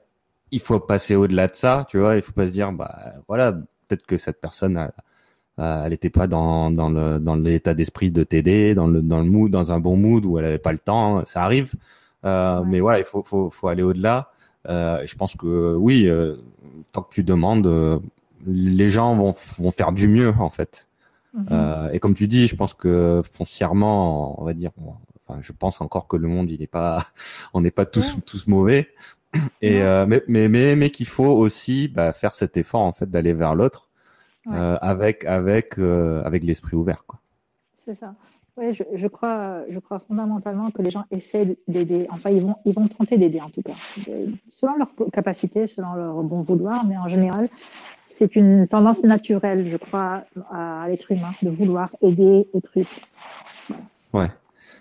il 0.51 0.59
faut 0.61 0.79
passer 0.79 1.15
au-delà 1.15 1.47
de 1.47 1.55
ça, 1.55 1.85
tu 1.89 1.99
vois. 1.99 2.15
Il 2.15 2.21
faut 2.21 2.31
pas 2.31 2.47
se 2.47 2.51
dire 2.51 2.71
bah 2.71 3.13
voilà 3.27 3.51
peut-être 3.51 4.05
que 4.05 4.17
cette 4.17 4.39
personne 4.39 4.77
a, 4.77 4.93
euh, 5.59 5.83
elle 5.85 5.91
n'était 5.91 6.09
pas 6.09 6.27
dans, 6.27 6.71
dans 6.71 6.89
le 6.89 7.19
dans 7.19 7.35
l'état 7.35 7.73
d'esprit 7.73 8.11
de 8.11 8.23
t'aider, 8.23 8.75
dans 8.75 8.87
le 8.87 9.01
dans 9.01 9.19
le 9.19 9.25
mood, 9.25 9.51
dans 9.51 9.71
un 9.71 9.79
bon 9.79 9.97
mood 9.97 10.25
où 10.25 10.37
elle 10.39 10.45
avait 10.45 10.57
pas 10.59 10.71
le 10.71 10.79
temps. 10.79 11.25
Ça 11.25 11.43
arrive, 11.43 11.73
euh, 12.25 12.63
mais 12.65 12.79
voilà, 12.79 12.99
il 12.99 13.05
faut 13.05 13.23
faut 13.23 13.49
faut 13.49 13.67
aller 13.67 13.83
au-delà. 13.83 14.31
Euh, 14.69 15.05
je 15.05 15.15
pense 15.15 15.35
que 15.35 15.75
oui, 15.75 16.07
euh, 16.07 16.35
tant 16.91 17.01
que 17.01 17.13
tu 17.13 17.23
demandes, 17.23 17.67
euh, 17.67 17.99
les 18.45 18.89
gens 18.89 19.15
vont 19.15 19.35
vont 19.57 19.71
faire 19.71 19.91
du 19.91 20.07
mieux 20.07 20.33
en 20.39 20.49
fait. 20.49 20.87
Mhm. 21.33 21.91
et 21.93 21.99
comme 21.99 22.15
tu 22.15 22.27
dis, 22.27 22.47
je 22.47 22.55
pense 22.55 22.73
que 22.73 23.21
foncièrement, 23.31 24.41
on 24.41 24.45
va 24.45 24.53
dire, 24.53 24.71
enfin, 25.27 25.39
je 25.43 25.51
pense 25.51 25.81
encore 25.81 26.07
que 26.07 26.17
le 26.17 26.27
monde, 26.27 26.49
il 26.49 26.63
est 26.63 26.67
pas, 26.67 27.05
on 27.53 27.61
n'est 27.61 27.71
pas 27.71 27.85
tous 27.85 28.17
tous 28.25 28.47
mauvais. 28.47 28.89
Et 29.61 29.79
mais 29.79 30.23
mais 30.27 30.47
mais, 30.47 30.75
mais 30.75 30.89
qu'il 30.89 31.07
faut 31.07 31.25
aussi 31.25 31.87
bah, 31.87 32.13
faire 32.13 32.35
cet 32.35 32.57
effort 32.57 32.81
en 32.81 32.93
fait 32.93 33.09
d'aller 33.09 33.33
vers 33.33 33.55
l'autre 33.55 33.89
euh, 34.51 34.77
avec 34.81 35.25
avec 35.25 35.77
euh, 35.77 36.23
avec 36.23 36.43
l'esprit 36.43 36.77
ouvert 36.77 37.05
quoi. 37.05 37.19
C'est 37.73 37.93
ça. 37.93 38.15
Oui, 38.55 38.73
je, 38.73 38.83
je, 38.93 39.07
crois, 39.07 39.61
je 39.69 39.77
crois 39.77 39.99
fondamentalement 39.99 40.71
que 40.71 40.81
les 40.81 40.89
gens 40.89 41.05
essaient 41.11 41.57
d'aider. 41.67 42.07
Enfin, 42.09 42.31
ils 42.31 42.41
vont, 42.41 42.55
ils 42.65 42.73
vont 42.73 42.87
tenter 42.87 43.19
d'aider 43.19 43.39
en 43.39 43.51
tout 43.51 43.61
cas, 43.61 43.75
selon 44.49 44.77
leur 44.77 44.89
capacité, 45.13 45.67
selon 45.67 45.93
leur 45.93 46.23
bon 46.23 46.41
vouloir. 46.41 46.83
Mais 46.83 46.97
en 46.97 47.07
général, 47.07 47.49
c'est 48.07 48.35
une 48.35 48.67
tendance 48.67 49.03
naturelle, 49.03 49.69
je 49.69 49.77
crois, 49.77 50.23
à 50.49 50.85
l'être 50.87 51.11
humain 51.11 51.33
de 51.43 51.51
vouloir 51.51 51.91
aider 52.01 52.47
autrui. 52.53 52.87
Ouais. 54.11 54.31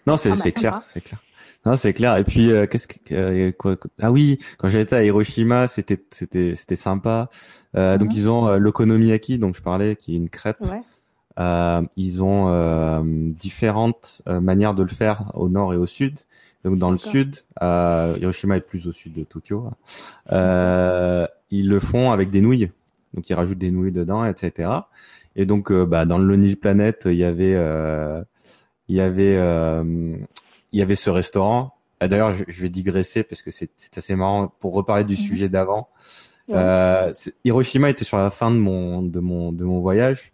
Non, 0.07 0.17
c'est 0.17 0.31
ah 0.31 0.37
bah, 0.43 0.51
clair, 0.53 0.83
c'est 0.91 1.03
clair. 1.03 1.23
Non, 1.67 1.77
c'est 1.77 1.93
clair. 1.93 2.17
Et 2.17 2.23
puis, 2.23 2.53
euh, 2.53 2.69
qu'est-ce 2.69 2.87
que 2.87 2.95
euh, 3.11 3.51
quoi, 3.51 3.77
Ah 4.01 4.13
oui, 4.13 4.39
quand 4.57 4.69
j'étais 4.69 4.95
à 4.95 5.03
Hiroshima, 5.03 5.67
c'était 5.67 6.01
c'était 6.13 6.55
c'était 6.55 6.77
sympa. 6.77 7.29
Euh, 7.77 7.99
Donc 7.99 8.13
mhm. 8.13 8.17
ils 8.17 8.29
ont 8.29 8.47
euh, 8.47 8.59
l'okonomiyaki, 8.59 9.39
donc 9.39 9.57
je 9.57 9.63
parlais, 9.63 9.97
qui 9.97 10.15
est 10.15 10.17
une 10.17 10.29
crêpe. 10.29 10.61
Ouais. 10.61 10.81
Euh, 11.41 11.83
ils 11.97 12.23
ont 12.23 13.03
différentes 13.05 14.23
manières 14.27 14.75
de 14.75 14.85
le 14.85 14.89
faire 14.89 15.33
au 15.35 15.49
nord 15.49 15.75
et 15.75 15.77
au 15.77 15.87
sud. 15.87 16.21
Donc 16.65 16.79
dans 16.79 16.93
le 16.93 16.99
sud, 16.99 17.37
Hiroshima 17.61 18.57
est 18.57 18.67
plus 18.67 18.87
au 18.87 18.93
sud 18.93 19.13
de 19.13 19.25
Tokyo. 19.25 19.69
Ils 20.31 21.69
le 21.69 21.81
font 21.81 22.13
avec 22.13 22.31
des 22.31 22.41
nouilles. 22.41 22.71
Donc 23.13 23.29
ils 23.29 23.35
rajoutent 23.35 23.59
des 23.59 23.73
nouilles 23.73 23.93
dedans, 23.93 24.25
etc. 24.25 24.71
Et 25.35 25.47
donc 25.47 25.73
bah, 25.73 26.07
dans 26.07 26.17
le 26.17 26.25
Lonely 26.25 26.57
Planet, 26.57 27.03
il 27.07 27.17
y 27.17 27.25
avait 27.25 27.57
il 28.89 28.97
y 28.97 29.01
avait 29.01 29.37
il 30.77 30.79
y 30.79 30.83
avait 30.83 30.95
ce 30.95 31.09
restaurant. 31.09 31.73
Ah, 32.01 32.09
d'ailleurs, 32.09 32.35
je, 32.35 32.61
vais 32.61 32.69
digresser 32.69 33.23
parce 33.23 33.41
que 33.41 33.51
c'est 33.51 33.71
assez 33.97 34.15
marrant 34.15 34.53
pour 34.61 34.75
reparler 34.75 35.05
du 35.05 35.15
mhm. 35.15 35.21
sujet 35.21 35.49
d'avant. 35.49 35.89
Euh, 36.51 37.15
Hiroshima 37.45 37.89
était 37.89 38.05
sur 38.05 38.19
la 38.19 38.31
fin 38.31 38.51
de 38.53 38.57
mon 38.57 39.03
de 39.03 39.19
mon 39.19 39.51
de 39.51 39.65
mon 39.65 39.81
voyage 39.81 40.33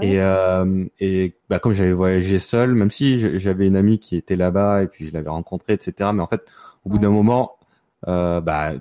et 0.00 0.20
euh, 0.20 0.84
et 1.00 1.34
bah, 1.48 1.58
comme 1.58 1.72
j'avais 1.72 1.94
voyagé 1.94 2.38
seul, 2.38 2.74
même 2.74 2.90
si 2.90 3.38
j'avais 3.38 3.66
une 3.66 3.74
amie 3.74 3.98
qui 3.98 4.16
était 4.16 4.36
là-bas 4.36 4.82
et 4.82 4.86
puis 4.86 5.06
je 5.06 5.12
l'avais 5.12 5.30
rencontrée, 5.30 5.72
etc. 5.72 6.10
Mais 6.14 6.22
en 6.22 6.28
fait, 6.28 6.42
au 6.84 6.90
bout 6.90 6.98
d'un 6.98 7.10
moment, 7.10 7.56
euh, 8.06 8.40
bah 8.42 8.74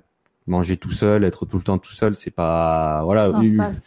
manger 0.46 0.78
tout 0.78 0.92
seul, 0.92 1.24
être 1.24 1.46
tout 1.46 1.58
le 1.58 1.64
temps 1.64 1.78
tout 1.78 1.94
seul, 1.94 2.14
c'est 2.16 2.30
pas 2.30 3.04
voilà. 3.06 3.32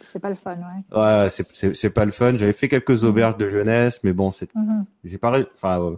C'est 0.03 0.19
pas, 0.19 0.29
le 0.29 0.35
fun, 0.35 0.55
ouais. 0.55 0.97
Ouais, 0.97 1.29
c'est 1.29 1.89
pas 1.91 2.05
le 2.05 2.11
fun. 2.11 2.35
J'avais 2.37 2.53
fait 2.53 2.67
quelques 2.67 3.03
mhm. 3.03 3.09
auberges 3.09 3.37
de 3.37 3.49
jeunesse, 3.49 3.99
mais 4.03 4.13
bon, 4.13 4.31
c'est 4.31 4.53
mhm. 4.55 4.83
j'ai 5.05 5.19
pas 5.19 5.31
enfin 5.55 5.95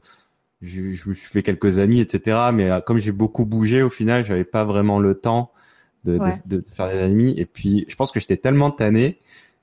je, 0.66 0.92
je, 0.92 1.10
me 1.10 1.14
suis 1.14 1.30
fait 1.30 1.44
quelques 1.44 1.80
amis, 1.80 2.00
etc. 2.00 2.38
Mais 2.54 2.70
euh, 2.70 2.82
comme 2.82 2.98
j'ai 2.98 3.12
beaucoup 3.12 3.46
bougé, 3.46 3.82
au 3.82 3.90
final, 3.90 4.26
j'avais 4.26 4.44
pas 4.44 4.64
vraiment 4.64 5.00
le 5.00 5.16
temps 5.16 5.52
de, 6.04 6.18
de, 6.18 6.58
de, 6.58 6.64
faire 6.76 6.90
des 6.90 7.00
amis. 7.00 7.34
Et 7.38 7.46
puis, 7.46 7.86
je 7.88 7.96
pense 7.96 8.12
que 8.12 8.20
j'étais 8.20 8.38
tellement 8.38 8.72
tanné 8.72 9.20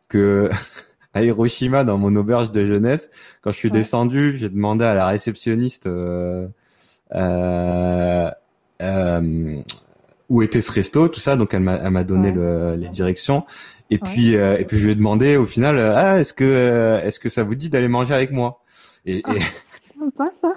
que 0.09 0.51
à 1.15 1.23
Hiroshima, 1.23 1.85
dans 1.85 1.99
mon 1.99 2.15
auberge 2.17 2.51
de 2.53 2.67
jeunesse, 2.67 3.11
quand 3.43 3.51
je 3.51 3.57
suis 3.57 3.71
descendu, 3.71 4.37
j'ai 4.39 4.49
demandé 4.49 4.85
à 4.85 4.95
la 4.95 5.07
réceptionniste 5.07 5.87
euh, 5.87 6.49
euh, 7.15 8.31
euh, 8.81 9.63
où 10.29 10.43
était 10.43 10.61
ce 10.61 10.73
resto, 10.73 11.09
tout 11.09 11.21
ça. 11.21 11.37
Donc, 11.37 11.55
elle 11.55 11.61
m'a, 11.61 11.75
elle 11.77 11.91
m'a 11.91 12.05
donné 12.05 12.33
le, 12.33 12.77
les 12.77 12.89
directions. 12.89 13.45
Et 13.91 13.99
puis, 13.99 14.37
euh, 14.37 14.57
et 14.59 14.65
puis, 14.65 14.79
je 14.79 14.85
lui 14.87 14.93
ai 14.93 14.95
demandé 14.95 15.37
au 15.37 15.45
final, 15.45 15.79
ah, 15.79 16.19
est-ce 16.19 16.33
que, 16.33 17.01
est-ce 17.05 17.21
que 17.21 17.29
ça 17.29 17.43
vous 17.43 17.55
dit 17.55 17.69
d'aller 17.69 17.89
manger 17.89 18.15
avec 18.15 18.31
moi? 18.31 18.63
Et, 19.05 19.19
et, 19.19 19.23
pas 20.11 20.31
ça. 20.33 20.55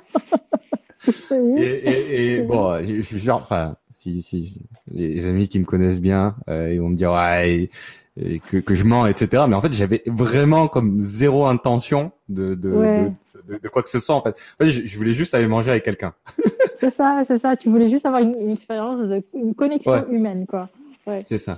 et, 1.58 1.62
et, 1.62 2.34
et 2.36 2.42
bon, 2.42 2.84
je, 2.84 3.02
suis 3.02 3.20
genre, 3.20 3.42
enfin, 3.42 3.76
si, 3.94 4.22
si 4.22 4.56
les 4.92 5.26
amis 5.26 5.48
qui 5.48 5.60
me 5.60 5.66
connaissent 5.66 6.00
bien, 6.00 6.36
euh, 6.50 6.72
ils 6.74 6.80
vont 6.80 6.90
me 6.90 6.96
dire 6.96 7.12
ouais, 7.12 7.70
que, 8.18 8.58
que 8.58 8.76
je 8.76 8.84
mens, 8.84 9.08
etc. 9.08 9.44
Mais 9.48 9.56
en 9.56 9.62
fait, 9.62 9.74
j'avais 9.74 10.04
vraiment 10.06 10.68
comme 10.68 11.02
zéro 11.02 11.46
intention 11.46 12.12
de 12.30 12.54
de, 12.56 13.12
de, 13.48 13.58
de, 13.62 13.68
quoi 13.68 13.84
que 13.84 13.90
ce 13.90 14.00
soit. 14.00 14.16
En 14.16 14.22
fait, 14.22 14.36
en 14.60 14.66
fait 14.66 14.72
je, 14.72 14.98
voulais 14.98 15.14
juste 15.14 15.34
aller 15.34 15.48
manger 15.48 15.72
avec 15.72 15.84
quelqu'un. 15.84 16.14
c'est 16.76 16.90
ça, 16.90 17.24
c'est 17.26 17.38
ça. 17.38 17.56
Tu 17.56 17.70
voulais 17.70 17.90
juste 17.90 18.06
avoir 18.06 18.22
une, 18.22 18.52
expérience, 18.52 19.00
de, 19.00 19.24
une 19.34 19.56
connexion 19.56 20.08
humaine, 20.10 20.46
quoi. 20.48 20.70
Ouais. 21.08 21.24
C'est 21.28 21.38
ça. 21.38 21.58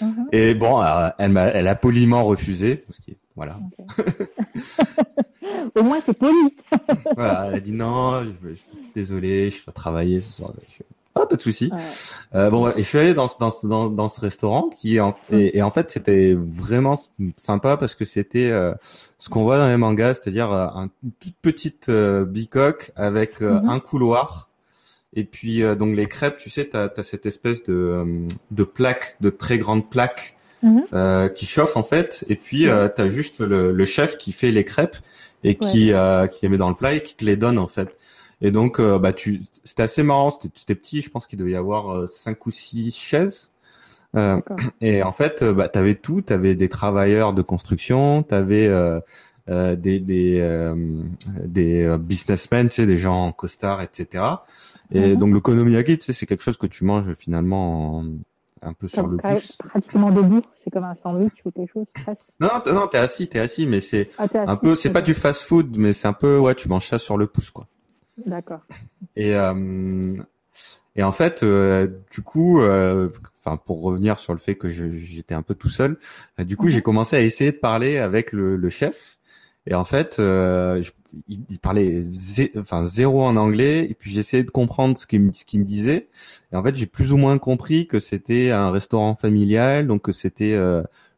Mm-hmm. 0.00 0.26
Et 0.32 0.54
bon, 0.54 0.82
elle 1.18 1.32
m'a, 1.32 1.46
elle 1.46 1.66
a 1.66 1.74
poliment 1.74 2.24
refusé, 2.24 2.76
parce 2.76 3.00
que 3.00 3.12
voilà. 3.34 3.58
Au 5.74 5.82
moins, 5.82 5.98
c'est 6.04 6.16
poli. 6.16 6.56
voilà, 7.14 7.46
elle 7.48 7.54
a 7.54 7.60
dit 7.60 7.72
non, 7.72 8.24
je, 8.24 8.54
je, 8.54 8.60
désolé, 8.94 9.50
je 9.50 9.64
dois 9.64 9.72
travailler 9.74 10.20
ce 10.20 10.32
soir. 10.32 10.52
Ah, 11.18 11.26
pas 11.26 11.36
de 11.36 11.42
souci. 11.42 11.70
Euh, 12.34 12.50
bon, 12.50 12.68
et 12.70 12.82
je 12.82 12.82
suis 12.82 12.98
allé 12.98 13.14
dans, 13.14 13.26
dans, 13.40 13.52
dans, 13.64 13.90
dans 13.90 14.08
ce 14.08 14.20
restaurant 14.20 14.68
qui 14.68 15.00
en, 15.00 15.16
et, 15.30 15.62
en 15.62 15.70
fait 15.70 15.90
c'était 15.90 16.34
vraiment 16.34 16.96
sympa 17.36 17.76
parce 17.76 17.94
que 17.94 18.04
c'était 18.04 18.50
euh, 18.50 18.72
ce 19.18 19.28
qu'on 19.28 19.42
voit 19.42 19.58
dans 19.58 19.68
les 19.68 19.76
mangas, 19.76 20.14
c'est-à-dire 20.14 20.52
euh, 20.52 20.66
une 20.76 20.90
toute 21.18 21.34
petite 21.42 21.88
euh, 21.88 22.24
bicoque 22.24 22.92
avec 22.94 23.40
mm-hmm. 23.40 23.68
un 23.68 23.80
couloir 23.80 24.48
et 25.14 25.24
puis 25.24 25.62
donc 25.76 25.96
les 25.96 26.06
crêpes, 26.06 26.36
tu 26.36 26.50
sais, 26.50 26.66
t'as 26.66 26.88
as 26.96 27.02
cette 27.02 27.26
espèce 27.26 27.64
de 27.64 28.26
de 28.50 28.62
plaque, 28.62 29.16
de 29.20 29.30
très 29.30 29.58
grande 29.58 29.88
plaque 29.88 30.36
mm-hmm. 30.62 31.32
qui 31.32 31.46
chauffe 31.46 31.76
en 31.76 31.82
fait, 31.82 32.24
et 32.28 32.36
puis 32.36 32.64
tu 32.64 32.68
t'as 32.94 33.08
juste 33.08 33.40
le, 33.40 33.72
le, 33.72 33.84
chef 33.86 34.18
qui 34.18 34.32
fait 34.32 34.52
les 34.52 34.64
crêpes 34.64 34.98
et 35.44 35.56
qui 35.56 35.92
qui 36.30 36.38
les 36.42 36.48
met 36.48 36.58
dans 36.58 36.68
le 36.68 36.74
plat 36.74 36.94
et 36.94 37.02
qui 37.02 37.16
te 37.16 37.24
les 37.24 37.36
donne 37.36 37.58
en 37.58 37.68
fait. 37.68 37.94
Et 38.40 38.50
donc, 38.50 38.78
euh, 38.78 38.98
bah, 38.98 39.12
tu, 39.12 39.42
c'était 39.64 39.82
assez 39.82 40.02
marrant. 40.02 40.30
C'était 40.30 40.74
petit. 40.74 41.02
Je 41.02 41.10
pense 41.10 41.26
qu'il 41.26 41.38
devait 41.38 41.52
y 41.52 41.56
avoir 41.56 41.92
euh, 41.92 42.06
cinq 42.06 42.46
ou 42.46 42.50
six 42.50 42.90
chaises. 42.94 43.52
Euh, 44.16 44.40
et 44.80 45.02
en 45.02 45.12
fait, 45.12 45.42
euh, 45.42 45.52
bah, 45.52 45.68
t'avais 45.68 45.94
tout. 45.94 46.22
T'avais 46.22 46.54
des 46.54 46.68
travailleurs 46.68 47.32
de 47.32 47.42
construction. 47.42 48.22
T'avais 48.22 48.66
euh, 48.66 49.00
des 49.48 49.98
des, 49.98 50.74
des 51.44 51.96
businessmen, 51.98 52.68
tu 52.68 52.76
sais, 52.76 52.86
des 52.86 52.98
gens 52.98 53.26
en 53.26 53.32
costard, 53.32 53.80
etc. 53.82 54.24
Et 54.90 55.16
donc 55.16 55.32
le 55.32 55.40
konomiyaki, 55.40 55.98
tu 55.98 56.04
sais, 56.04 56.12
c'est 56.12 56.26
quelque 56.26 56.42
chose 56.42 56.58
que 56.58 56.66
tu 56.66 56.84
manges 56.84 57.14
finalement 57.14 58.04
un 58.62 58.72
peu 58.72 58.88
sur 58.88 59.06
le 59.06 59.16
pouce. 59.16 59.56
Pratiquement 59.58 60.10
debout, 60.10 60.42
c'est 60.54 60.70
comme 60.70 60.84
un 60.84 60.94
sandwich 60.94 61.32
ou 61.44 61.50
quelque 61.50 61.72
chose 61.72 61.92
presque. 61.92 62.26
Non, 62.40 62.48
non, 62.66 62.86
t'es 62.88 62.98
assis, 62.98 63.28
t'es 63.28 63.38
assis, 63.38 63.66
mais 63.66 63.80
c'est 63.80 64.10
ah, 64.18 64.26
un 64.34 64.56
peu, 64.56 64.74
c'est 64.74 64.90
pas 64.90 65.02
du 65.02 65.14
fast 65.14 65.42
food, 65.42 65.76
mais 65.76 65.92
c'est 65.92 66.08
un 66.08 66.12
peu, 66.12 66.38
ouais, 66.38 66.54
tu 66.54 66.68
manges 66.68 66.86
ça 66.86 66.98
sur 66.98 67.16
le 67.16 67.26
pouce, 67.26 67.50
quoi. 67.50 67.66
D'accord. 68.26 68.60
Et 69.16 69.34
euh, 69.34 70.16
et 70.96 71.02
en 71.02 71.12
fait, 71.12 71.42
euh, 71.42 71.86
du 72.10 72.22
coup, 72.22 72.60
euh, 72.60 73.08
enfin 73.38 73.56
pour 73.56 73.82
revenir 73.82 74.18
sur 74.18 74.32
le 74.32 74.40
fait 74.40 74.56
que 74.56 74.68
j'étais 74.68 75.34
un 75.34 75.42
peu 75.42 75.54
tout 75.54 75.68
seul, 75.68 75.96
du 76.38 76.56
coup 76.56 76.68
j'ai 76.68 76.78
mhm. 76.78 76.82
commencé 76.82 77.16
à 77.16 77.20
essayer 77.20 77.52
de 77.52 77.56
parler 77.56 77.98
avec 77.98 78.32
le, 78.32 78.56
le 78.56 78.70
chef. 78.70 79.17
Et 79.66 79.74
en 79.74 79.84
fait, 79.84 80.14
je, 80.18 80.90
il, 81.28 81.58
parlait 81.58 82.02
enfin 82.56 82.86
zéro 82.86 83.22
en 83.22 83.36
anglais. 83.36 83.86
Et 83.90 83.94
puis 83.94 84.10
j'essayais 84.10 84.44
de 84.44 84.50
comprendre 84.50 84.96
ce 84.96 85.06
qu'il 85.06 85.30
ce 85.34 85.44
qu'il 85.44 85.60
me 85.60 85.64
disait. 85.64 86.08
Et 86.52 86.56
en 86.56 86.62
fait, 86.62 86.74
j'ai 86.76 86.86
plus 86.86 87.12
ou 87.12 87.16
moins 87.16 87.36
compris 87.38 87.86
que 87.86 88.00
c'était 88.00 88.50
un 88.50 88.70
restaurant 88.70 89.14
familial, 89.14 89.86
donc 89.86 90.02
que 90.02 90.12
c'était 90.12 90.56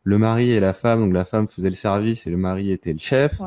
le 0.03 0.19
mari 0.19 0.51
et 0.51 0.61
la 0.61 0.73
femme. 0.73 1.01
Donc 1.01 1.13
la 1.13 1.25
femme 1.25 1.47
faisait 1.47 1.69
le 1.69 1.75
service 1.75 2.27
et 2.27 2.31
le 2.31 2.37
mari 2.37 2.73
était 2.73 2.93
le 2.93 2.99
chef. 2.99 3.39
Wow. 3.39 3.47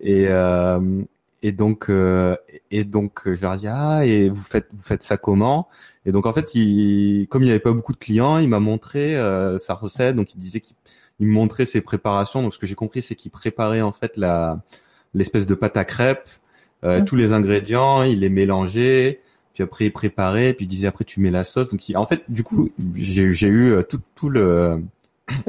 Et, 0.00 0.26
euh, 0.28 1.02
et 1.42 1.52
donc 1.52 1.88
euh, 1.88 2.36
et 2.70 2.84
donc 2.84 3.22
je 3.26 3.40
leur 3.40 3.56
dis 3.56 3.66
ah 3.68 4.04
et 4.04 4.28
vous 4.28 4.42
faites 4.42 4.68
vous 4.72 4.82
faites 4.82 5.02
ça 5.02 5.16
comment? 5.16 5.68
Et 6.06 6.12
donc 6.12 6.26
en 6.26 6.32
fait 6.32 6.54
il 6.54 7.26
comme 7.28 7.42
il 7.42 7.46
n'y 7.46 7.50
avait 7.50 7.60
pas 7.60 7.72
beaucoup 7.72 7.92
de 7.92 7.98
clients 7.98 8.38
il 8.38 8.48
m'a 8.48 8.60
montré 8.60 9.16
euh, 9.16 9.58
sa 9.58 9.74
recette 9.74 10.16
donc 10.16 10.34
il 10.34 10.38
disait 10.38 10.60
qu'il 10.60 10.76
me 11.20 11.30
montrait 11.30 11.66
ses 11.66 11.80
préparations. 11.80 12.42
Donc 12.42 12.54
ce 12.54 12.58
que 12.58 12.66
j'ai 12.66 12.74
compris 12.74 13.02
c'est 13.02 13.14
qu'il 13.14 13.30
préparait 13.30 13.80
en 13.80 13.92
fait 13.92 14.16
la 14.16 14.60
l'espèce 15.14 15.46
de 15.46 15.54
pâte 15.54 15.76
à 15.76 15.84
crêpes 15.84 16.28
euh, 16.84 17.02
tous 17.02 17.16
les 17.16 17.32
ingrédients 17.32 18.02
il 18.02 18.20
les 18.20 18.28
mélangeait 18.28 19.20
puis 19.54 19.62
après 19.62 19.86
il 19.86 19.92
préparait 19.92 20.52
puis 20.52 20.66
il 20.66 20.68
disait 20.68 20.88
après 20.88 21.04
tu 21.04 21.20
mets 21.20 21.30
la 21.30 21.44
sauce. 21.44 21.70
Donc 21.70 21.80
en 21.94 22.06
fait 22.06 22.22
du 22.28 22.42
coup 22.42 22.70
j'ai 22.94 23.32
j'ai 23.32 23.48
eu 23.48 23.76
tout 23.88 24.00
tout 24.14 24.28
le 24.28 24.82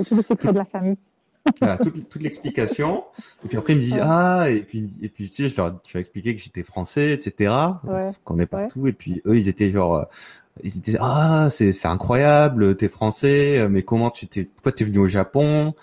tout 0.07 0.15
le 0.15 0.21
secret 0.21 0.53
de 0.53 0.57
la 0.57 0.65
famille. 0.65 0.97
Voilà, 1.59 1.77
toute, 1.77 2.09
toute 2.09 2.21
l'explication. 2.21 3.03
Et 3.43 3.47
puis 3.47 3.57
après, 3.57 3.73
ils 3.73 3.75
me 3.77 3.81
disent, 3.81 3.99
ah, 4.01 4.49
et 4.49 4.61
puis, 4.61 4.89
et 5.01 5.09
puis, 5.09 5.29
tu 5.29 5.43
sais, 5.43 5.49
je 5.49 5.55
leur, 5.57 5.79
je 5.87 5.97
expliqué 5.97 6.35
que 6.35 6.41
j'étais 6.41 6.63
français, 6.63 7.13
etc. 7.13 7.53
Qu'on 8.23 8.39
est 8.39 8.45
partout. 8.45 8.87
Et 8.87 8.93
puis, 8.93 9.21
eux, 9.25 9.37
ils 9.37 9.47
étaient 9.47 9.69
genre, 9.69 9.95
euh, 9.95 10.03
ils 10.63 10.77
étaient, 10.77 10.97
ah, 10.99 11.49
c'est, 11.51 11.71
c'est 11.71 11.87
incroyable, 11.87 12.75
t'es 12.77 12.87
français, 12.89 13.67
mais 13.69 13.83
comment 13.83 14.09
tu 14.09 14.27
t'es, 14.27 14.45
pourquoi 14.45 14.71
t'es 14.71 14.85
venu 14.85 14.99
au 14.99 15.07
Japon? 15.07 15.73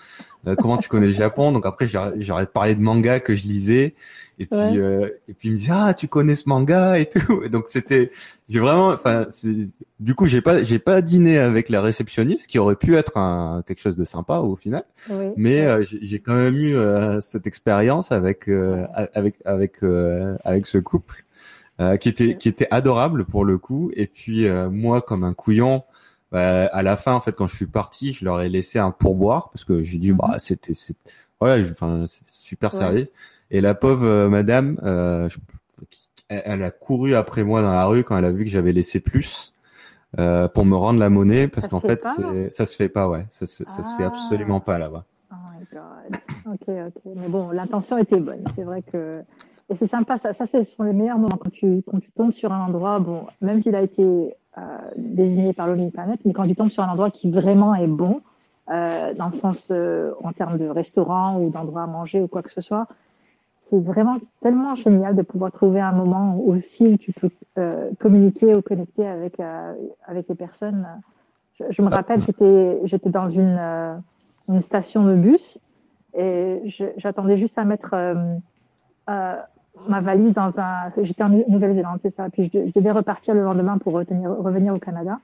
Euh, 0.47 0.55
comment 0.59 0.77
tu 0.77 0.89
connais 0.89 1.07
le 1.07 1.13
Japon? 1.13 1.51
Donc 1.51 1.65
après, 1.65 1.87
j'aurais 1.87 2.47
parlé 2.47 2.75
de 2.75 2.81
manga 2.81 3.19
que 3.19 3.35
je 3.35 3.47
lisais. 3.47 3.95
Et 4.39 4.47
puis, 4.47 4.57
euh, 4.57 5.09
et 5.27 5.33
puis 5.33 5.49
il 5.49 5.51
me 5.51 5.57
dit 5.57 5.69
ah 5.71 5.93
tu 5.93 6.07
connais 6.07 6.33
ce 6.33 6.49
manga 6.49 6.97
et 6.97 7.07
tout. 7.07 7.43
Et 7.45 7.49
donc 7.49 7.65
c'était, 7.67 8.11
j'ai 8.49 8.59
vraiment, 8.59 8.89
enfin, 8.89 9.27
du 9.99 10.15
coup 10.15 10.25
j'ai 10.25 10.41
pas, 10.41 10.63
j'ai 10.63 10.79
pas 10.79 11.03
dîné 11.03 11.37
avec 11.37 11.69
la 11.69 11.81
réceptionniste, 11.81 12.47
qui 12.47 12.57
aurait 12.57 12.75
pu 12.75 12.95
être 12.95 13.15
un, 13.15 13.63
quelque 13.65 13.79
chose 13.79 13.95
de 13.95 14.05
sympa 14.05 14.39
au 14.39 14.55
final. 14.55 14.83
Mais 15.37 15.61
euh, 15.61 15.85
j'ai 16.01 16.19
quand 16.19 16.35
même 16.35 16.55
eu 16.55 16.75
cette 17.21 17.45
expérience 17.45 18.11
avec 18.11 18.49
avec 19.13 19.35
avec 19.45 19.83
avec 20.43 20.67
ce 20.67 20.79
couple 20.79 21.22
qui 21.99 22.09
était 22.09 22.37
qui 22.37 22.49
était 22.49 22.67
adorable 22.71 23.25
pour 23.25 23.45
le 23.45 23.57
coup. 23.57 23.91
Et 23.95 24.07
puis 24.07 24.47
moi 24.69 25.01
comme 25.01 25.23
un 25.23 25.33
couillon, 25.33 25.83
bah, 26.33 26.65
à 26.65 26.81
la 26.81 26.97
fin, 26.97 27.13
en 27.13 27.21
fait, 27.21 27.33
quand 27.33 27.45
je 27.45 27.55
suis 27.55 27.67
parti, 27.67 28.11
je 28.11 28.25
leur 28.25 28.41
ai 28.41 28.49
laissé 28.49 28.79
un 28.79 28.89
pourboire 28.89 29.51
parce 29.51 29.65
que 29.65 29.83
j'ai 29.83 29.99
dit, 29.99 30.11
bah, 30.11 30.29
mhm. 30.33 30.39
c'était, 30.39 30.73
ouais, 31.41 31.63
enfin, 31.71 32.05
super 32.07 32.73
sérieux. 32.73 33.07
Et 33.51 33.61
la 33.61 33.75
pauvre 33.75 34.03
euh, 34.03 34.29
madame, 34.29 34.79
euh, 34.83 35.29
elle, 36.29 36.63
a 36.63 36.71
couru 36.71 37.13
après 37.13 37.43
moi 37.43 37.61
dans 37.61 37.71
la 37.71 37.85
rue 37.85 38.03
quand 38.03 38.17
elle 38.17 38.25
a 38.25 38.31
vu 38.31 38.45
que 38.45 38.49
j'avais 38.49 38.73
laissé 38.73 38.99
plus 38.99 39.53
euh, 40.17 40.47
pour 40.47 40.65
me 40.65 40.75
rendre 40.75 40.99
la 40.99 41.11
monnaie 41.11 41.47
parce 41.47 41.67
qu'en 41.67 41.79
fait, 41.79 42.01
ça 42.49 42.65
se 42.65 42.75
fait 42.75 42.89
pas, 42.89 43.07
ouais, 43.07 43.27
ça 43.29 43.45
se, 43.45 43.63
ça 43.67 43.83
se 43.83 43.95
fait 43.95 44.03
absolument 44.03 44.59
pas 44.59 44.79
là-bas. 44.79 45.05
Oh 45.31 45.35
my 45.53 45.67
god. 45.71 46.19
Ok, 46.47 46.67
ok. 46.67 47.13
Mais 47.15 47.27
bon, 47.27 47.51
l'intention 47.51 47.99
était 47.99 48.19
bonne. 48.19 48.43
C'est 48.55 48.63
vrai 48.63 48.81
que 48.81 49.21
et 49.69 49.75
c'est 49.75 49.87
sympa. 49.87 50.17
Ça, 50.17 50.33
ça 50.33 50.45
c'est 50.45 50.63
sont 50.63 50.83
les 50.83 50.93
meilleurs 50.93 51.17
moments 51.17 51.37
quand 51.37 51.51
tu 51.51 51.83
quand 51.87 51.99
tu 51.99 52.11
tombes 52.11 52.31
sur 52.31 52.51
un 52.51 52.65
endroit. 52.65 52.99
Bon, 52.99 53.25
même 53.41 53.59
s'il 53.59 53.75
a 53.75 53.81
été 53.81 54.35
euh, 54.57 54.61
désigné 54.97 55.53
par 55.53 55.67
Lonely 55.67 55.91
Planet, 55.91 56.19
mais 56.25 56.33
quand 56.33 56.45
tu 56.45 56.55
tombes 56.55 56.69
sur 56.69 56.83
un 56.83 56.89
endroit 56.89 57.09
qui 57.09 57.31
vraiment 57.31 57.73
est 57.75 57.87
bon, 57.87 58.21
euh, 58.69 59.13
dans 59.13 59.27
le 59.27 59.31
sens 59.31 59.71
euh, 59.71 60.11
en 60.23 60.31
termes 60.31 60.57
de 60.57 60.67
restaurant 60.67 61.39
ou 61.39 61.49
d'endroit 61.49 61.83
à 61.83 61.87
manger 61.87 62.21
ou 62.21 62.27
quoi 62.27 62.41
que 62.43 62.51
ce 62.51 62.61
soit, 62.61 62.87
c'est 63.55 63.79
vraiment 63.79 64.17
tellement 64.41 64.75
génial 64.75 65.15
de 65.15 65.21
pouvoir 65.21 65.51
trouver 65.51 65.79
un 65.79 65.91
moment 65.91 66.37
aussi 66.39 66.87
où 66.87 66.97
tu 66.97 67.13
peux 67.13 67.29
communiquer 67.99 68.55
ou 68.55 68.61
connecter 68.61 69.07
avec 69.07 69.39
avec 70.05 70.27
les 70.27 70.35
personnes. 70.35 70.87
Je, 71.53 71.65
je 71.69 71.81
me 71.81 71.89
rappelle, 71.89 72.19
j'étais 72.19 72.79
j'étais 72.83 73.09
dans 73.09 73.27
une 73.27 74.01
une 74.49 74.61
station 74.61 75.05
de 75.05 75.15
bus 75.15 75.59
et 76.15 76.61
j'attendais 76.97 77.37
juste 77.37 77.57
à 77.57 77.63
mettre 77.63 77.95
ma 79.07 79.99
valise 80.01 80.33
dans 80.33 80.59
un. 80.59 80.89
J'étais 81.01 81.23
en 81.23 81.29
Nouvelle-Zélande, 81.29 81.99
c'est 81.99 82.09
ça. 82.09 82.29
Puis 82.29 82.49
je, 82.53 82.71
devais 82.73 82.91
repartir 82.91 83.33
le 83.33 83.43
lendemain 83.43 83.77
pour 83.77 83.93
revenir 83.93 84.73
au 84.73 84.79
Canada. 84.79 85.19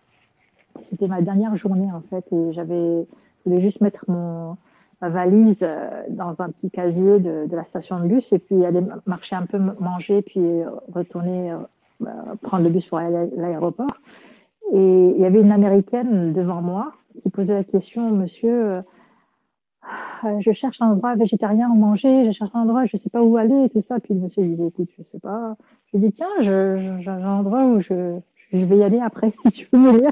C'était 0.82 1.08
ma 1.08 1.22
dernière 1.22 1.56
journée 1.56 1.92
en 1.92 2.02
fait, 2.02 2.32
et 2.32 2.52
j'avais, 2.52 3.06
je 3.46 3.50
voulais 3.50 3.62
juste 3.62 3.82
mettre 3.82 4.06
ma 4.10 4.56
valise 5.10 5.66
euh, 5.68 6.04
dans 6.10 6.42
un 6.42 6.50
petit 6.50 6.70
casier 6.70 7.20
de, 7.20 7.48
la 7.52 7.64
station 7.64 8.00
de 8.00 8.08
bus 8.08 8.32
et 8.34 8.40
puis 8.40 8.66
aller 8.66 8.82
marcher 9.06 9.36
un 9.36 9.46
peu, 9.46 9.58
manger, 9.58 10.22
puis 10.22 10.42
retourner 10.94 11.52
euh, 11.52 12.06
prendre 12.42 12.64
le 12.64 12.70
bus 12.70 12.86
pour 12.86 13.00
aller 13.00 13.16
à 13.16 13.26
l'aéroport. 13.36 13.88
Et 14.72 15.14
il 15.16 15.20
y 15.20 15.26
avait 15.26 15.42
une 15.42 15.52
américaine 15.52 16.32
devant 16.32 16.62
moi 16.62 16.94
qui 17.22 17.30
posait 17.30 17.56
la 17.56 17.64
question, 17.64 18.12
Monsieur 18.12 18.66
euh, 18.66 18.82
je 20.40 20.52
cherche 20.52 20.82
un 20.82 20.92
endroit 20.92 21.16
végétarien 21.16 21.70
où 21.70 21.76
manger, 21.76 22.26
je 22.26 22.32
cherche 22.32 22.52
un 22.54 22.62
endroit, 22.62 22.86
je 22.86 22.98
sais 22.98 23.10
pas 23.10 23.22
où 23.22 23.38
aller 23.38 23.66
et 23.66 23.70
tout 23.70 23.82
ça. 23.82 24.00
Puis 24.00 24.14
le 24.14 24.22
monsieur 24.22 24.44
disait, 24.44 24.68
écoute, 24.68 24.90
je 24.98 25.04
sais 25.04 25.20
pas. 25.20 25.56
Je 25.88 25.98
lui 25.98 26.06
dis, 26.06 26.12
tiens, 26.12 26.28
j'ai 26.40 27.10
un 27.10 27.26
endroit 27.26 27.66
où 27.66 27.80
je, 27.80 28.20
je 28.52 28.66
vais 28.66 28.78
y 28.78 28.84
aller 28.84 29.00
après, 29.00 29.32
si 29.46 29.52
tu 29.52 29.68
veux 29.72 29.92
venir. 29.92 30.12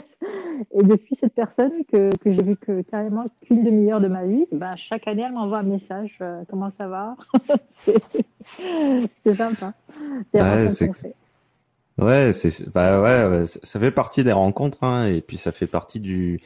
Et 0.74 0.84
depuis 0.84 1.16
cette 1.16 1.34
personne 1.34 1.72
que, 1.92 2.16
que 2.18 2.32
j'ai 2.32 2.44
vu 2.44 2.56
que 2.56 2.82
carrément 2.82 3.26
qu'une 3.42 3.64
demi-heure 3.64 4.02
de 4.02 4.08
ma 4.08 4.26
vie, 4.26 4.48
ben, 4.52 4.76
chaque 4.76 5.08
année, 5.08 5.24
elle 5.26 5.34
m'envoie 5.34 5.60
un 5.60 5.64
message, 5.64 6.18
euh, 6.22 6.44
comment 6.50 6.70
ça 6.70 6.88
va? 6.88 7.16
C'est 7.68 9.34
sympa. 9.34 9.74
Ouais, 10.34 10.72
c'est 10.72 10.90
ouais, 11.98 12.32
c'est 12.32 12.70
bah 12.70 13.02
ouais, 13.02 13.46
ça 13.48 13.80
fait 13.80 13.92
partie 13.92 14.24
des 14.24 14.32
rencontres 14.32 14.84
hein, 14.84 15.08
et 15.08 15.20
puis 15.20 15.36
ça 15.36 15.52
fait 15.52 15.68
partie 15.68 16.00
du 16.00 16.40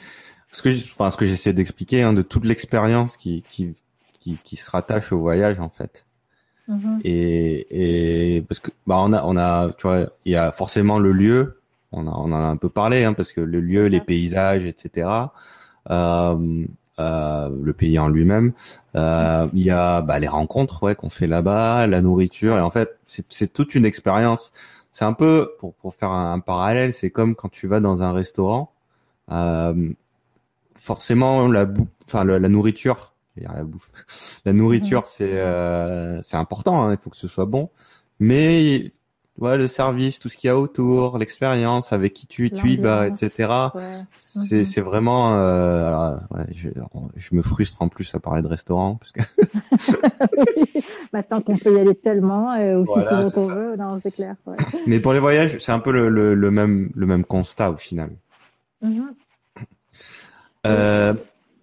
ce 0.52 0.62
que, 0.62 0.70
enfin, 0.70 1.10
ce 1.12 1.18
que 1.18 1.26
j'essaie 1.26 1.54
d'expliquer, 1.54 2.04
hein, 2.04 2.14
de 2.14 2.22
toute 2.22 2.46
l'expérience 2.46 3.18
qui, 3.18 3.44
qui, 3.50 3.74
qui, 4.20 4.38
qui, 4.44 4.56
se 4.56 4.70
rattache 4.70 5.12
au 5.12 5.20
voyage, 5.20 5.60
en 5.60 5.70
fait. 5.70 6.06
Mm-hmm. 6.70 7.02
Et, 7.06 8.36
et 8.38 8.42
parce 8.42 8.60
que, 8.60 8.72
bah, 8.86 8.98
on 9.00 9.14
a, 9.14 9.24
on 9.24 9.38
a, 9.38 9.72
tu 9.78 9.88
vois, 9.88 10.10
il 10.26 10.34
y 10.34 10.36
a 10.36 10.52
forcément 10.52 11.00
le 11.00 11.12
lieu. 11.12 11.60
On, 11.94 12.08
a, 12.08 12.12
on 12.12 12.32
en 12.32 12.34
a 12.34 12.48
un 12.48 12.58
peu 12.58 12.70
parlé, 12.70 13.04
hein, 13.04 13.14
parce 13.14 13.34
que 13.34 13.42
le 13.42 13.60
lieu, 13.60 13.88
les 13.88 14.02
paysages, 14.02 14.66
etc. 14.66 15.10
Euh, 15.90 16.66
euh, 17.00 17.50
le 17.64 17.74
pays 17.74 17.98
en 17.98 18.10
lui-même. 18.10 18.54
Euh, 18.96 19.48
il 19.54 19.64
y 19.64 19.72
a 19.72 20.02
bah, 20.02 20.20
les 20.20 20.28
rencontres, 20.28 20.84
ouais, 20.84 20.96
qu'on 20.96 21.10
fait 21.10 21.28
là-bas, 21.28 21.88
la 21.88 22.02
nourriture, 22.02 22.58
et 22.58 22.62
en 22.62 22.70
fait, 22.72 23.00
c'est 23.08 23.52
toute 23.52 23.74
une 23.76 23.86
expérience. 23.86 24.52
C'est 24.94 25.06
un 25.06 25.14
peu, 25.14 25.52
pour, 25.60 25.74
pour 25.76 25.96
faire 25.96 26.12
un, 26.12 26.34
un 26.34 26.40
parallèle, 26.40 26.94
c'est 26.94 27.10
comme 27.10 27.36
quand 27.36 27.50
tu 27.50 27.68
vas 27.68 27.80
dans 27.80 28.04
un 28.04 28.12
restaurant. 28.12 28.72
Euh, 30.82 30.84
forcément 30.84 31.48
la 31.48 31.68
enfin 32.08 32.24
la, 32.26 32.40
nourriture, 32.50 33.14
la 33.38 33.64
bouffe, 33.64 33.92
la 34.46 34.54
nourriture 34.54 35.08
c'est 35.08 35.40
euh, 35.40 36.22
c'est 36.22 36.38
important, 36.38 36.84
hein, 36.84 36.92
il 36.94 36.98
faut 36.98 37.10
que 37.10 37.18
ce 37.18 37.28
soit 37.28 37.46
bon, 37.46 37.70
mais 38.20 38.92
ouais, 39.40 39.58
le 39.58 39.68
service, 39.68 40.20
tout 40.20 40.30
ce 40.30 40.38
qu'il 40.38 40.48
y 40.48 40.52
a 40.52 40.58
autour, 40.58 41.18
l'expérience, 41.18 41.94
avec 41.94 42.14
qui 42.14 42.28
tu, 42.28 42.52
tu 42.52 42.70
y 42.72 42.78
vas, 42.78 43.08
etc. 43.08 43.72
Ouais. 43.74 43.82
C'est, 44.14 44.60
Mhm. 44.60 44.66
c'est 44.66 44.82
vraiment. 44.82 45.36
Euh, 45.36 45.88
alors, 45.88 46.20
ouais, 46.32 46.46
je, 46.54 46.70
je 47.16 47.36
me 47.36 47.42
frustre 47.42 47.82
en 47.82 47.88
plus 47.88 48.14
à 48.14 48.20
parler 48.20 48.42
de 48.42 48.48
restaurant 48.48 48.96
parce 48.96 49.12
que 49.14 49.22
Oui. 50.48 50.84
Maintenant 51.14 51.42
qu'on 51.42 51.58
peut 51.58 51.76
y 51.76 51.80
aller 51.80 51.96
tellement, 51.96 52.54
et 52.56 52.76
aussi 52.76 52.92
Voilà, 52.94 53.26
souvent 53.26 53.32
qu'on 53.32 53.54
veut, 53.54 53.76
non, 53.78 54.00
c'est 54.02 54.12
clair. 54.12 54.36
Ouais. 54.46 54.58
Mais 54.88 55.00
pour 55.00 55.14
les 55.14 55.20
voyages, 55.20 55.58
c'est 55.60 55.72
un 55.72 55.80
peu 55.80 55.92
le, 55.92 56.10
le, 56.10 56.36
le 56.36 56.52
même 56.52 56.92
le 56.96 57.06
même 57.06 57.24
constat 57.26 57.72
au 57.72 57.78
final. 57.78 58.12
Mhm. 58.82 59.14
Euh, 60.68 61.14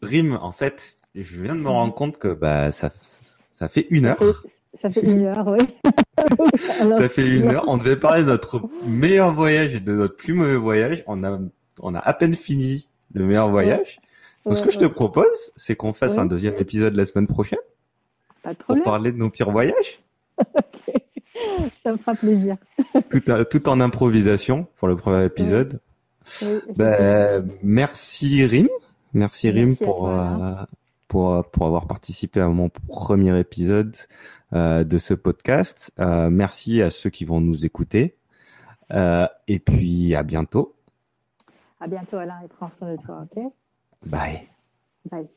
Rim, 0.02 0.38
en 0.40 0.52
fait, 0.52 0.98
je 1.14 1.40
viens 1.42 1.54
de 1.54 1.60
me 1.60 1.68
rendre 1.68 1.94
compte 1.94 2.18
que 2.18 2.28
bah 2.34 2.72
ça 2.72 2.90
ça 3.50 3.68
fait 3.68 3.86
une 3.90 4.04
Ça 4.04 4.10
heure. 4.10 4.18
fait, 4.42 4.48
ça 4.74 4.90
fait 4.90 5.00
une 5.02 5.24
heure, 5.24 5.46
oui. 5.48 5.58
Ça 6.90 7.08
fait 7.08 7.26
une 7.26 7.48
heure. 7.48 7.64
On 7.68 7.76
devait 7.76 7.96
parler 7.96 8.22
de 8.22 8.28
notre 8.28 8.62
meilleur 8.84 9.32
voyage 9.34 9.74
et 9.76 9.80
de 9.80 9.92
notre 9.92 10.16
plus 10.16 10.34
mauvais 10.34 10.56
voyage. 10.56 11.04
On 11.06 11.22
a 11.24 11.38
on 11.80 11.94
a 11.94 11.98
à 12.00 12.12
peine 12.12 12.34
fini 12.34 12.88
le 13.14 13.24
meilleur 13.24 13.48
voyage. 13.50 14.00
Donc, 14.44 14.54
ce 14.56 14.60
ouais, 14.60 14.66
que 14.66 14.72
je 14.72 14.78
te 14.78 14.84
propose, 14.84 15.52
c'est 15.56 15.76
qu'on 15.76 15.92
fasse 15.92 16.18
un 16.18 16.26
deuxième 16.26 16.56
épisode 16.56 16.94
la 16.94 17.06
semaine 17.06 17.26
prochaine 17.28 17.58
Pas 18.42 18.52
de 18.54 18.58
pour 18.58 18.82
parler 18.82 19.12
de 19.12 19.16
nos 19.16 19.30
pires 19.30 19.50
voyages. 19.50 20.00
Ça 21.76 21.92
me 21.92 21.98
fera 21.98 22.14
plaisir. 22.14 22.56
tout, 23.10 23.22
à- 23.28 23.44
tout 23.44 23.68
en 23.68 23.80
improvisation 23.80 24.66
pour 24.76 24.88
le 24.88 24.96
premier 24.96 25.24
épisode. 25.24 25.80
Oui, 26.42 26.58
Ben, 26.76 27.48
merci 27.62 28.44
Rim, 28.44 28.68
merci 29.12 29.50
Rim 29.50 29.66
Merci 29.66 29.84
à 29.84 29.86
pour 29.86 29.96
toi, 29.98 30.14
Alain. 30.14 30.40
euh, 30.62 30.64
pour 31.08 31.50
pour 31.50 31.66
avoir 31.66 31.86
participé 31.86 32.40
à 32.40 32.48
mon 32.48 32.68
premier 32.68 33.38
épisode 33.38 33.96
euh, 34.54 34.84
de 34.84 34.98
ce 34.98 35.14
podcast. 35.14 35.92
Euh, 35.98 36.30
merci 36.30 36.82
à 36.82 36.90
ceux 36.90 37.10
qui 37.10 37.24
vont 37.24 37.40
nous 37.40 37.66
écouter. 37.66 38.16
Euh, 38.92 39.26
et 39.46 39.58
puis 39.58 40.14
à 40.14 40.22
bientôt. 40.22 40.74
À 41.80 41.86
bientôt, 41.86 42.16
Alain, 42.16 42.40
et 42.44 42.48
prends 42.48 42.70
soin 42.70 42.94
de 42.94 43.02
toi, 43.02 43.26
ok? 43.30 43.42
Bye. 44.06 44.48
Bye. 45.10 45.28